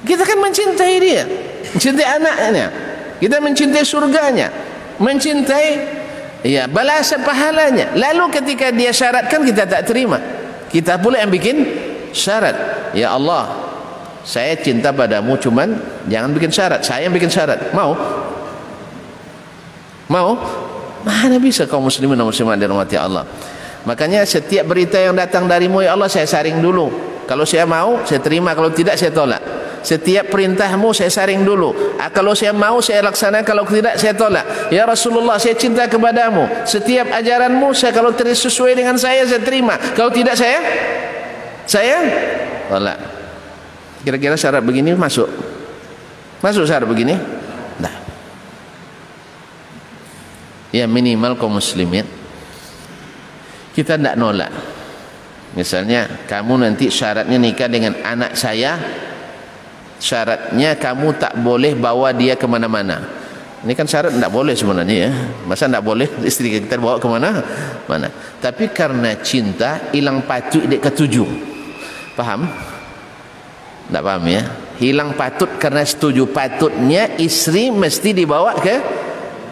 Kita 0.06 0.22
kan 0.22 0.38
mencintai 0.38 0.94
dia. 1.02 1.26
Mencintai 1.74 2.06
anaknya. 2.06 2.66
Kita 3.18 3.42
mencintai 3.42 3.82
surganya. 3.82 4.54
Mencintai 5.02 5.66
ya 6.46 6.70
balasan 6.70 7.26
pahalanya. 7.26 7.98
Lalu 7.98 8.30
ketika 8.38 8.70
dia 8.70 8.94
syaratkan 8.94 9.42
kita 9.42 9.66
tak 9.66 9.82
terima. 9.82 10.22
Kita 10.70 11.02
pula 11.02 11.18
yang 11.18 11.34
bikin 11.34 11.66
syarat 12.14 12.85
ya 12.96 13.12
Allah 13.12 13.52
saya 14.24 14.56
cinta 14.58 14.90
padamu 14.90 15.36
cuman 15.38 15.76
jangan 16.08 16.32
bikin 16.32 16.50
syarat 16.50 16.80
saya 16.82 17.06
yang 17.06 17.14
bikin 17.14 17.30
syarat 17.30 17.70
mau 17.76 17.94
Mau? 20.06 20.38
Mana 21.02 21.38
bisa 21.38 21.66
kaum 21.66 21.86
muslimin 21.86 22.18
dan 22.18 22.26
muslimat 22.26 22.58
dirahmati 22.58 22.98
Allah. 22.98 23.26
Makanya 23.86 24.26
setiap 24.26 24.66
berita 24.66 24.98
yang 24.98 25.14
datang 25.14 25.46
darimu 25.46 25.82
ya 25.82 25.94
Allah 25.94 26.10
saya 26.10 26.26
saring 26.26 26.58
dulu. 26.58 26.90
Kalau 27.26 27.42
saya 27.46 27.66
mau 27.66 28.02
saya 28.06 28.22
terima, 28.22 28.54
kalau 28.54 28.70
tidak 28.70 28.98
saya 28.98 29.10
tolak. 29.10 29.42
Setiap 29.86 30.34
perintahmu 30.34 30.90
saya 30.90 31.10
saring 31.10 31.46
dulu. 31.46 31.94
Ah, 31.94 32.10
kalau 32.10 32.34
saya 32.34 32.50
mau 32.50 32.82
saya 32.82 33.06
laksanakan, 33.06 33.46
kalau 33.46 33.62
tidak 33.66 33.94
saya 33.98 34.14
tolak. 34.18 34.70
Ya 34.74 34.82
Rasulullah 34.82 35.38
saya 35.38 35.54
cinta 35.54 35.86
kepadamu. 35.86 36.66
Setiap 36.66 37.06
ajaranmu 37.14 37.70
saya 37.70 37.94
kalau 37.94 38.10
sesuai 38.14 38.74
dengan 38.74 38.98
saya 38.98 39.22
saya 39.26 39.42
terima. 39.42 39.78
Kalau 39.94 40.10
tidak 40.10 40.34
saya 40.34 40.58
saya 41.66 41.98
tolak. 42.68 42.98
Kira-kira 44.02 44.38
syarat 44.38 44.62
begini 44.62 44.94
masuk. 44.94 45.26
Masuk 46.44 46.68
syarat 46.68 46.86
begini? 46.86 47.16
ya 50.76 50.84
minimal 50.84 51.40
kaum 51.40 51.56
muslimin. 51.56 52.04
Kita 53.72 53.96
tidak 53.96 54.16
nolak. 54.20 54.52
Misalnya 55.56 56.28
kamu 56.28 56.68
nanti 56.68 56.92
syaratnya 56.92 57.40
nikah 57.40 57.68
dengan 57.72 57.96
anak 58.04 58.36
saya 58.36 58.76
syaratnya 59.96 60.76
kamu 60.76 61.16
tak 61.16 61.32
boleh 61.40 61.72
bawa 61.72 62.12
dia 62.12 62.36
ke 62.36 62.44
mana-mana. 62.44 63.24
Ini 63.64 63.72
kan 63.72 63.88
syarat 63.88 64.12
tidak 64.12 64.28
boleh 64.28 64.52
sebenarnya 64.52 64.96
ya. 65.08 65.10
Masa 65.48 65.64
tidak 65.64 65.84
boleh 65.84 66.08
istri 66.28 66.52
kita 66.52 66.76
bawa 66.76 67.00
ke 67.00 67.08
mana 67.08 67.40
mana 67.88 68.12
tapi 68.40 68.68
karena 68.68 69.16
cinta 69.24 69.90
hilang 69.90 70.26
patut 70.28 70.66
dek 70.68 70.82
ketujuh 70.82 71.55
paham? 72.16 72.48
Tidak 73.86 74.02
paham 74.02 74.24
ya? 74.26 74.42
Hilang 74.76 75.14
patut 75.14 75.48
karena 75.60 75.84
setuju 75.86 76.26
patutnya 76.28 77.16
istri 77.20 77.70
mesti 77.70 78.16
dibawa 78.16 78.56
ke 78.58 78.76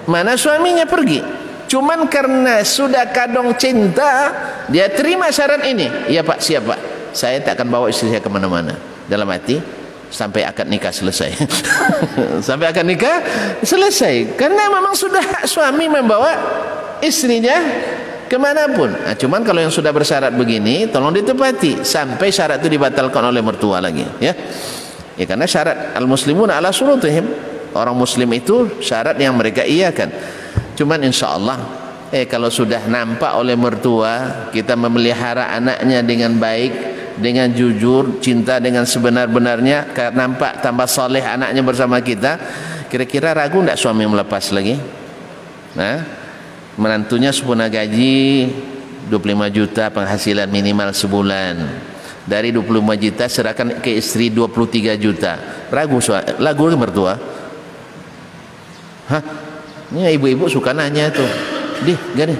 mana 0.09 0.35
suaminya 0.35 0.89
pergi. 0.89 1.21
Cuman 1.65 2.07
karena 2.13 2.61
sudah 2.61 3.09
kadong 3.09 3.57
cinta 3.57 4.33
dia 4.69 4.91
terima 4.93 5.33
syarat 5.33 5.65
ini. 5.65 6.11
Ya 6.13 6.21
pak 6.21 6.41
siap 6.45 6.69
pak. 6.69 6.81
Saya 7.15 7.41
tak 7.41 7.63
akan 7.63 7.69
bawa 7.71 7.87
istri 7.89 8.11
saya 8.11 8.21
ke 8.21 8.29
mana-mana. 8.29 8.77
Dalam 9.07 9.29
hati 9.31 9.63
sampai 10.15 10.45
akad 10.45 10.71
nikah 10.71 10.95
selesai. 10.95 11.35
Sampai 12.47 12.71
akad 12.71 12.87
nikah 12.87 13.23
selesai. 13.67 14.39
Karena 14.39 14.71
memang 14.71 14.95
sudah 14.95 15.47
suami 15.47 15.91
membawa 15.91 16.31
istrinya 17.03 17.59
ke 18.35 18.39
mana 18.43 18.67
pun. 18.75 18.91
Nah, 18.91 19.15
cuman 19.15 19.47
kalau 19.47 19.63
yang 19.63 19.71
sudah 19.71 19.95
bersyarat 19.95 20.35
begini 20.35 20.91
tolong 20.91 21.15
ditepati 21.15 21.87
sampai 21.87 22.35
syarat 22.35 22.59
itu 22.59 22.75
dibatalkan 22.75 23.23
oleh 23.31 23.39
mertua 23.39 23.79
lagi 23.79 24.03
ya. 24.19 24.35
Ya 25.15 25.25
karena 25.31 25.47
syarat 25.47 25.95
al-muslimun 25.95 26.51
ala 26.51 26.75
surutihim. 26.75 27.55
Orang 27.75 27.95
muslim 27.99 28.31
itu 28.35 28.83
syarat 28.83 29.19
yang 29.19 29.35
mereka 29.39 29.63
iakan. 29.63 30.11
Cuman 30.75 31.07
insyaallah 31.07 31.59
eh 32.11 32.27
kalau 32.27 32.51
sudah 32.51 32.87
nampak 32.91 33.35
oleh 33.39 33.55
mertua 33.55 34.47
kita 34.51 34.75
memelihara 34.75 35.55
anaknya 35.55 36.03
dengan 36.03 36.35
baik 36.39 36.73
dengan 37.19 37.51
jujur 37.51 38.19
cinta 38.19 38.59
dengan 38.59 38.83
sebenar-benarnya 38.87 39.95
nampak 40.15 40.63
tambah 40.63 40.87
soleh 40.87 41.23
anaknya 41.23 41.63
bersama 41.63 41.99
kita 42.03 42.39
kira-kira 42.91 43.35
ragu 43.35 43.63
tidak 43.63 43.79
suami 43.79 44.07
melepas 44.07 44.51
lagi? 44.55 44.79
Nah 45.75 46.24
menantunya 46.75 47.31
sempurna 47.31 47.71
gaji 47.71 48.51
25 49.11 49.57
juta 49.57 49.91
penghasilan 49.93 50.49
minimal 50.51 50.91
sebulan. 50.91 51.57
Dari 52.25 52.57
25 52.57 53.05
juta 53.05 53.25
serahkan 53.29 53.85
ke 53.85 54.01
istri 54.01 54.33
23 54.33 54.97
juta. 54.97 55.37
Ragu 55.69 56.01
lagu 56.41 56.65
mertua. 56.73 57.21
Hah? 59.13 59.23
Ini 59.93 60.17
ibu-ibu 60.17 60.49
suka 60.49 60.73
nanya 60.73 61.13
tuh 61.13 61.29
di 61.85 61.93
gini 62.17 62.35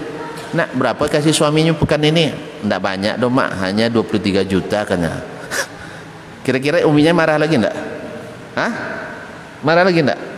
nak 0.57 0.73
berapa 0.75 1.05
kasih 1.07 1.37
suaminya 1.37 1.77
pekan 1.77 2.01
ini? 2.01 2.33
Tidak 2.65 2.81
banyak 2.81 3.15
dong 3.21 3.37
mak. 3.37 3.61
Hanya 3.61 3.93
23 3.93 4.43
juta 4.49 4.89
kena 4.89 5.21
kira-kira 6.49 6.83
uminya 6.89 7.13
marah 7.13 7.37
lagi 7.37 7.61
enggak 7.61 7.77
hah? 8.57 8.73
Marah 9.61 9.85
lagi 9.85 10.01
enggak 10.01 10.34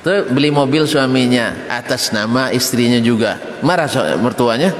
Tuh 0.00 0.32
beli 0.32 0.48
mobil 0.48 0.88
suaminya 0.88 1.68
atas 1.68 2.08
nama 2.08 2.48
istrinya 2.48 2.96
juga. 3.00 3.36
Marah 3.60 3.88
mertuanya. 4.16 4.72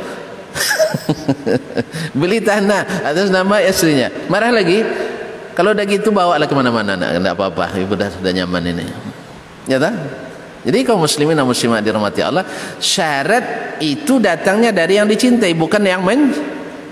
beli 2.21 2.41
tanah 2.41 3.05
atas 3.05 3.29
nama 3.29 3.61
istrinya. 3.61 4.09
Marah 4.33 4.49
lagi. 4.49 4.81
Kalau 5.53 5.77
udah 5.77 5.85
gitu 5.85 6.09
bawa 6.09 6.41
lah 6.41 6.49
ke 6.49 6.57
mana-mana. 6.57 6.97
Enggak 6.97 7.37
apa-apa. 7.37 7.77
Ibu 7.77 7.93
dah 8.01 8.09
sudah 8.09 8.33
nyaman 8.33 8.64
ini. 8.73 8.85
Ya 9.68 9.77
tak? 9.77 9.93
Jadi 10.61 10.85
kaum 10.85 11.01
muslimin 11.01 11.37
dan 11.37 11.49
muslimat 11.49 11.81
dirahmati 11.81 12.21
Allah, 12.21 12.45
syarat 12.77 13.77
itu 13.81 14.21
datangnya 14.21 14.68
dari 14.77 15.01
yang 15.01 15.09
dicintai, 15.09 15.57
bukan 15.57 15.81
yang 15.81 16.05
men 16.05 16.37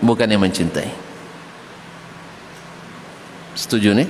bukan 0.00 0.24
yang 0.24 0.40
mencintai. 0.40 0.88
Setuju 3.52 3.92
nih? 3.92 4.08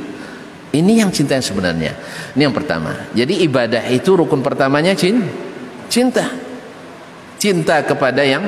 Ini 0.68 1.00
yang 1.00 1.08
cinta 1.08 1.32
yang 1.32 1.46
sebenarnya. 1.46 1.92
Ini 2.36 2.42
yang 2.44 2.52
pertama. 2.52 2.92
Jadi 3.16 3.40
ibadah 3.44 3.88
itu 3.88 4.12
rukun 4.12 4.44
pertamanya 4.44 4.92
cinta. 4.92 6.28
Cinta 7.38 7.80
kepada 7.86 8.20
yang 8.20 8.44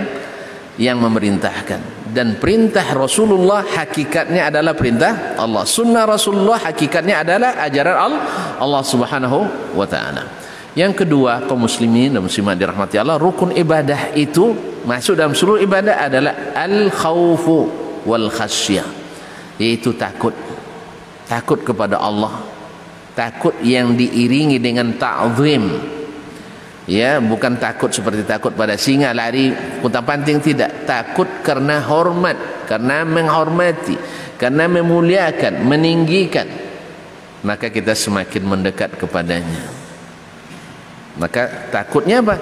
yang 0.77 1.01
memerintahkan. 1.01 2.11
Dan 2.11 2.37
perintah 2.37 2.83
Rasulullah 2.97 3.63
hakikatnya 3.63 4.51
adalah 4.51 4.75
perintah 4.75 5.39
Allah. 5.39 5.63
Sunnah 5.63 6.05
Rasulullah 6.05 6.59
hakikatnya 6.59 7.23
adalah 7.23 7.57
ajaran 7.63 7.97
Allah, 7.97 8.23
Allah 8.59 8.83
Subhanahu 8.83 9.39
wa 9.79 9.87
taala. 9.87 10.27
Yang 10.75 11.05
kedua, 11.05 11.47
kaum 11.47 11.67
muslimin 11.67 12.15
dan 12.15 12.23
muslimat 12.23 12.55
dirahmati 12.59 12.99
Allah, 12.99 13.19
rukun 13.19 13.55
ibadah 13.55 14.15
itu 14.15 14.55
masuk 14.87 15.19
dalam 15.19 15.35
seluruh 15.35 15.63
ibadah 15.63 16.07
adalah 16.07 16.35
al-khaufu 16.55 17.59
wal 18.07 18.27
khasyah. 18.31 18.87
Yaitu 19.61 19.95
takut 19.95 20.33
takut 21.31 21.63
kepada 21.63 22.03
Allah. 22.03 22.43
Takut 23.15 23.55
yang 23.63 23.95
diiringi 23.95 24.59
dengan 24.59 24.99
ta'zim. 24.99 25.71
Ya 26.91 27.23
bukan 27.23 27.55
takut 27.63 27.95
seperti 27.95 28.27
takut 28.27 28.51
pada 28.51 28.75
singa 28.75 29.15
lari 29.15 29.55
kuntang 29.79 30.03
panting 30.03 30.43
tidak. 30.43 30.83
Takut 30.83 31.31
karena 31.47 31.79
hormat 31.87 32.67
karena 32.67 33.07
menghormati 33.07 33.95
karena 34.35 34.67
memuliakan 34.67 35.63
meninggikan. 35.63 36.51
Maka 37.47 37.71
kita 37.71 37.95
semakin 37.95 38.43
mendekat 38.43 38.99
kepadanya. 38.99 39.63
Maka 41.15 41.71
takutnya 41.71 42.21
apa? 42.27 42.37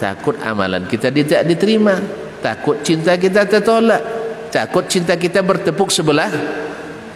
Takut 0.00 0.40
amalan 0.40 0.88
kita 0.88 1.12
tidak 1.12 1.44
diterima. 1.44 2.00
Takut 2.40 2.80
cinta 2.80 3.20
kita 3.20 3.44
tertolak. 3.44 4.00
Takut 4.48 4.88
cinta 4.88 5.14
kita 5.14 5.44
bertepuk 5.44 5.92
sebelah 5.92 6.32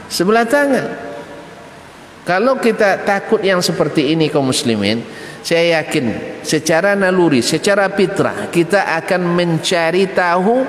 sebelah 0.09 0.45
tangan 0.47 1.04
kalau 2.25 2.57
kita 2.57 3.05
takut 3.05 3.45
yang 3.45 3.61
seperti 3.61 4.17
ini 4.17 4.33
kaum 4.33 4.49
muslimin, 4.49 5.05
saya 5.45 5.85
yakin 5.85 6.41
secara 6.41 6.97
naluri, 6.97 7.45
secara 7.45 7.93
fitrah 7.93 8.49
kita 8.49 8.97
akan 9.05 9.29
mencari 9.29 10.09
tahu 10.09 10.65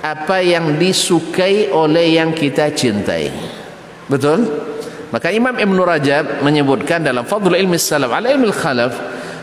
apa 0.00 0.38
yang 0.38 0.78
disukai 0.78 1.74
oleh 1.74 2.14
yang 2.14 2.30
kita 2.30 2.70
cintai. 2.70 3.26
Betul? 4.06 4.46
Maka 5.10 5.34
Imam 5.34 5.58
Ibn 5.58 5.78
Rajab 5.82 6.46
menyebutkan 6.46 7.02
dalam 7.02 7.26
Fadlul 7.26 7.58
Ilmi 7.58 7.74
Salaf 7.74 8.14
ala 8.14 8.30
Ilmi 8.30 8.54
Khalaf 8.54 8.94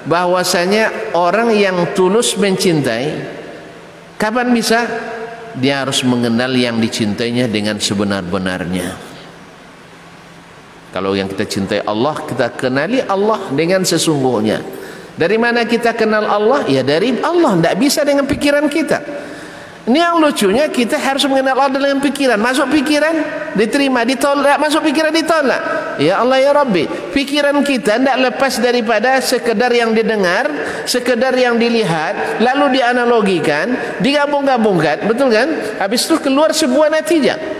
bahwasanya 0.07 1.11
orang 1.19 1.51
yang 1.51 1.91
tulus 1.91 2.39
mencintai 2.39 3.35
kapan 4.15 4.55
bisa 4.55 4.87
dia 5.59 5.83
harus 5.83 5.99
mengenal 6.07 6.55
yang 6.55 6.79
dicintainya 6.79 7.51
dengan 7.51 7.75
sebenar-benarnya. 7.75 9.06
Kalau 10.97 11.13
yang 11.13 11.29
kita 11.29 11.45
cintai 11.45 11.85
Allah, 11.85 12.17
kita 12.25 12.57
kenali 12.57 12.97
Allah 13.05 13.53
dengan 13.53 13.85
sesungguhnya. 13.85 14.65
Dari 15.13 15.37
mana 15.37 15.61
kita 15.61 15.93
kenal 15.93 16.25
Allah? 16.25 16.65
Ya 16.65 16.81
dari 16.81 17.13
Allah. 17.21 17.53
Tidak 17.53 17.75
bisa 17.77 18.01
dengan 18.01 18.25
pikiran 18.25 18.65
kita. 18.65 19.05
Ini 19.85 19.93
yang 19.93 20.17
lucunya 20.17 20.65
kita 20.73 20.97
harus 20.97 21.21
mengenal 21.29 21.69
Allah 21.69 21.77
dengan 21.77 22.01
pikiran. 22.01 22.41
Masuk 22.41 22.73
pikiran 22.73 23.13
diterima, 23.53 24.09
ditolak. 24.09 24.57
Masuk 24.57 24.89
pikiran 24.89 25.13
ditolak. 25.13 25.61
Ya 26.01 26.17
Allah 26.17 26.41
ya 26.41 26.57
Rabbi. 26.57 26.89
Pikiran 27.13 27.61
kita 27.61 28.01
tidak 28.01 28.17
lepas 28.33 28.57
daripada 28.57 29.21
sekedar 29.21 29.69
yang 29.69 29.93
didengar, 29.93 30.49
sekedar 30.89 31.37
yang 31.37 31.61
dilihat, 31.61 32.41
lalu 32.41 32.81
dianalogikan, 32.81 34.01
digabung-gabungkan. 34.01 35.05
Betul 35.05 35.29
kan? 35.29 35.77
Habis 35.77 36.09
itu 36.09 36.17
keluar 36.25 36.57
sebuah 36.57 36.89
natijah. 36.89 37.56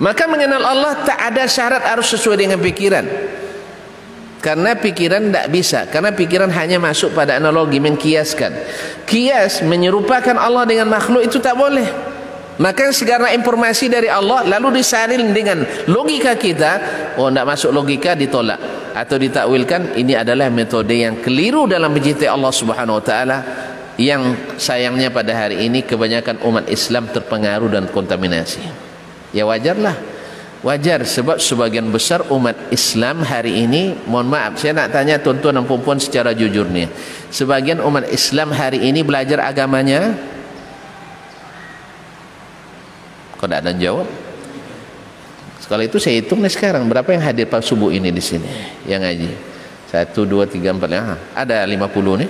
Maka 0.00 0.24
mengenal 0.24 0.64
Allah 0.64 0.96
tak 1.04 1.20
ada 1.20 1.44
syarat 1.44 1.84
harus 1.84 2.08
sesuai 2.08 2.40
dengan 2.40 2.56
pikiran. 2.56 3.04
Karena 4.40 4.72
pikiran 4.72 5.28
tidak 5.28 5.46
bisa. 5.52 5.84
Karena 5.92 6.16
pikiran 6.16 6.48
hanya 6.56 6.80
masuk 6.80 7.12
pada 7.12 7.36
analogi, 7.36 7.76
mengkiaskan. 7.76 8.56
Kias 9.04 9.60
menyerupakan 9.60 10.32
Allah 10.40 10.64
dengan 10.64 10.88
makhluk 10.88 11.28
itu 11.28 11.36
tak 11.36 11.52
boleh. 11.52 11.84
Maka 12.56 12.92
segala 12.96 13.32
informasi 13.36 13.92
dari 13.92 14.08
Allah 14.08 14.44
lalu 14.48 14.80
disalin 14.80 15.36
dengan 15.36 15.68
logika 15.84 16.32
kita. 16.32 16.72
Oh 17.20 17.28
tidak 17.28 17.44
masuk 17.52 17.68
logika 17.68 18.16
ditolak. 18.16 18.56
Atau 18.96 19.20
ditakwilkan 19.20 20.00
ini 20.00 20.16
adalah 20.16 20.48
metode 20.48 20.96
yang 20.96 21.20
keliru 21.20 21.68
dalam 21.68 21.92
mencintai 21.92 22.28
Allah 22.28 22.52
subhanahu 22.52 22.96
wa 23.00 23.04
ta'ala. 23.04 23.38
Yang 24.00 24.56
sayangnya 24.56 25.12
pada 25.12 25.36
hari 25.36 25.68
ini 25.68 25.84
kebanyakan 25.84 26.40
umat 26.48 26.72
Islam 26.72 27.12
terpengaruh 27.12 27.68
dan 27.68 27.84
kontaminasi 27.92 28.89
ya 29.30 29.46
wajarlah. 29.46 29.96
Wajar 30.60 31.00
sebab 31.08 31.40
sebagian 31.40 31.88
besar 31.88 32.20
umat 32.28 32.52
Islam 32.68 33.24
hari 33.24 33.64
ini 33.64 33.96
mohon 34.04 34.28
maaf 34.28 34.60
saya 34.60 34.76
nak 34.76 34.92
tanya 34.92 35.16
tuan-tuan 35.16 35.56
dan 35.56 35.64
puan 35.64 35.96
secara 35.96 36.36
jujur 36.36 36.68
nih 36.68 36.84
sebagian 37.32 37.80
umat 37.80 38.04
Islam 38.12 38.52
hari 38.52 38.84
ini 38.84 39.00
belajar 39.00 39.40
agamanya? 39.40 40.12
Kok 43.40 43.48
tidak 43.48 43.60
ada 43.64 43.72
jawab? 43.72 44.04
Sekolah 45.64 45.88
itu 45.88 45.96
saya 45.96 46.20
hitung 46.20 46.44
nih 46.44 46.52
sekarang 46.52 46.84
berapa 46.92 47.08
yang 47.08 47.24
hadir 47.24 47.48
pas 47.48 47.64
subuh 47.64 47.88
ini 47.88 48.12
di 48.12 48.20
sini? 48.20 48.44
Yang 48.84 49.00
ngaji? 49.00 49.30
Satu 49.88 50.28
dua 50.28 50.44
tiga 50.44 50.76
empat 50.76 50.92
lima. 50.92 51.16
Ada 51.32 51.64
lima 51.64 51.88
puluh 51.88 52.20
nih. 52.20 52.28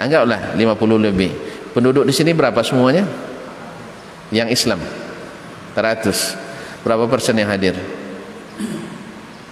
Anggaplah 0.00 0.56
lima 0.56 0.72
puluh 0.72 0.96
lebih. 0.96 1.36
Penduduk 1.76 2.08
di 2.08 2.16
sini 2.16 2.32
berapa 2.32 2.64
semuanya? 2.64 3.04
Yang 4.32 4.56
Islam 4.56 4.80
100 5.76 6.80
berapa 6.80 7.04
persen 7.04 7.36
yang 7.36 7.52
hadir? 7.52 7.76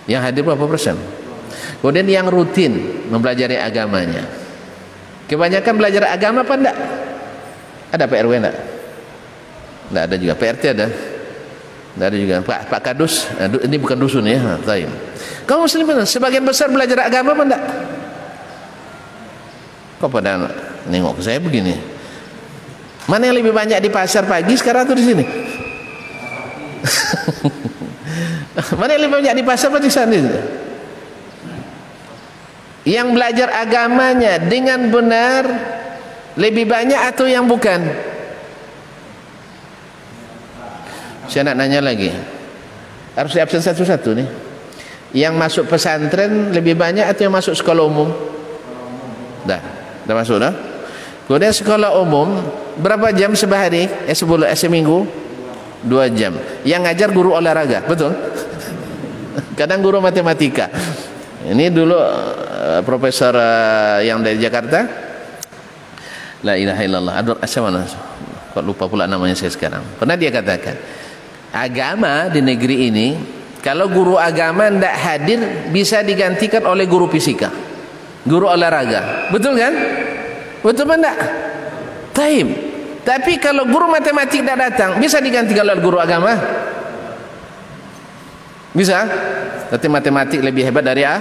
Yang 0.09 0.23
hadir 0.25 0.43
berapa 0.49 0.65
persen? 0.65 0.97
Kemudian 1.85 2.09
yang 2.09 2.33
rutin 2.33 3.05
mempelajari 3.13 3.61
agamanya. 3.61 4.25
Kebanyakan 5.29 5.75
belajar 5.77 6.09
agama 6.09 6.41
apa 6.41 6.55
enggak? 6.57 6.77
Ada 7.93 8.05
PRW 8.09 8.33
enggak? 8.41 8.57
Enggak 9.93 10.05
ada 10.09 10.17
juga. 10.17 10.35
PRT 10.41 10.63
ada. 10.73 10.89
Enggak 11.93 12.09
ada 12.09 12.17
juga. 12.17 12.35
Pak, 12.41 12.61
Pak 12.73 12.81
Kadus 12.81 13.29
nah, 13.37 13.47
ini 13.61 13.77
bukan 13.77 14.01
dusun 14.01 14.25
ya 14.25 14.57
tahu 14.65 14.89
kamu 15.45 15.61
muslim 15.69 15.85
sebagian 16.09 16.41
besar 16.41 16.73
belajar 16.73 17.05
agama 17.05 17.37
apa 17.37 17.43
enggak? 17.45 17.63
Kok 20.01 20.09
pada 20.09 20.49
nengok 20.89 21.21
saya 21.21 21.37
begini? 21.37 21.77
Mana 23.05 23.29
yang 23.29 23.37
lebih 23.37 23.53
banyak 23.53 23.77
di 23.85 23.93
pasar 23.93 24.25
pagi 24.25 24.57
sekarang 24.57 24.89
atau 24.89 24.97
di 24.97 25.05
sini 25.05 25.44
Mana 28.79 28.95
yang 28.95 29.03
lebih 29.09 29.15
banyak 29.21 29.35
di 29.41 29.45
pasar 29.45 29.73
atau 29.73 29.83
di 29.83 29.91
sana? 29.91 30.21
Yang 32.85 33.09
belajar 33.17 33.49
agamanya 33.49 34.37
dengan 34.45 34.93
benar 34.93 35.43
lebih 36.37 36.69
banyak 36.69 37.01
atau 37.01 37.25
yang 37.25 37.49
bukan? 37.49 37.81
Saya 41.25 41.51
nak 41.51 41.65
nanya 41.65 41.81
lagi. 41.81 42.13
Harus 43.17 43.39
absen 43.41 43.65
satu-satu 43.65 44.11
nih. 44.13 44.29
Yang 45.15 45.35
masuk 45.39 45.65
pesantren 45.71 46.51
lebih 46.51 46.75
banyak 46.77 47.07
atau 47.07 47.25
yang 47.25 47.35
masuk 47.35 47.55
sekolah 47.57 47.87
umum? 47.87 48.11
Dah, 49.47 49.63
dah 50.05 50.15
masuk 50.15 50.43
dah. 50.43 50.53
Kemudian 51.25 51.55
sekolah 51.57 51.97
umum 52.05 52.45
berapa 52.77 53.09
jam 53.17 53.33
sebahari? 53.33 53.89
Eh 54.05 54.13
sebulan, 54.13 54.53
eh 54.53 54.59
seminggu? 54.59 55.24
Dua 55.85 56.09
jam. 56.09 56.35
Yang 56.65 56.81
ngajar 56.89 57.09
guru 57.13 57.37
olahraga 57.37 57.85
betul? 57.85 58.11
Kadang 59.55 59.85
guru 59.85 60.03
matematika. 60.03 60.67
Ini 61.45 61.69
dulu 61.69 61.95
uh, 61.95 62.81
profesor 62.83 63.37
uh, 63.37 64.01
yang 64.01 64.25
dari 64.25 64.41
Jakarta. 64.41 64.81
La 66.45 66.57
ilaha 66.57 66.83
illallah. 66.83 67.15
Aduh 67.21 67.37
asal 67.39 67.69
mana? 67.69 67.85
Kok 68.55 68.65
lupa 68.65 68.89
pula 68.89 69.05
namanya 69.05 69.37
saya 69.37 69.53
sekarang. 69.53 69.85
Pernah 70.01 70.17
dia 70.17 70.33
katakan 70.33 70.77
agama 71.55 72.33
di 72.33 72.41
negeri 72.43 72.91
ini 72.91 73.09
kalau 73.63 73.87
guru 73.87 74.19
agama 74.19 74.67
tidak 74.73 74.97
hadir 74.99 75.41
bisa 75.71 76.03
digantikan 76.03 76.67
oleh 76.67 76.89
guru 76.89 77.07
fisika 77.07 77.53
guru 78.25 78.49
olahraga. 78.49 79.31
Betul 79.31 79.61
kan? 79.61 79.75
Betul 80.65 80.89
enggak 80.89 81.45
taib 82.15 82.49
tapi 83.05 83.37
kalau 83.37 83.69
guru 83.69 83.93
matematik 83.93 84.41
tidak 84.41 84.57
datang, 84.73 84.97
bisa 84.97 85.21
digantikan 85.21 85.69
oleh 85.69 85.77
guru 85.77 86.01
agama? 86.01 86.33
Bisa? 88.73 89.05
Tapi 89.69 89.87
matematik 89.93 90.41
lebih 90.41 90.65
hebat 90.65 90.83
dari 90.83 91.05
A? 91.05 91.21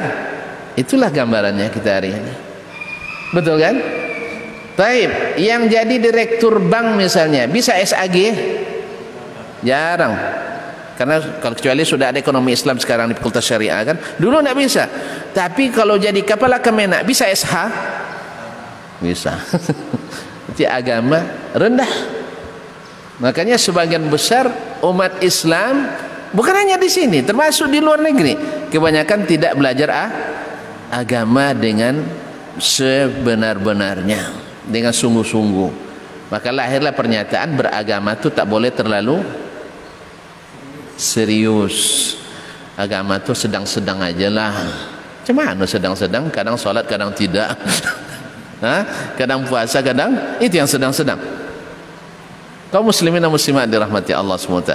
Itulah 0.79 1.11
gambarannya 1.11 1.67
kita 1.69 1.89
hari 1.91 2.15
ini. 2.15 2.33
Betul 3.35 3.59
kan? 3.59 3.75
Taib, 4.73 5.37
yang 5.37 5.69
jadi 5.69 5.95
direktur 6.01 6.57
bank 6.57 6.97
misalnya, 6.97 7.45
bisa 7.45 7.77
SAG? 7.77 8.17
Jarang. 9.61 10.15
Karena 10.97 11.19
kalau 11.43 11.53
kecuali 11.53 11.83
sudah 11.85 12.15
ada 12.15 12.17
ekonomi 12.17 12.55
Islam 12.55 12.79
sekarang 12.79 13.11
di 13.11 13.15
Fakultas 13.19 13.43
Syariah 13.43 13.85
kan, 13.85 13.97
dulu 14.17 14.39
tidak 14.39 14.57
bisa. 14.57 14.83
Tapi 15.35 15.69
kalau 15.69 15.99
jadi 15.99 16.21
kepala 16.23 16.57
kemenak, 16.63 17.05
bisa 17.05 17.27
SH? 17.27 17.53
Bisa. 19.03 19.35
Jadi 20.53 20.69
agama 20.69 21.17
rendah. 21.57 21.89
Makanya 23.17 23.57
sebagian 23.57 24.05
besar 24.05 24.53
umat 24.85 25.17
Islam 25.25 25.89
bukan 26.29 26.53
hanya 26.53 26.77
di 26.77 26.85
sini, 26.93 27.25
termasuk 27.25 27.73
di 27.73 27.81
luar 27.81 27.97
negeri, 28.05 28.37
kebanyakan 28.69 29.19
tidak 29.25 29.57
belajar 29.57 29.89
ah, 29.89 30.09
agama 30.93 31.57
dengan 31.57 32.05
sebenar-benarnya, 32.61 34.29
dengan 34.69 34.93
sungguh-sungguh. 34.93 35.71
Maka 36.29 36.53
lahirlah 36.53 36.93
pernyataan 36.93 37.57
beragama 37.57 38.13
itu 38.13 38.29
tak 38.29 38.45
boleh 38.45 38.69
terlalu 38.69 39.25
serius. 40.97 42.13
Agama 42.77 43.17
itu 43.17 43.33
sedang-sedang 43.33 44.01
aja 44.01 44.29
lah. 44.29 44.53
Cuma 45.25 45.49
sedang-sedang, 45.65 46.29
kadang 46.29 46.57
sholat, 46.61 46.85
kadang 46.85 47.09
tidak. 47.09 47.57
ha? 48.63 48.87
kadang 49.19 49.43
puasa 49.45 49.83
kadang 49.83 50.39
itu 50.39 50.55
yang 50.55 50.67
sedang-sedang. 50.67 51.19
Kaum 52.73 52.89
muslimin 52.89 53.21
dan 53.21 53.29
muslimat 53.29 53.69
dirahmati 53.69 54.17
Allah 54.17 54.33
SWT 54.33 54.73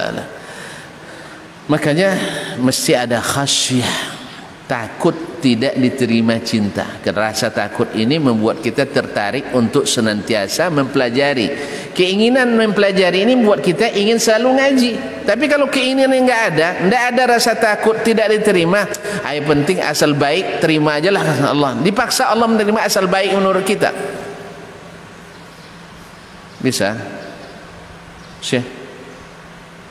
makanya 1.69 2.17
mesti 2.57 2.97
ada 2.97 3.21
khasyah 3.21 4.18
takut 4.69 5.41
tidak 5.41 5.73
diterima 5.81 6.37
cinta. 6.45 7.01
Rasa 7.01 7.49
takut 7.49 7.89
ini 7.97 8.21
membuat 8.21 8.61
kita 8.61 8.85
tertarik 8.85 9.49
untuk 9.57 9.89
senantiasa 9.89 10.69
mempelajari. 10.69 11.49
Keinginan 11.97 12.53
mempelajari 12.53 13.25
ini 13.25 13.33
membuat 13.33 13.65
kita 13.65 13.89
ingin 13.89 14.21
selalu 14.21 14.61
ngaji. 14.61 14.91
Tapi 15.25 15.45
kalau 15.49 15.65
keinginan 15.73 16.13
yang 16.13 16.29
enggak 16.29 16.41
ada 16.53 16.67
enggak 16.85 17.03
ada 17.09 17.23
rasa 17.33 17.57
takut 17.57 17.97
tidak 18.05 18.29
diterima 18.29 18.85
yang 19.25 19.45
penting 19.49 19.81
asal 19.81 20.13
baik 20.13 20.61
terima 20.61 21.01
aja 21.01 21.09
lah. 21.09 21.25
Allah. 21.57 21.73
Dipaksa 21.81 22.29
Allah 22.29 22.45
menerima 22.45 22.85
asal 22.85 23.09
baik 23.09 23.33
menurut 23.33 23.65
kita. 23.65 23.89
Bisa? 26.61 26.93
Syekh? 28.37 28.67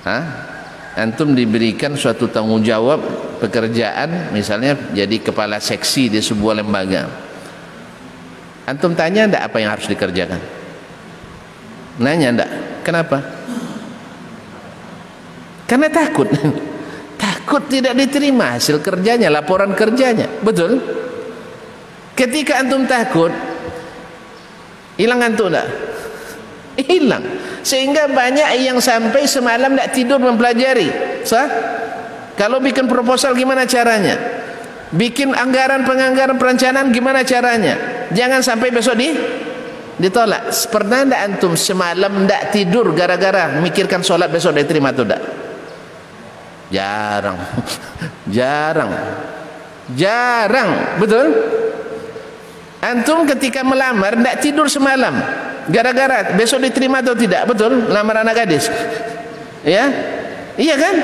Hah? 0.07 0.55
antum 0.99 1.31
diberikan 1.31 1.95
suatu 1.95 2.27
tanggungjawab 2.27 3.28
pekerjaan 3.39 4.35
misalnya 4.35 4.75
jadi 4.93 5.17
kepala 5.23 5.63
seksi 5.63 6.11
di 6.11 6.21
sebuah 6.21 6.61
lembaga. 6.61 7.07
Antum 8.69 8.93
tanya 8.93 9.25
ndak 9.25 9.43
apa 9.49 9.57
yang 9.63 9.71
harus 9.73 9.89
dikerjakan? 9.89 10.37
Nanya 12.03 12.29
ndak 12.37 12.51
kenapa? 12.85 13.19
Karena 15.65 15.89
takut. 15.89 16.29
Takut 17.19 17.67
tidak 17.67 17.99
diterima 17.99 18.55
hasil 18.55 18.79
kerjanya 18.79 19.27
laporan 19.33 19.75
kerjanya. 19.75 20.29
Betul? 20.45 20.79
Ketika 22.15 22.63
antum 22.63 22.87
takut 22.87 23.33
hilang 25.01 25.23
antum 25.23 25.49
ndak? 25.51 25.67
Hilang. 26.79 27.25
Sehingga 27.67 28.07
banyak 28.07 28.63
yang 28.63 28.79
sampai 28.79 29.27
semalam 29.27 29.75
tidak 29.75 29.91
tidur 29.97 30.19
mempelajari 30.23 30.87
sah 31.27 31.78
kalau 32.39 32.63
bikin 32.63 32.87
proposal 32.87 33.35
gimana 33.35 33.67
caranya? 33.67 34.15
Bikin 34.95 35.35
anggaran 35.35 35.83
penganggaran 35.85 36.39
perencanaan 36.39 36.95
gimana 36.95 37.27
caranya? 37.27 38.07
Jangan 38.15 38.41
sampai 38.41 38.71
besok 38.71 38.95
di 38.95 39.11
ditolak. 39.99 40.55
Pernah 40.71 41.03
tidak 41.05 41.21
antum 41.27 41.59
semalam 41.59 42.25
tidak 42.25 42.43
tidur 42.55 42.95
gara-gara 42.95 43.59
mikirkan 43.59 44.07
sholat 44.07 44.31
besok 44.31 44.55
diterima 44.55 44.95
atau 44.95 45.03
tidak 45.03 45.21
jarang. 46.71 47.37
Jarang. 48.37 48.93
Jarang. 49.97 51.01
Betul? 51.01 51.27
Antum 52.79 53.27
ketika 53.27 53.65
melamar 53.67 54.15
tidak 54.15 54.37
tidur 54.39 54.67
semalam 54.71 55.17
gara-gara 55.67 56.39
besok 56.39 56.63
diterima 56.63 57.03
atau 57.03 57.19
tidak? 57.19 57.49
Betul? 57.51 57.91
Lamar 57.91 58.23
anak 58.23 58.47
gadis. 58.47 58.71
Ya? 59.67 59.91
Iya 60.55 60.75
kan 60.77 60.95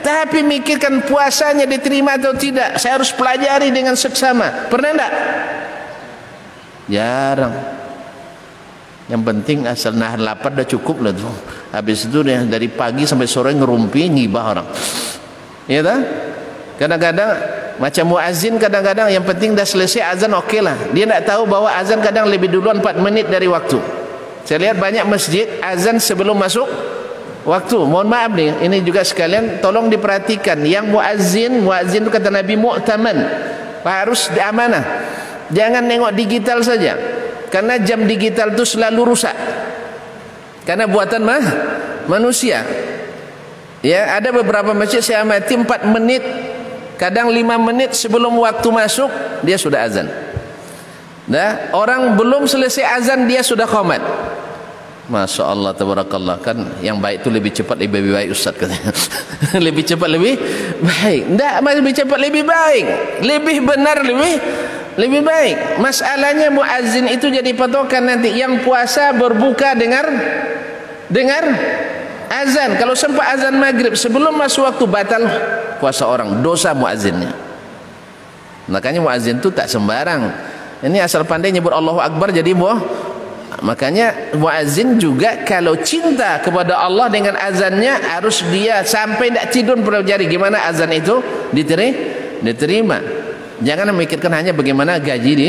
tapi 0.00 0.42
mikirkan 0.42 1.04
puasanya 1.04 1.68
diterima 1.68 2.16
atau 2.16 2.34
tidak 2.34 2.80
saya 2.80 2.98
harus 3.00 3.12
pelajari 3.12 3.70
dengan 3.70 3.94
seksama. 3.94 4.68
Pernah 4.72 4.90
enggak? 4.96 5.12
Jarang. 6.90 7.54
Yang 9.10 9.22
penting 9.26 9.58
asal 9.66 9.94
nahan 9.98 10.22
lapar 10.22 10.54
dah 10.54 10.66
cukup 10.66 11.02
lah 11.02 11.10
tu 11.10 11.26
habis 11.74 12.06
itu 12.06 12.22
dia 12.22 12.42
dari 12.46 12.70
pagi 12.70 13.06
sampai 13.06 13.26
sore 13.26 13.50
ngerumpi 13.54 14.06
ngibah 14.06 14.44
orang. 14.44 14.68
Ya 15.66 15.82
tak 15.82 16.00
kadang-kadang 16.78 17.30
macam 17.80 18.04
muazin 18.12 18.54
kadang-kadang 18.60 19.08
yang 19.08 19.24
penting 19.24 19.56
dah 19.56 19.64
selesai 19.64 20.02
azan 20.16 20.34
okey 20.44 20.60
lah. 20.62 20.76
Dia 20.92 21.06
tak 21.18 21.32
tahu 21.34 21.48
bahawa 21.48 21.78
azan 21.80 21.98
kadang 22.04 22.28
lebih 22.28 22.50
duluan 22.50 22.78
4 22.78 23.00
menit 23.02 23.26
dari 23.30 23.46
waktu. 23.46 23.80
Saya 24.44 24.58
lihat 24.66 24.76
banyak 24.82 25.04
masjid 25.06 25.46
azan 25.62 26.02
sebelum 26.02 26.34
masuk 26.34 26.66
waktu 27.46 27.76
mohon 27.88 28.08
maaf 28.08 28.32
nih 28.32 28.64
ini 28.64 28.84
juga 28.84 29.04
sekalian 29.04 29.60
tolong 29.64 29.88
diperhatikan. 29.88 30.60
Yang 30.64 30.92
muazzin 30.92 31.52
muazzin 31.64 32.06
itu 32.06 32.12
kata 32.12 32.28
Nabi 32.32 32.54
mu'taman. 32.56 33.16
Harus 33.80 34.28
diamanah. 34.32 34.84
Jangan 35.50 35.82
nengok 35.84 36.12
digital 36.14 36.60
saja. 36.60 36.94
Karena 37.50 37.80
jam 37.82 38.06
digital 38.06 38.54
itu 38.54 38.62
selalu 38.62 39.14
rusak. 39.16 39.34
Karena 40.62 40.86
buatan 40.86 41.22
mah 41.26 41.44
manusia. 42.06 42.62
Ya 43.80 44.20
ada 44.20 44.28
beberapa 44.30 44.76
masjid 44.76 45.00
saya 45.00 45.24
amati 45.24 45.56
4 45.56 45.66
menit 45.88 46.20
kadang 47.00 47.32
5 47.32 47.40
menit 47.72 47.96
sebelum 47.96 48.36
waktu 48.36 48.68
masuk 48.68 49.08
dia 49.40 49.56
sudah 49.56 49.88
azan. 49.88 50.06
Nah, 51.30 51.70
orang 51.72 52.18
belum 52.18 52.44
selesai 52.44 52.84
azan 53.00 53.24
dia 53.24 53.40
sudah 53.40 53.64
qomat. 53.64 54.02
Masya 55.10 55.42
Allah 55.42 55.74
tabarakallah. 55.74 56.38
Kan 56.38 56.78
yang 56.78 57.02
baik 57.02 57.26
itu 57.26 57.28
lebih 57.34 57.50
cepat 57.50 57.82
lebih 57.82 58.14
baik 58.14 58.30
Ustaz 58.30 58.54
katanya. 58.54 58.94
Lebih 59.66 59.82
cepat 59.82 60.06
lebih 60.06 60.38
baik. 60.78 61.22
Tidak 61.34 61.52
lebih 61.58 61.92
cepat 61.98 62.18
lebih 62.22 62.42
baik. 62.46 62.84
Lebih 63.26 63.56
benar 63.66 63.98
lebih 64.06 64.38
lebih 64.94 65.26
baik. 65.26 65.82
Masalahnya 65.82 66.54
muazzin 66.54 67.10
itu 67.10 67.26
jadi 67.26 67.50
patokan 67.58 68.06
nanti. 68.06 68.30
Yang 68.30 68.62
puasa 68.62 69.10
berbuka 69.10 69.74
dengar 69.74 70.06
dengar 71.10 71.42
azan. 72.30 72.78
Kalau 72.78 72.94
sempat 72.94 73.34
azan 73.34 73.58
maghrib 73.58 73.98
sebelum 73.98 74.30
masuk 74.38 74.70
waktu 74.70 74.84
batal 74.86 75.22
puasa 75.82 76.06
orang. 76.06 76.38
Dosa 76.38 76.70
muazzinnya. 76.70 77.34
Makanya 78.70 79.02
muazzin 79.02 79.42
itu 79.42 79.50
tak 79.50 79.66
sembarang. 79.66 80.30
Ini 80.86 81.02
asal 81.02 81.26
pandai 81.26 81.50
nyebut 81.50 81.74
Allahu 81.74 81.98
Akbar 81.98 82.30
jadi 82.30 82.54
buah 82.54 83.09
makanya 83.60 84.32
muazzin 84.36 84.96
juga 84.96 85.44
kalau 85.44 85.76
cinta 85.80 86.40
kepada 86.40 86.80
Allah 86.80 87.12
dengan 87.12 87.36
azannya 87.36 87.92
harus 88.16 88.40
dia 88.48 88.80
sampai 88.84 89.28
tidak 89.30 89.46
tidur 89.52 89.76
pelajari 89.80 90.24
gimana 90.28 90.64
azan 90.68 90.92
itu? 90.92 91.20
Diterima 91.52 92.20
diterima. 92.42 92.98
Jangan 93.60 93.92
memikirkan 93.92 94.32
hanya 94.32 94.52
bagaimana 94.56 94.96
gaji 94.96 95.32
ini 95.36 95.48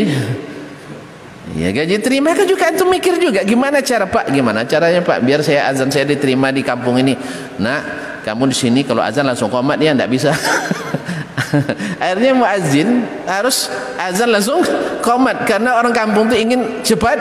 ya 1.51 1.67
gaji 1.67 1.99
terima 1.99 2.31
kan 2.31 2.47
juga 2.47 2.71
itu 2.71 2.87
mikir 2.87 3.19
juga 3.19 3.43
gimana 3.43 3.79
cara 3.79 4.07
pak? 4.07 4.27
Gimana 4.31 4.67
caranya 4.67 4.99
pak? 5.03 5.23
Biar 5.23 5.39
saya 5.43 5.71
azan 5.71 5.87
saya 5.91 6.07
diterima 6.07 6.51
di 6.51 6.63
kampung 6.63 6.99
ini. 6.99 7.15
Nah 7.59 7.79
kamu 8.27 8.51
di 8.51 8.55
sini 8.55 8.79
kalau 8.83 8.99
azan 8.99 9.23
langsung 9.27 9.47
komat 9.47 9.79
dia 9.79 9.95
tidak 9.95 10.11
bisa. 10.11 10.31
Akhirnya 12.03 12.31
muazzin 12.35 13.03
harus 13.27 13.71
azan 13.99 14.31
langsung 14.31 14.63
komat 15.03 15.47
karena 15.47 15.79
orang 15.79 15.91
kampung 15.95 16.27
itu 16.31 16.37
ingin 16.39 16.61
cepat 16.83 17.19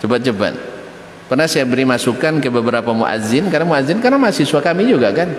cepat-cepat 0.00 0.80
Pernah 1.30 1.46
saya 1.46 1.62
beri 1.62 1.86
masukan 1.86 2.42
ke 2.42 2.50
beberapa 2.50 2.90
muazzin 2.90 3.46
karena 3.54 3.62
muazzin 3.62 4.02
karena 4.02 4.18
mahasiswa 4.18 4.58
kami 4.58 4.90
juga 4.90 5.14
kan. 5.14 5.30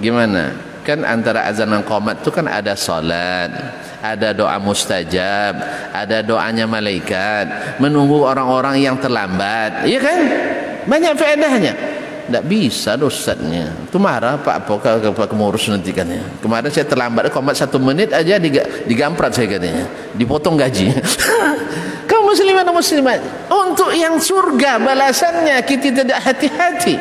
Gimana? 0.00 0.56
Kan 0.80 1.04
antara 1.04 1.44
azan 1.44 1.68
dan 1.68 1.84
qomat 1.84 2.24
itu 2.24 2.32
kan 2.32 2.48
ada 2.48 2.72
salat, 2.72 3.52
ada 4.00 4.32
doa 4.32 4.56
mustajab, 4.56 5.52
ada 5.92 6.24
doanya 6.24 6.64
malaikat, 6.64 7.76
menunggu 7.76 8.24
orang-orang 8.24 8.88
yang 8.88 8.96
terlambat. 8.96 9.84
Iya 9.84 10.00
kan? 10.00 10.20
Banyak 10.88 11.12
faedahnya. 11.12 11.72
Tak 12.24 12.44
bisa 12.48 12.96
ustaznya. 12.96 13.68
Itu 13.84 14.00
marah 14.00 14.40
Pak 14.40 14.64
Apa 14.64 14.72
kalau 14.80 15.12
Pak 15.12 15.28
Kemurus 15.28 15.68
nanti 15.68 15.92
katanya. 15.92 16.24
Kemarin 16.40 16.72
saya 16.72 16.88
terlambat 16.88 17.28
komat 17.28 17.52
satu 17.52 17.76
menit 17.76 18.16
aja 18.16 18.40
digamprat 18.88 19.36
saya 19.36 19.60
katanya. 19.60 19.84
Dipotong 20.16 20.56
gaji. 20.56 20.88
muslimin 22.24 22.64
dan 22.64 22.74
muslimat. 22.74 23.20
Untuk 23.52 23.92
yang 23.92 24.16
surga 24.18 24.80
balasannya 24.80 25.60
kita 25.62 26.02
tidak 26.02 26.20
hati-hati. 26.24 26.96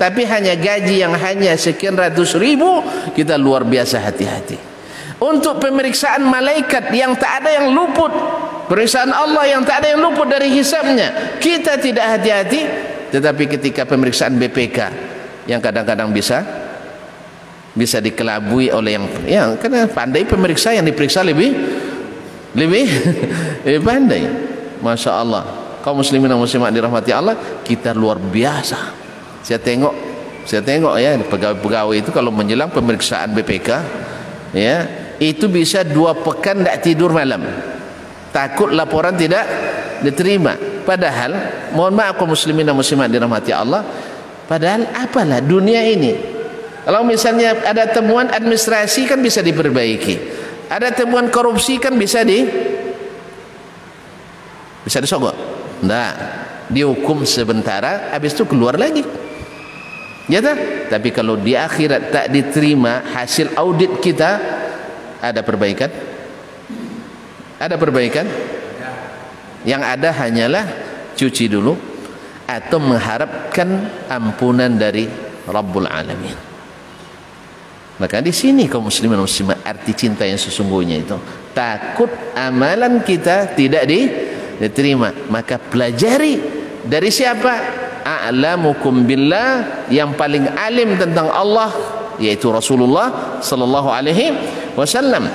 Tapi 0.00 0.22
hanya 0.24 0.56
gaji 0.56 1.04
yang 1.04 1.12
hanya 1.12 1.52
sekian 1.60 1.92
ratus 1.92 2.34
ribu 2.40 2.80
kita 3.12 3.36
luar 3.36 3.62
biasa 3.68 4.00
hati-hati. 4.00 4.56
Untuk 5.20 5.60
pemeriksaan 5.60 6.24
malaikat 6.24 6.88
yang 6.96 7.12
tak 7.12 7.44
ada 7.44 7.60
yang 7.60 7.76
luput 7.76 8.08
pemeriksaan 8.70 9.12
Allah 9.12 9.44
yang 9.50 9.60
tak 9.66 9.84
ada 9.84 9.92
yang 9.92 10.00
luput 10.00 10.30
dari 10.30 10.48
hisabnya 10.54 11.36
kita 11.42 11.76
tidak 11.76 12.16
hati-hati. 12.16 12.62
Tetapi 13.10 13.44
ketika 13.58 13.82
pemeriksaan 13.84 14.38
BPK 14.38 14.78
yang 15.50 15.58
kadang-kadang 15.58 16.08
bisa 16.14 16.46
bisa 17.74 17.98
dikelabui 18.02 18.70
oleh 18.70 18.98
yang 18.98 19.06
yang 19.26 19.48
karena 19.58 19.86
pandai 19.90 20.26
pemeriksa 20.26 20.74
yang 20.74 20.86
diperiksa 20.86 21.22
lebih 21.22 21.50
lebih? 22.54 22.86
Lebih 23.62 23.82
pandai. 23.88 24.22
Masya 24.80 25.12
Allah. 25.12 25.44
Kaum 25.80 26.04
muslimin 26.04 26.28
dan 26.28 26.36
muslimat 26.36 26.68
dirahmati 26.72 27.12
Allah 27.12 27.36
kita 27.64 27.96
luar 27.96 28.20
biasa. 28.20 28.92
Saya 29.40 29.56
tengok 29.56 29.94
saya 30.44 30.60
tengok 30.60 30.92
ya 31.00 31.16
pegawai-pegawai 31.20 31.96
itu 32.00 32.10
kalau 32.12 32.32
menjelang 32.32 32.72
pemeriksaan 32.72 33.32
BPK 33.36 33.68
ya 34.56 34.76
itu 35.20 35.48
bisa 35.48 35.84
dua 35.84 36.12
pekan 36.16 36.60
tidak 36.60 36.76
tidur 36.84 37.12
malam. 37.16 37.44
Takut 38.28 38.72
laporan 38.72 39.16
tidak 39.16 39.44
diterima. 40.04 40.56
Padahal 40.84 41.32
mohon 41.72 41.96
maaf 41.96 42.20
kaum 42.20 42.32
muslimin 42.32 42.64
dan 42.68 42.76
muslimat 42.76 43.08
dirahmati 43.08 43.52
Allah 43.52 43.84
padahal 44.44 44.84
apalah 44.92 45.40
dunia 45.40 45.80
ini? 45.80 46.12
Kalau 46.84 47.04
misalnya 47.04 47.56
ada 47.64 47.88
temuan 47.88 48.28
administrasi 48.28 49.08
kan 49.08 49.20
bisa 49.20 49.40
diperbaiki 49.44 50.39
ada 50.70 50.94
temuan 50.94 51.26
korupsi 51.34 51.82
kan 51.82 51.98
bisa 51.98 52.22
di 52.22 52.46
bisa 54.86 55.02
disogok? 55.02 55.34
Enggak 55.82 56.14
dihukum 56.70 57.26
sementara 57.26 58.14
habis 58.14 58.30
itu 58.38 58.46
keluar 58.46 58.78
lagi. 58.78 59.02
Ya 60.30 60.38
tak? 60.38 60.86
tapi 60.86 61.10
kalau 61.10 61.34
di 61.34 61.58
akhirat 61.58 62.14
tak 62.14 62.26
diterima 62.30 63.02
hasil 63.02 63.50
audit 63.58 63.98
kita 63.98 64.38
ada 65.18 65.42
perbaikan? 65.42 65.90
Ada 67.58 67.74
perbaikan? 67.74 68.30
Yang 69.66 69.82
ada 69.82 70.08
hanyalah 70.22 70.64
cuci 71.18 71.50
dulu 71.50 71.74
atau 72.46 72.78
mengharapkan 72.78 73.90
ampunan 74.06 74.70
dari 74.70 75.10
Rabbul 75.50 75.90
Alamin 75.90 76.49
Maka 78.00 78.24
di 78.24 78.32
sini 78.32 78.64
kaum 78.64 78.88
muslimin 78.88 79.20
muslimat 79.20 79.60
arti 79.60 79.92
cinta 79.92 80.24
yang 80.24 80.40
sesungguhnya 80.40 81.04
itu. 81.04 81.20
Takut 81.52 82.08
amalan 82.32 83.04
kita 83.04 83.52
tidak 83.52 83.84
diterima. 83.84 85.12
Maka 85.28 85.60
pelajari 85.60 86.40
dari 86.80 87.12
siapa? 87.12 87.52
A'lamukum 88.00 89.04
billah 89.04 89.84
yang 89.92 90.16
paling 90.16 90.48
alim 90.56 90.96
tentang 90.96 91.28
Allah 91.28 91.68
yaitu 92.16 92.48
Rasulullah 92.48 93.38
sallallahu 93.44 93.92
alaihi 93.92 94.32
wasallam. 94.72 95.28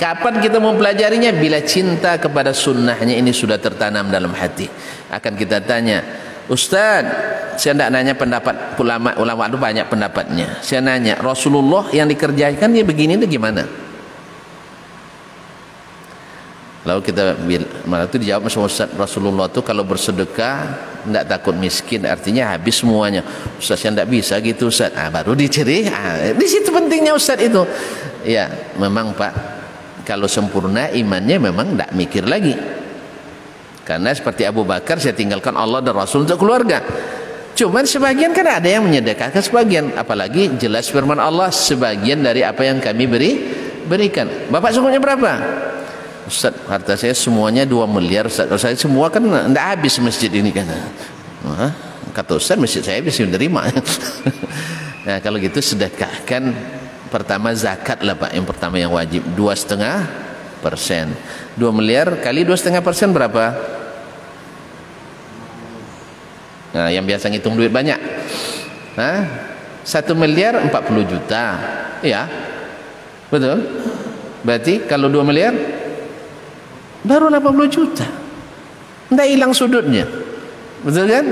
Kapan 0.00 0.40
kita 0.40 0.58
mempelajarinya? 0.58 1.30
Bila 1.36 1.60
cinta 1.62 2.16
kepada 2.16 2.56
sunnahnya 2.56 3.14
ini 3.14 3.30
sudah 3.30 3.60
tertanam 3.60 4.08
dalam 4.08 4.32
hati. 4.32 4.66
Akan 5.12 5.36
kita 5.36 5.60
tanya, 5.62 6.02
Ustaz, 6.50 7.06
saya 7.54 7.72
tidak 7.76 7.90
nanya 7.94 8.14
pendapat 8.18 8.74
ulama, 8.80 9.14
ulama 9.14 9.46
itu 9.46 9.58
banyak 9.60 9.86
pendapatnya. 9.86 10.58
Saya 10.58 10.82
nanya, 10.82 11.14
Rasulullah 11.22 11.86
yang 11.94 12.10
dikerjakan 12.10 12.74
dia 12.74 12.82
begini 12.82 13.14
itu 13.14 13.38
gimana? 13.38 13.62
Lalu 16.82 17.00
kita 17.06 17.38
malah 17.86 18.10
itu 18.10 18.18
dijawab 18.18 18.50
sama 18.50 18.66
Ustaz 18.66 18.90
Rasulullah 18.98 19.46
itu 19.46 19.62
kalau 19.62 19.86
bersedekah 19.86 20.66
tidak 21.06 21.24
takut 21.30 21.54
miskin 21.54 22.02
artinya 22.02 22.58
habis 22.58 22.82
semuanya. 22.82 23.22
Ustaz 23.54 23.78
saya 23.78 23.94
tidak 23.94 24.10
bisa 24.10 24.34
gitu 24.42 24.66
Ustaz. 24.66 24.90
Ah 24.98 25.06
baru 25.06 25.38
diceri. 25.38 25.86
Ah, 25.86 26.34
di 26.34 26.46
situ 26.50 26.74
pentingnya 26.74 27.14
Ustaz 27.14 27.38
itu. 27.38 27.62
Ya 28.26 28.50
memang 28.82 29.14
Pak 29.14 29.32
kalau 30.02 30.26
sempurna 30.26 30.90
imannya 30.90 31.38
memang 31.38 31.78
tidak 31.78 31.90
mikir 31.94 32.26
lagi. 32.26 32.81
Karena 33.82 34.14
seperti 34.14 34.46
Abu 34.46 34.62
Bakar 34.62 35.02
saya 35.02 35.14
tinggalkan 35.14 35.58
Allah 35.58 35.82
dan 35.82 35.98
Rasul 35.98 36.22
untuk 36.22 36.38
keluarga. 36.38 36.82
Cuman 37.52 37.84
sebagian 37.84 38.32
kan 38.32 38.46
ada 38.48 38.68
yang 38.70 38.86
menyedekahkan 38.86 39.42
sebagian. 39.42 39.92
Apalagi 39.98 40.56
jelas 40.56 40.88
firman 40.88 41.20
Allah 41.20 41.52
sebagian 41.52 42.24
dari 42.24 42.46
apa 42.46 42.64
yang 42.64 42.80
kami 42.80 43.04
beri 43.04 43.32
berikan. 43.84 44.48
Bapak 44.48 44.72
sungguhnya 44.72 45.02
berapa? 45.02 45.30
Ustaz, 46.22 46.54
harta 46.70 46.94
saya 46.94 47.12
semuanya 47.12 47.66
2 47.66 47.82
miliar 47.90 48.30
Ustaz. 48.30 48.46
Kalau 48.46 48.62
saya 48.62 48.78
semua 48.78 49.10
kan 49.10 49.20
tidak 49.26 49.66
habis 49.66 49.98
masjid 49.98 50.30
ini 50.30 50.54
kan. 50.54 50.70
Kata 52.14 52.38
Ustaz 52.38 52.56
masjid 52.56 52.80
saya 52.80 53.02
bisa 53.02 53.26
menerima. 53.26 53.62
nah 55.06 55.18
kalau 55.18 55.36
gitu 55.42 55.58
sedekahkan 55.58 56.54
pertama 57.10 57.52
zakat 57.52 58.00
lah 58.00 58.14
Pak. 58.14 58.32
Yang 58.32 58.46
pertama 58.48 58.74
yang 58.78 58.94
wajib. 58.94 59.26
Dua 59.34 59.52
setengah 59.52 60.06
persen. 60.62 61.12
2 61.56 61.68
miliar 61.68 62.20
kali 62.24 62.48
2,5 62.48 62.80
persen 62.80 63.12
berapa? 63.12 63.52
Nah, 66.72 66.88
yang 66.88 67.04
biasa 67.04 67.28
ngitung 67.28 67.60
duit 67.60 67.68
banyak. 67.68 68.00
Nah, 68.96 69.18
1 69.84 70.16
miliar 70.16 70.56
40 70.64 71.04
juta. 71.04 71.44
Iya. 72.00 72.24
Betul? 73.28 73.60
Berarti 74.42 74.88
kalau 74.88 75.12
2 75.12 75.20
miliar 75.28 75.52
baru 77.04 77.28
80 77.28 77.68
juta. 77.68 78.06
Tidak 79.12 79.28
hilang 79.28 79.52
sudutnya. 79.52 80.08
Betul 80.80 81.04
kan? 81.12 81.26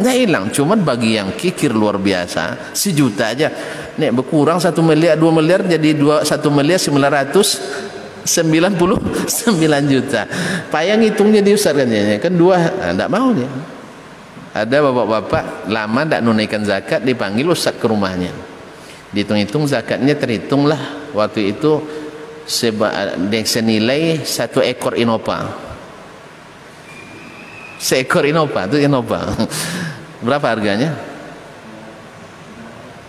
Tidak 0.00 0.16
hilang. 0.16 0.48
Cuma 0.48 0.72
bagi 0.80 1.20
yang 1.20 1.36
kikir 1.36 1.76
luar 1.76 2.00
biasa, 2.00 2.72
sejuta 2.72 3.36
aja. 3.36 3.52
Nih 4.00 4.08
berkurang 4.08 4.56
1 4.56 4.72
miliar, 4.80 5.20
2 5.20 5.28
miliar 5.28 5.60
jadi 5.68 5.92
2 5.92 6.24
1 6.24 6.48
miliar 6.48 6.80
900 6.80 7.99
99 8.30 9.90
juta. 9.90 10.22
Payah 10.70 10.94
ngitungnya 10.94 11.42
di 11.42 11.50
Ustaz 11.58 11.74
kan 11.74 11.90
kan 12.22 12.32
dua 12.38 12.70
tidak 12.70 13.08
nah, 13.10 13.10
mau 13.10 13.34
dia 13.34 13.50
ada 14.50 14.82
bapak-bapak 14.82 15.70
lama 15.70 16.00
tidak 16.06 16.20
nunaikan 16.26 16.62
zakat 16.66 17.02
dipanggil 17.02 17.50
Ustaz 17.50 17.74
ke 17.78 17.86
rumahnya. 17.86 18.30
Dihitung-hitung 19.10 19.66
zakatnya 19.66 20.14
terhitunglah 20.14 21.10
waktu 21.14 21.54
itu 21.54 21.82
seba, 22.46 23.14
senilai 23.46 24.22
satu 24.22 24.62
ekor 24.62 24.94
inopa. 24.94 25.50
Seekor 27.78 28.26
inopa 28.26 28.70
itu 28.70 28.86
inopa. 28.86 29.34
Berapa 30.26 30.54
harganya? 30.54 30.94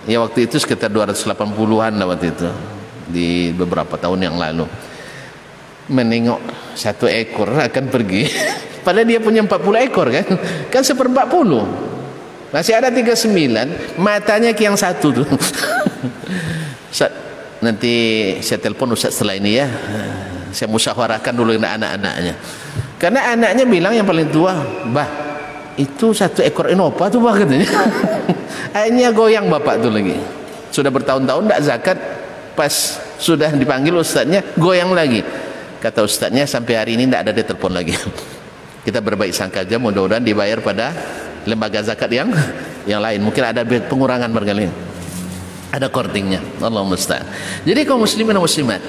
Ya 0.09 0.17
waktu 0.17 0.49
itu 0.49 0.57
sekitar 0.57 0.89
280-an 0.89 1.93
lah 1.97 2.05
waktu 2.09 2.33
itu. 2.33 2.49
Di 3.11 3.51
beberapa 3.53 3.97
tahun 3.97 4.29
yang 4.29 4.37
lalu 4.37 4.65
menengok 5.89 6.41
satu 6.75 7.09
ekor 7.09 7.49
akan 7.57 7.85
pergi. 7.89 8.27
Padahal 8.85 9.05
dia 9.05 9.21
punya 9.21 9.45
40 9.45 9.85
ekor 9.87 10.07
kan? 10.09 10.25
Kan 10.73 10.81
seperempat 10.81 11.29
puluh. 11.29 11.65
Masih 12.51 12.75
ada 12.75 12.91
39 12.91 13.95
matanya 13.95 14.51
yang 14.51 14.75
satu 14.75 15.23
tuh 15.23 15.23
Ustaz, 16.91 17.07
nanti 17.63 17.93
saya 18.43 18.59
telepon 18.59 18.91
Ustaz 18.91 19.15
setelah 19.15 19.39
ini 19.39 19.55
ya. 19.55 19.71
Saya 20.51 20.67
musyawarahkan 20.67 21.31
dulu 21.31 21.55
dengan 21.55 21.79
anak-anaknya. 21.79 22.35
Karena 22.99 23.31
anaknya 23.31 23.63
bilang 23.63 23.95
yang 23.95 24.03
paling 24.03 24.27
tua 24.27 24.59
bah 24.91 25.07
itu 25.79 26.11
satu 26.11 26.43
ekor 26.43 26.67
inopa 26.67 27.07
tuh 27.07 27.23
bah 27.23 27.39
katanya. 27.39 27.69
Akhirnya 28.75 29.15
goyang 29.15 29.47
bapak 29.47 29.79
tuh 29.79 29.93
lagi. 29.93 30.19
Sudah 30.75 30.91
bertahun-tahun 30.91 31.43
tidak 31.47 31.61
zakat. 31.63 31.97
Pas 32.51 32.99
sudah 33.15 33.47
dipanggil 33.55 33.95
ustaznya 33.95 34.43
goyang 34.59 34.91
lagi 34.91 35.23
kata 35.81 36.05
ustaznya 36.05 36.45
sampai 36.45 36.73
hari 36.77 36.91
ini 36.93 37.09
tidak 37.09 37.21
ada 37.25 37.31
dia 37.33 37.45
telepon 37.45 37.73
lagi. 37.73 37.97
Kita 38.85 39.01
berbaik 39.01 39.33
sangka 39.33 39.65
aja 39.65 39.77
mudah-mudahan 39.77 40.21
dibayar 40.21 40.57
pada 40.61 40.93
lembaga 41.45 41.81
zakat 41.81 42.09
yang 42.13 42.29
yang 42.85 43.01
lain. 43.01 43.21
Mungkin 43.21 43.41
ada 43.41 43.65
pengurangan 43.65 44.29
barangkali. 44.29 44.69
Ada 45.73 45.89
kortingnya. 45.89 46.41
Allah 46.61 46.81
musta'an. 46.85 47.25
Jadi 47.65 47.85
kaum 47.85 48.01
muslimin 48.01 48.37
dan 48.37 48.41
muslimat 48.41 48.81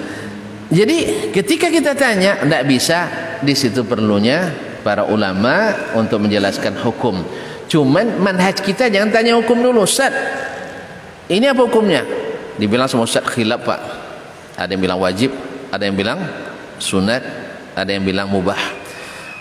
jadi 0.72 1.28
ketika 1.36 1.68
kita 1.68 1.92
tanya 1.92 2.40
tidak 2.40 2.64
bisa. 2.64 3.00
Di 3.42 3.58
situ 3.58 3.82
perlunya 3.82 4.54
para 4.86 5.04
ulama 5.04 5.74
untuk 5.98 6.22
menjelaskan 6.22 6.78
hukum. 6.80 7.20
Cuman 7.68 8.22
manhaj 8.22 8.62
kita 8.62 8.86
jangan 8.88 9.12
tanya 9.12 9.34
hukum 9.36 9.60
dulu 9.60 9.84
Ustaz. 9.84 10.14
Ini 11.28 11.52
apa 11.52 11.66
hukumnya? 11.66 12.06
Dibilang 12.56 12.88
sama 12.88 13.04
Ustaz 13.04 13.26
khilaf 13.28 13.60
pak. 13.66 13.80
Ada 14.56 14.72
yang 14.72 14.80
bilang 14.80 15.00
wajib 15.02 15.34
ada 15.72 15.88
yang 15.88 15.96
bilang 15.96 16.20
sunat 16.82 17.22
ada 17.78 17.90
yang 17.90 18.02
bilang 18.02 18.26
mubah 18.26 18.58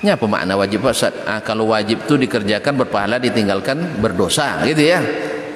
ini 0.01 0.09
apa 0.13 0.25
makna 0.25 0.57
wajib 0.57 0.85
pak 0.85 0.93
Ustaz 0.93 1.13
ah, 1.25 1.41
kalau 1.41 1.73
wajib 1.73 2.05
itu 2.05 2.15
dikerjakan 2.17 2.73
berpahala 2.85 3.17
ditinggalkan 3.17 4.01
berdosa 4.01 4.61
gitu 4.65 4.81
ya 4.81 5.01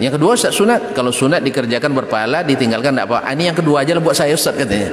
yang 0.02 0.12
kedua 0.12 0.34
Ustaz 0.36 0.58
sunat 0.58 0.98
kalau 0.98 1.14
sunat 1.14 1.46
dikerjakan 1.46 1.94
berpahala 1.94 2.42
ditinggalkan 2.42 2.98
tidak 2.98 3.06
apa 3.10 3.18
ah, 3.26 3.32
ini 3.34 3.50
yang 3.54 3.58
kedua 3.58 3.86
aja 3.86 3.94
lah 3.94 4.04
buat 4.04 4.18
saya 4.18 4.34
Ustaz 4.34 4.58
katanya 4.58 4.92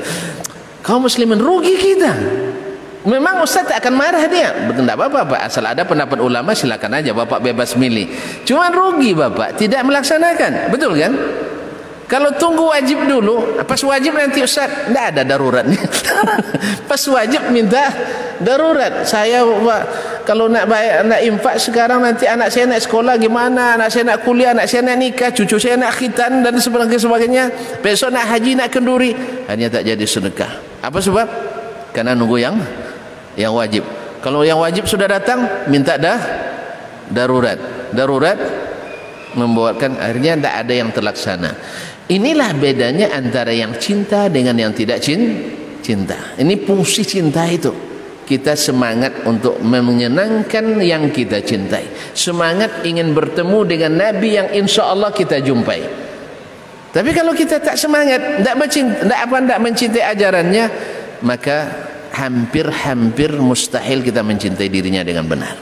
kaum 0.84 1.04
muslimin 1.04 1.40
rugi 1.40 1.74
kita 1.80 2.12
Memang 3.02 3.42
Ustaz 3.42 3.66
tak 3.66 3.82
akan 3.82 3.98
marah 3.98 4.30
dia. 4.30 4.54
Betul 4.70 4.86
tak 4.86 4.94
apa-apa. 4.94 5.42
Asal 5.42 5.66
ada 5.66 5.82
pendapat 5.82 6.22
ulama 6.22 6.54
silakan 6.54 7.02
aja 7.02 7.10
Bapak 7.10 7.42
bebas 7.42 7.74
milih. 7.74 8.06
Cuma 8.46 8.70
rugi 8.70 9.10
Bapak 9.10 9.58
tidak 9.58 9.82
melaksanakan. 9.82 10.70
Betul 10.70 10.94
kan? 10.94 11.12
Kalau 12.12 12.28
tunggu 12.36 12.68
wajib 12.68 13.08
dulu, 13.08 13.56
pas 13.64 13.80
wajib 13.80 14.12
nanti 14.12 14.44
Ustaz, 14.44 14.68
tidak 14.68 15.16
ada 15.16 15.24
daruratnya. 15.24 15.80
pas 16.90 17.00
wajib 17.08 17.48
minta 17.48 17.88
darurat. 18.36 19.08
Saya 19.08 19.40
kalau 20.28 20.44
nak 20.52 20.68
bayar, 20.68 21.08
nak 21.08 21.24
infak 21.24 21.56
sekarang 21.56 22.04
nanti 22.04 22.28
anak 22.28 22.52
saya 22.52 22.68
nak 22.68 22.84
sekolah 22.84 23.16
gimana, 23.16 23.80
anak 23.80 23.88
saya 23.88 24.12
nak 24.12 24.28
kuliah, 24.28 24.52
anak 24.52 24.68
saya 24.68 24.84
nak 24.84 25.00
nikah, 25.00 25.32
cucu 25.32 25.56
saya 25.56 25.80
nak 25.80 25.96
khitan 25.96 26.44
dan 26.44 26.52
sebagainya. 26.60 27.48
Besok 27.80 28.12
nak 28.12 28.28
haji, 28.28 28.60
nak 28.60 28.68
kenduri, 28.68 29.16
hanya 29.48 29.72
tak 29.72 29.88
jadi 29.88 30.04
sedekah. 30.04 30.84
Apa 30.84 31.00
sebab? 31.00 31.24
Karena 31.96 32.12
nunggu 32.12 32.36
yang 32.36 32.60
yang 33.40 33.56
wajib. 33.56 33.88
Kalau 34.20 34.44
yang 34.44 34.60
wajib 34.60 34.84
sudah 34.84 35.08
datang, 35.08 35.64
minta 35.72 35.96
dah 35.96 36.20
darurat. 37.08 37.56
Darurat 37.96 38.36
membuatkan 39.32 39.96
akhirnya 39.96 40.36
tidak 40.36 40.54
ada 40.60 40.72
yang 40.76 40.90
terlaksana. 40.92 41.50
Inilah 42.10 42.50
bedanya 42.58 43.14
antara 43.14 43.54
yang 43.54 43.78
cinta 43.78 44.26
dengan 44.26 44.58
yang 44.58 44.74
tidak 44.74 44.98
cinta. 45.02 46.34
Ini 46.38 46.54
fungsi 46.66 47.06
cinta 47.06 47.46
itu. 47.46 47.70
Kita 48.22 48.54
semangat 48.54 49.26
untuk 49.26 49.58
menyenangkan 49.60 50.78
yang 50.80 51.10
kita 51.10 51.42
cintai. 51.42 52.14
Semangat 52.14 52.86
ingin 52.86 53.12
bertemu 53.12 53.58
dengan 53.66 53.92
Nabi 53.98 54.38
yang 54.38 54.48
insya 54.54 54.88
Allah 54.88 55.10
kita 55.10 55.42
jumpai. 55.42 55.82
Tapi 56.92 57.10
kalau 57.16 57.32
kita 57.32 57.56
tak 57.58 57.74
semangat, 57.80 58.44
tidak 58.44 58.56
mencintai, 58.56 59.16
apa, 59.16 59.36
tidak 59.40 59.60
mencintai 59.64 60.04
ajarannya, 60.12 60.64
maka 61.24 61.56
hampir-hampir 62.12 63.32
mustahil 63.40 64.04
kita 64.04 64.20
mencintai 64.20 64.68
dirinya 64.68 65.00
dengan 65.00 65.24
benar. 65.24 65.56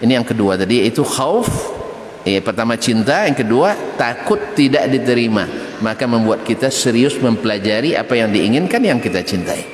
Ini 0.00 0.18
yang 0.18 0.26
kedua 0.26 0.56
tadi 0.56 0.82
yaitu 0.82 1.04
khauf. 1.04 1.81
Eh, 2.22 2.38
pertama 2.38 2.78
cinta, 2.78 3.26
yang 3.26 3.34
kedua 3.34 3.98
takut 3.98 4.54
tidak 4.54 4.86
diterima. 4.86 5.42
Maka 5.82 6.06
membuat 6.06 6.46
kita 6.46 6.70
serius 6.70 7.18
mempelajari 7.18 7.98
apa 7.98 8.14
yang 8.14 8.30
diinginkan 8.30 8.78
yang 8.78 9.02
kita 9.02 9.26
cintai. 9.26 9.66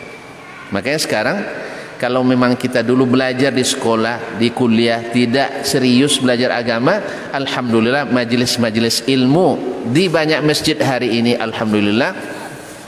Makanya 0.72 1.00
sekarang 1.00 1.38
kalau 2.00 2.24
memang 2.24 2.56
kita 2.56 2.80
dulu 2.80 3.04
belajar 3.18 3.52
di 3.52 3.60
sekolah, 3.60 4.40
di 4.40 4.54
kuliah 4.54 5.12
tidak 5.12 5.68
serius 5.68 6.22
belajar 6.22 6.56
agama, 6.56 7.28
alhamdulillah 7.34 8.08
majelis-majelis 8.08 9.04
ilmu 9.04 9.82
di 9.92 10.08
banyak 10.08 10.40
masjid 10.40 10.78
hari 10.80 11.20
ini 11.20 11.36
alhamdulillah 11.36 12.14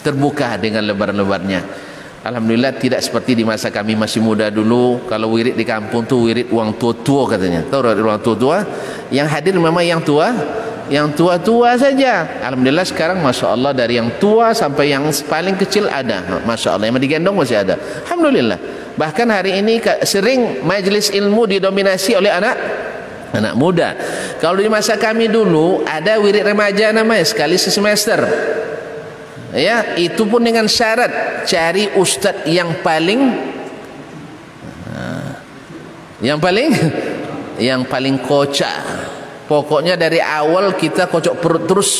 terbuka 0.01 0.57
dengan 0.57 0.89
lebar-lebarnya. 0.89 1.90
Alhamdulillah 2.21 2.77
tidak 2.77 3.01
seperti 3.01 3.33
di 3.33 3.49
masa 3.49 3.73
kami 3.73 3.97
masih 3.97 4.21
muda 4.21 4.53
dulu. 4.53 5.09
Kalau 5.09 5.33
wirid 5.33 5.57
di 5.57 5.65
kampung 5.65 6.05
tu 6.05 6.29
wirid 6.29 6.53
uang 6.53 6.77
tua-tua 6.77 7.25
katanya. 7.33 7.65
Tahu 7.65 7.81
uang 7.81 8.21
tua-tua? 8.21 8.61
Yang 9.09 9.29
hadir 9.33 9.57
memang 9.57 9.81
yang 9.81 10.05
tua. 10.05 10.29
Yang 10.93 11.17
tua-tua 11.17 11.81
saja. 11.81 12.29
Alhamdulillah 12.45 12.85
sekarang 12.85 13.25
Masya 13.25 13.47
Allah 13.57 13.73
dari 13.73 13.97
yang 13.97 14.13
tua 14.21 14.53
sampai 14.53 14.93
yang 14.93 15.09
paling 15.33 15.57
kecil 15.57 15.89
ada. 15.89 16.45
Masya 16.45 16.77
Allah 16.77 16.93
yang 16.93 17.01
digendong 17.01 17.41
masih 17.41 17.57
ada. 17.57 17.81
Alhamdulillah. 18.05 18.59
Bahkan 19.01 19.27
hari 19.33 19.57
ini 19.57 19.81
sering 20.05 20.61
majlis 20.61 21.09
ilmu 21.09 21.49
didominasi 21.49 22.21
oleh 22.21 22.29
anak 22.29 22.57
anak 23.33 23.55
muda. 23.57 23.97
Kalau 24.45 24.61
di 24.61 24.69
masa 24.69 25.01
kami 25.01 25.33
dulu 25.33 25.89
ada 25.89 26.21
wirid 26.21 26.45
remaja 26.45 26.93
namanya 26.93 27.25
sekali 27.25 27.57
semester 27.57 28.21
ya 29.51 29.99
itu 29.99 30.23
pun 30.27 30.43
dengan 30.43 30.71
syarat 30.71 31.43
cari 31.47 31.91
ustaz 31.99 32.47
yang 32.47 32.81
paling 32.83 33.51
yang 36.21 36.37
paling 36.37 36.69
yang 37.69 37.81
paling 37.89 38.21
kocak. 38.21 39.09
Pokoknya 39.49 39.99
dari 39.99 40.23
awal 40.23 40.79
kita 40.79 41.11
kocok 41.11 41.35
perut 41.43 41.65
terus. 41.67 41.93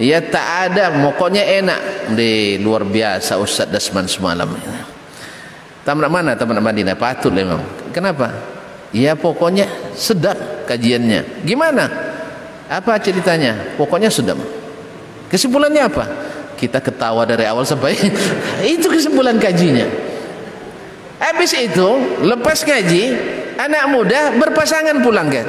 Ya 0.00 0.24
tak 0.24 0.72
ada 0.72 0.88
pokoknya 1.04 1.44
enak. 1.44 1.80
Di 2.16 2.56
luar 2.56 2.88
biasa 2.88 3.36
Ustaz 3.36 3.68
Dasman 3.68 4.08
semalam. 4.08 4.56
Tamat 5.84 6.08
mana? 6.08 6.32
Tamat 6.32 6.64
Madinah. 6.64 6.96
Patut 6.96 7.28
memang. 7.28 7.60
Kenapa? 7.92 8.32
Ya 8.88 9.12
pokoknya 9.12 9.68
sedap 9.92 10.64
kajiannya. 10.64 11.44
Gimana? 11.44 11.92
Apa 12.72 12.96
ceritanya? 13.04 13.76
Pokoknya 13.76 14.08
sedap. 14.08 14.40
Kesimpulannya 15.28 15.82
apa 15.84 16.04
kita 16.62 16.78
ketawa 16.78 17.26
dari 17.26 17.42
awal 17.50 17.66
sampai 17.66 17.98
itu 18.78 18.86
kesimpulan 18.86 19.34
kajinya. 19.42 19.90
Habis 21.18 21.58
itu 21.58 21.88
lepas 22.22 22.62
ngaji 22.62 23.02
anak 23.58 23.84
muda 23.90 24.34
berpasangan 24.38 25.02
pulang 25.02 25.26
kan 25.30 25.46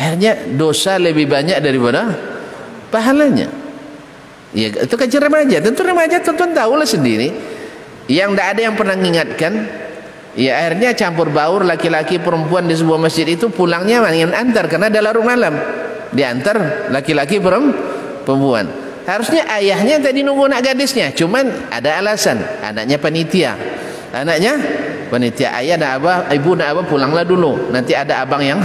akhirnya 0.00 0.32
dosa 0.56 0.96
lebih 0.96 1.28
banyak 1.28 1.60
daripada 1.60 2.14
pahalanya. 2.88 3.52
Ya 4.50 4.72
itu 4.72 4.94
kajian 4.96 5.22
remaja. 5.22 5.62
Tentu 5.62 5.86
remaja 5.86 6.18
tentu 6.18 6.42
tahulah 6.50 6.88
sendiri. 6.88 7.30
Yang 8.10 8.34
tidak 8.34 8.46
ada 8.50 8.60
yang 8.66 8.74
pernah 8.74 8.96
mengingatkan 8.98 9.52
ya 10.34 10.58
akhirnya 10.58 10.98
campur 10.98 11.30
baur 11.30 11.62
laki-laki 11.62 12.18
perempuan 12.18 12.66
di 12.66 12.74
sebuah 12.74 12.98
masjid 12.98 13.22
itu 13.28 13.52
pulangnya 13.54 14.02
dengan 14.10 14.34
antar 14.34 14.66
karena 14.66 14.90
ada 14.90 14.98
larut 14.98 15.22
malam. 15.22 15.54
Diantar 16.10 16.90
laki-laki 16.90 17.38
perempuan 17.38 18.66
harusnya 19.08 19.46
ayahnya 19.56 20.00
tadi 20.00 20.20
nunggu 20.24 20.50
anak 20.50 20.72
gadisnya. 20.72 21.12
Cuman 21.14 21.70
ada 21.72 22.00
alasan. 22.00 22.40
Anaknya 22.60 22.96
panitia. 23.00 23.56
Anaknya 24.12 24.58
panitia. 25.08 25.54
Ayah 25.56 25.76
dan 25.80 26.00
abah 26.00 26.28
ibu 26.32 26.56
dan 26.56 26.76
abah 26.76 26.84
pulanglah 26.84 27.24
dulu. 27.24 27.70
Nanti 27.72 27.96
ada 27.96 28.20
abang 28.24 28.42
yang 28.42 28.60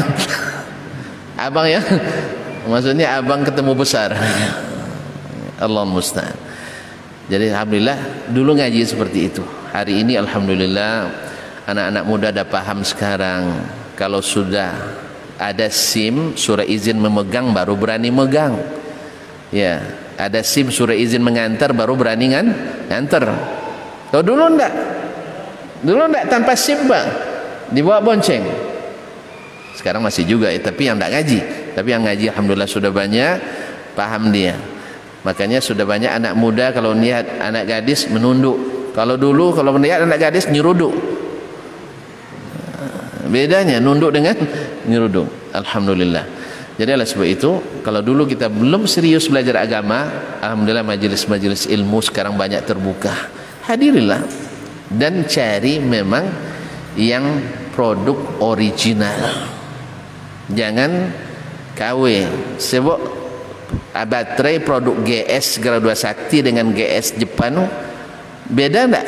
abang 1.46 1.68
yang 1.68 1.84
maksudnya 2.72 3.20
abang 3.20 3.46
ketemu 3.46 3.72
besar. 3.76 4.16
Allah 5.64 5.88
musta'an. 5.88 6.36
Jadi 7.26 7.50
Alhamdulillah 7.50 8.30
dulu 8.30 8.54
ngaji 8.60 8.86
seperti 8.86 9.20
itu. 9.34 9.44
Hari 9.74 10.06
ini 10.06 10.14
Alhamdulillah 10.20 11.10
anak-anak 11.66 12.04
muda 12.06 12.30
dah 12.30 12.46
paham 12.46 12.86
sekarang. 12.86 13.66
Kalau 13.98 14.20
sudah 14.20 14.76
ada 15.40 15.68
SIM 15.72 16.36
surah 16.36 16.68
izin 16.68 17.00
memegang 17.00 17.50
baru 17.56 17.74
berani 17.74 18.12
megang. 18.14 18.60
Ya 19.50 20.05
ada 20.16 20.40
SIM 20.40 20.72
surat 20.72 20.96
izin 20.96 21.20
mengantar 21.20 21.76
baru 21.76 22.00
berani 22.00 22.28
kan 22.32 22.46
ngantar. 22.88 23.24
Kalau 24.12 24.24
dulu 24.24 24.44
enggak 24.48 24.74
dulu 25.84 26.02
enggak 26.08 26.26
tanpa 26.32 26.56
SIM 26.56 26.88
bang? 26.88 27.08
Dibawa 27.72 28.00
bonceng. 28.00 28.44
Sekarang 29.76 30.00
masih 30.00 30.24
juga 30.24 30.48
ya, 30.48 30.60
tapi 30.64 30.88
yang 30.88 30.96
enggak 30.96 31.12
ngaji. 31.20 31.40
Tapi 31.76 31.88
yang 31.92 32.04
ngaji 32.08 32.26
Alhamdulillah 32.32 32.72
sudah 32.72 32.92
banyak 32.96 33.36
paham 33.92 34.32
dia. 34.32 34.56
Makanya 35.28 35.60
sudah 35.60 35.84
banyak 35.84 36.12
anak 36.12 36.34
muda 36.38 36.72
kalau 36.72 36.96
niat 36.96 37.44
anak 37.44 37.68
gadis 37.68 38.08
menunduk. 38.08 38.56
Kalau 38.96 39.20
dulu 39.20 39.52
kalau 39.52 39.76
niat 39.76 40.08
anak 40.08 40.32
gadis 40.32 40.48
nyeruduk. 40.48 40.96
Bedanya 43.28 43.84
nunduk 43.84 44.16
dengan 44.16 44.38
nyeruduk. 44.88 45.28
Alhamdulillah 45.52 46.45
jadi 46.76 47.00
oleh 47.00 47.08
sebab 47.08 47.28
itu 47.28 47.52
kalau 47.88 48.04
dulu 48.04 48.28
kita 48.28 48.52
belum 48.52 48.84
serius 48.84 49.32
belajar 49.32 49.64
agama, 49.64 50.12
alhamdulillah 50.44 50.84
majelis-majelis 50.84 51.72
ilmu 51.72 52.04
sekarang 52.04 52.36
banyak 52.36 52.68
terbuka. 52.68 53.16
Hadirilah 53.64 54.20
dan 54.92 55.24
cari 55.24 55.80
memang 55.80 56.28
yang 57.00 57.40
produk 57.72 58.20
original. 58.44 59.48
Jangan 60.52 61.16
KW 61.80 62.28
sebab 62.60 63.00
baterai 63.96 64.60
produk 64.60 65.00
GS 65.00 65.64
Garuda 65.64 65.96
Sakti 65.96 66.44
dengan 66.44 66.76
GS 66.76 67.16
Jepang 67.16 67.72
beda 68.52 68.84
enggak? 68.84 69.08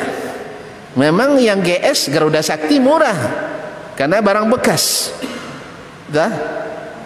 Memang 0.96 1.36
yang 1.36 1.60
GS 1.60 2.08
Garuda 2.08 2.40
Sakti 2.40 2.80
murah 2.80 3.20
karena 3.92 4.24
barang 4.24 4.48
bekas. 4.56 5.12
Dah 6.08 6.57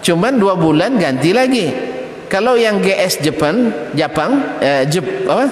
cuman 0.03 0.37
dua 0.37 0.59
bulan 0.59 0.99
ganti 0.99 1.31
lagi 1.31 1.70
kalau 2.27 2.59
yang 2.59 2.83
GS 2.83 3.23
Jepang 3.23 3.70
Jepang 3.95 4.59
eh, 4.59 4.83
Jep, 4.91 5.05
apa? 5.31 5.47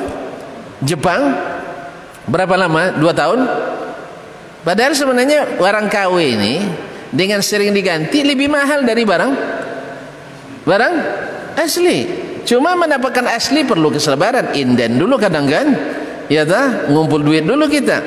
Jepang 0.82 1.20
berapa 2.27 2.55
lama 2.59 2.94
dua 2.98 3.12
tahun 3.14 3.40
Padahal 4.60 4.93
sebenarnya 4.93 5.56
barang 5.56 5.89
KW 5.89 6.14
ini 6.20 6.55
dengan 7.10 7.40
sering 7.40 7.72
diganti 7.72 8.20
lebih 8.20 8.52
mahal 8.52 8.85
dari 8.85 9.09
barang 9.09 9.32
barang 10.68 10.94
asli. 11.56 12.28
Cuma 12.44 12.77
mendapatkan 12.77 13.24
asli 13.32 13.64
perlu 13.64 13.89
kesabaran. 13.89 14.52
Inden 14.52 15.01
dulu 15.01 15.16
kadang 15.16 15.48
kan. 15.48 15.68
Ya 16.28 16.44
tak? 16.44 16.93
Ngumpul 16.93 17.24
duit 17.24 17.43
dulu 17.48 17.66
kita. 17.72 18.05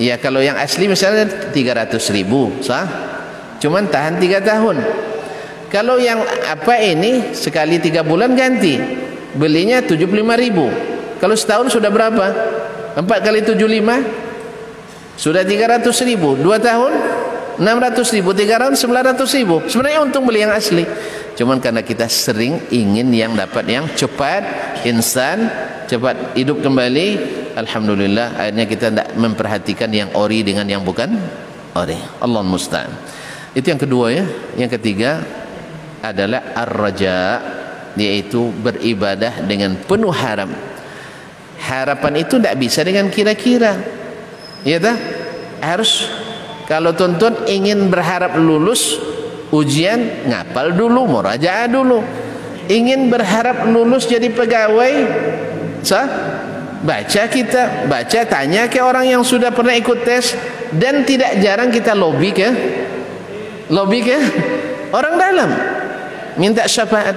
Ya 0.00 0.16
kalau 0.16 0.40
yang 0.40 0.56
asli 0.56 0.88
misalnya 0.88 1.28
300 1.52 2.00
ribu. 2.16 2.48
Sah? 2.64 2.88
Cuman 3.60 3.92
tahan 3.92 4.16
3 4.16 4.40
tahun. 4.40 4.76
Kalau 5.72 5.96
yang 5.96 6.20
apa 6.44 6.76
ini 6.84 7.32
sekali 7.32 7.80
3 7.80 8.04
bulan 8.04 8.36
ganti. 8.36 8.76
Belinya 9.32 9.80
75 9.80 10.04
ribu. 10.36 10.68
Kalau 11.16 11.32
setahun 11.32 11.72
sudah 11.72 11.88
berapa? 11.88 12.26
4 12.92 13.08
kali 13.08 13.40
75 13.40 15.16
sudah 15.16 15.40
300 15.40 15.88
ribu. 16.04 16.36
Dua 16.36 16.60
tahun 16.60 16.92
600 17.56 18.16
ribu. 18.20 18.36
300 18.36 18.76
900 18.76 19.38
ribu. 19.40 19.64
Sebenarnya 19.64 20.04
untung 20.04 20.28
beli 20.28 20.44
yang 20.44 20.52
asli. 20.52 20.84
Cuman 21.40 21.56
karena 21.56 21.80
kita 21.80 22.04
sering 22.12 22.68
ingin 22.68 23.08
yang 23.08 23.32
dapat 23.32 23.64
yang 23.64 23.88
cepat 23.96 24.44
instan 24.84 25.48
cepat 25.88 26.36
hidup 26.36 26.60
kembali 26.60 27.40
Alhamdulillah 27.56 28.36
akhirnya 28.36 28.64
kita 28.68 28.86
tidak 28.92 29.08
memperhatikan 29.16 29.88
yang 29.92 30.12
ori 30.16 30.44
dengan 30.44 30.68
yang 30.68 30.84
bukan 30.84 31.16
ori. 31.72 31.96
Allah 32.20 32.44
musta'an. 32.44 32.92
Itu 33.56 33.72
yang 33.72 33.80
kedua 33.80 34.12
ya. 34.12 34.24
Yang 34.56 34.80
ketiga 34.80 35.20
adalah 36.02 36.52
ar-raja 36.58 37.38
yaitu 37.94 38.50
beribadah 38.50 39.46
dengan 39.46 39.78
penuh 39.78 40.12
haram. 40.12 40.50
Harapan 41.62 42.26
itu 42.26 42.42
tidak 42.42 42.58
bisa 42.58 42.82
dengan 42.82 43.06
kira-kira. 43.06 43.78
Ya 44.66 44.82
tak? 44.82 44.98
Harus 45.62 46.10
kalau 46.66 46.90
tuntun 46.90 47.46
ingin 47.46 47.86
berharap 47.86 48.34
lulus 48.34 48.98
ujian 49.54 50.26
ngapal 50.26 50.74
dulu 50.74 51.06
murajaah 51.06 51.70
dulu. 51.70 52.02
Ingin 52.66 53.10
berharap 53.10 53.68
lulus 53.70 54.10
jadi 54.10 54.26
pegawai 54.32 54.94
sah? 55.86 56.08
Baca 56.82 57.30
kita 57.30 57.86
baca 57.86 58.20
tanya 58.26 58.66
ke 58.66 58.82
orang 58.82 59.06
yang 59.06 59.22
sudah 59.22 59.54
pernah 59.54 59.70
ikut 59.78 60.02
tes 60.02 60.34
dan 60.74 61.06
tidak 61.06 61.38
jarang 61.38 61.70
kita 61.70 61.94
lobby 61.94 62.34
ke? 62.34 62.48
Lobby 63.70 64.02
ke? 64.02 64.18
Orang 64.90 65.14
dalam 65.14 65.71
minta 66.36 66.64
syafaat. 66.68 67.16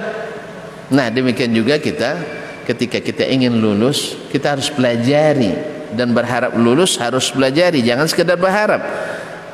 Nah 0.92 1.10
demikian 1.10 1.50
juga 1.50 1.78
kita 1.82 2.16
ketika 2.66 2.98
kita 2.98 3.24
ingin 3.26 3.54
lulus 3.56 4.18
kita 4.30 4.58
harus 4.58 4.68
pelajari. 4.68 5.76
Dan 5.86 6.10
berharap 6.10 6.52
lulus 6.58 6.98
harus 6.98 7.30
belajari 7.30 7.80
jangan 7.80 8.10
sekedar 8.10 8.34
berharap. 8.36 8.82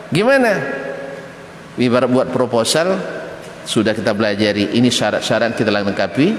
Gimana? 0.08 0.80
Ibarat 1.76 2.08
buat 2.08 2.28
proposal 2.32 2.98
sudah 3.68 3.92
kita 3.92 4.16
belajari 4.16 4.74
ini 4.74 4.88
syarat-syarat 4.88 5.54
kita 5.54 5.68
lengkapi 5.68 6.34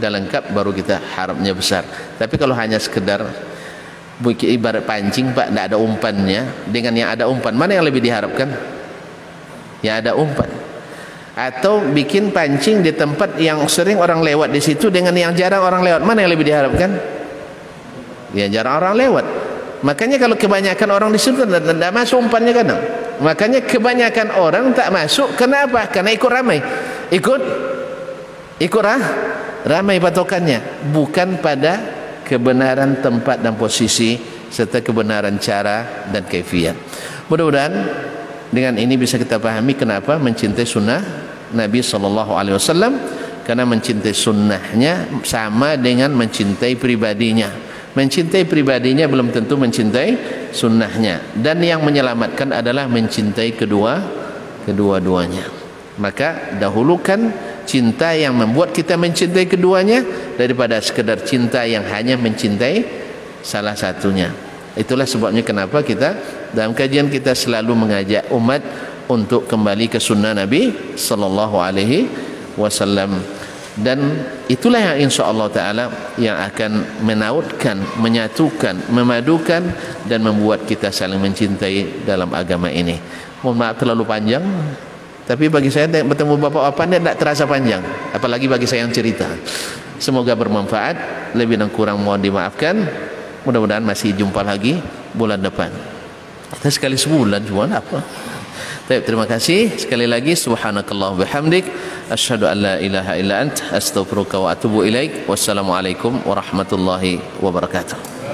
dan 0.00 0.16
lengkap 0.16 0.50
baru 0.50 0.72
kita 0.72 0.96
harapnya 1.12 1.52
besar. 1.52 1.84
Tapi 2.16 2.34
kalau 2.40 2.56
hanya 2.56 2.80
sekedar 2.80 3.20
ibarat 4.24 4.82
pancing 4.88 5.36
pak 5.36 5.52
tidak 5.52 5.64
ada 5.70 5.76
umpannya 5.76 6.64
dengan 6.72 6.94
yang 6.96 7.08
ada 7.12 7.28
umpan 7.28 7.52
mana 7.52 7.76
yang 7.76 7.84
lebih 7.84 8.00
diharapkan? 8.00 8.48
Yang 9.84 9.96
ada 10.08 10.12
umpan 10.16 10.63
atau 11.34 11.82
bikin 11.90 12.30
pancing 12.30 12.80
di 12.80 12.94
tempat 12.94 13.34
yang 13.42 13.66
sering 13.66 13.98
orang 13.98 14.22
lewat 14.22 14.54
di 14.54 14.62
situ 14.62 14.90
dengan 14.90 15.14
yang 15.14 15.34
jarang 15.34 15.62
orang 15.66 15.82
lewat. 15.82 16.00
Mana 16.06 16.22
yang 16.22 16.32
lebih 16.32 16.46
diharapkan? 16.46 16.90
Yang 18.34 18.50
jarang 18.54 18.74
orang 18.78 18.94
lewat. 18.94 19.26
Makanya 19.84 20.16
kalau 20.16 20.38
kebanyakan 20.38 20.88
orang 20.94 21.10
di 21.12 21.20
situ 21.20 21.44
tidak 21.44 21.90
masuk 21.92 22.22
umpannya 22.22 22.52
kadang. 22.54 22.80
Makanya 23.20 23.60
kebanyakan 23.66 24.28
orang 24.38 24.72
tak 24.72 24.88
masuk. 24.94 25.34
Kenapa? 25.36 25.90
karena 25.90 26.14
ikut 26.14 26.30
ramai. 26.30 26.58
Ikut? 27.12 27.40
Ikut 28.62 28.82
rah, 28.82 29.02
ramai 29.66 29.98
patokannya. 29.98 30.88
Bukan 30.94 31.42
pada 31.42 31.82
kebenaran 32.24 33.04
tempat 33.04 33.42
dan 33.44 33.58
posisi 33.58 34.16
serta 34.54 34.80
kebenaran 34.80 35.34
cara 35.42 36.06
dan 36.14 36.22
kefiat 36.22 36.78
mudah-mudahan 37.26 37.74
dengan 38.54 38.78
ini 38.78 38.94
bisa 38.94 39.18
kita 39.18 39.42
pahami 39.42 39.74
kenapa 39.74 40.14
mencintai 40.14 40.62
sunnah 40.62 41.02
Nabi 41.54 41.80
SAW 41.80 42.92
karena 43.46 43.64
mencintai 43.68 44.14
sunnahnya 44.16 45.22
sama 45.22 45.78
dengan 45.78 46.10
mencintai 46.12 46.74
pribadinya. 46.74 47.52
Mencintai 47.94 48.42
pribadinya 48.50 49.06
belum 49.06 49.30
tentu 49.30 49.54
mencintai 49.54 50.10
sunnahnya. 50.50 51.22
Dan 51.38 51.62
yang 51.62 51.86
menyelamatkan 51.86 52.50
adalah 52.50 52.90
mencintai 52.90 53.54
kedua 53.54 54.02
kedua-duanya. 54.66 55.46
Maka 55.94 56.58
dahulukan 56.58 57.30
cinta 57.62 58.10
yang 58.18 58.34
membuat 58.34 58.74
kita 58.74 58.98
mencintai 58.98 59.46
keduanya 59.46 60.02
daripada 60.34 60.82
sekedar 60.82 61.22
cinta 61.22 61.62
yang 61.62 61.86
hanya 61.86 62.18
mencintai 62.18 62.82
salah 63.46 63.78
satunya. 63.78 64.34
Itulah 64.74 65.06
sebabnya 65.06 65.46
kenapa 65.46 65.86
kita 65.86 66.18
dalam 66.50 66.74
kajian 66.74 67.06
kita 67.06 67.30
selalu 67.30 67.78
mengajak 67.78 68.26
umat 68.34 68.58
untuk 69.08 69.44
kembali 69.44 69.92
ke 69.92 70.00
sunnah 70.00 70.32
Nabi 70.32 70.94
sallallahu 70.96 71.56
alaihi 71.60 72.08
wasallam. 72.56 73.20
Dan 73.74 74.22
itulah 74.46 74.78
yang 74.78 75.10
insya 75.10 75.26
Allah 75.26 75.50
Ta'ala 75.50 75.84
yang 76.14 76.38
akan 76.38 77.02
menautkan, 77.02 77.74
menyatukan, 77.98 78.86
memadukan 78.86 79.66
dan 80.06 80.22
membuat 80.22 80.62
kita 80.62 80.94
saling 80.94 81.18
mencintai 81.18 82.06
dalam 82.06 82.30
agama 82.30 82.70
ini. 82.70 82.94
Mohon 83.42 83.56
maaf 83.58 83.74
terlalu 83.82 84.06
panjang 84.06 84.46
tapi 85.24 85.48
bagi 85.48 85.72
saya 85.72 85.88
bertemu 85.88 86.36
bapak 86.36 86.62
apa 86.68 86.82
ini 86.84 87.00
tidak 87.00 87.16
terasa 87.16 87.44
panjang 87.48 87.82
apalagi 88.14 88.46
bagi 88.46 88.68
saya 88.68 88.86
yang 88.86 88.94
cerita. 88.94 89.26
Semoga 89.98 90.38
bermanfaat. 90.38 90.96
Lebih 91.34 91.58
dan 91.58 91.66
kurang 91.74 91.98
mohon 91.98 92.22
dimaafkan. 92.22 92.78
Mudah-mudahan 93.42 93.82
masih 93.82 94.14
jumpa 94.14 94.46
lagi 94.46 94.78
bulan 95.18 95.42
depan. 95.42 95.74
Kita 96.54 96.70
sekali 96.70 96.94
sebulan 96.94 97.42
cuma 97.42 97.66
apa 97.66 97.98
Baik, 98.84 99.08
terima 99.08 99.24
kasih 99.24 99.80
sekali 99.80 100.04
lagi. 100.04 100.36
Subhanakallah 100.36 101.16
bihamdik. 101.16 101.64
Asyhadu 102.12 102.44
an 102.44 102.56
la 102.60 102.74
ilaha 102.76 103.16
illa 103.16 103.40
ant. 103.40 103.56
Astaghfiruka 103.72 104.36
wa 104.36 104.52
atubu 104.52 104.84
ilaik. 104.84 105.24
Wassalamualaikum 105.24 106.20
warahmatullahi 106.28 107.16
wabarakatuh 107.40 108.24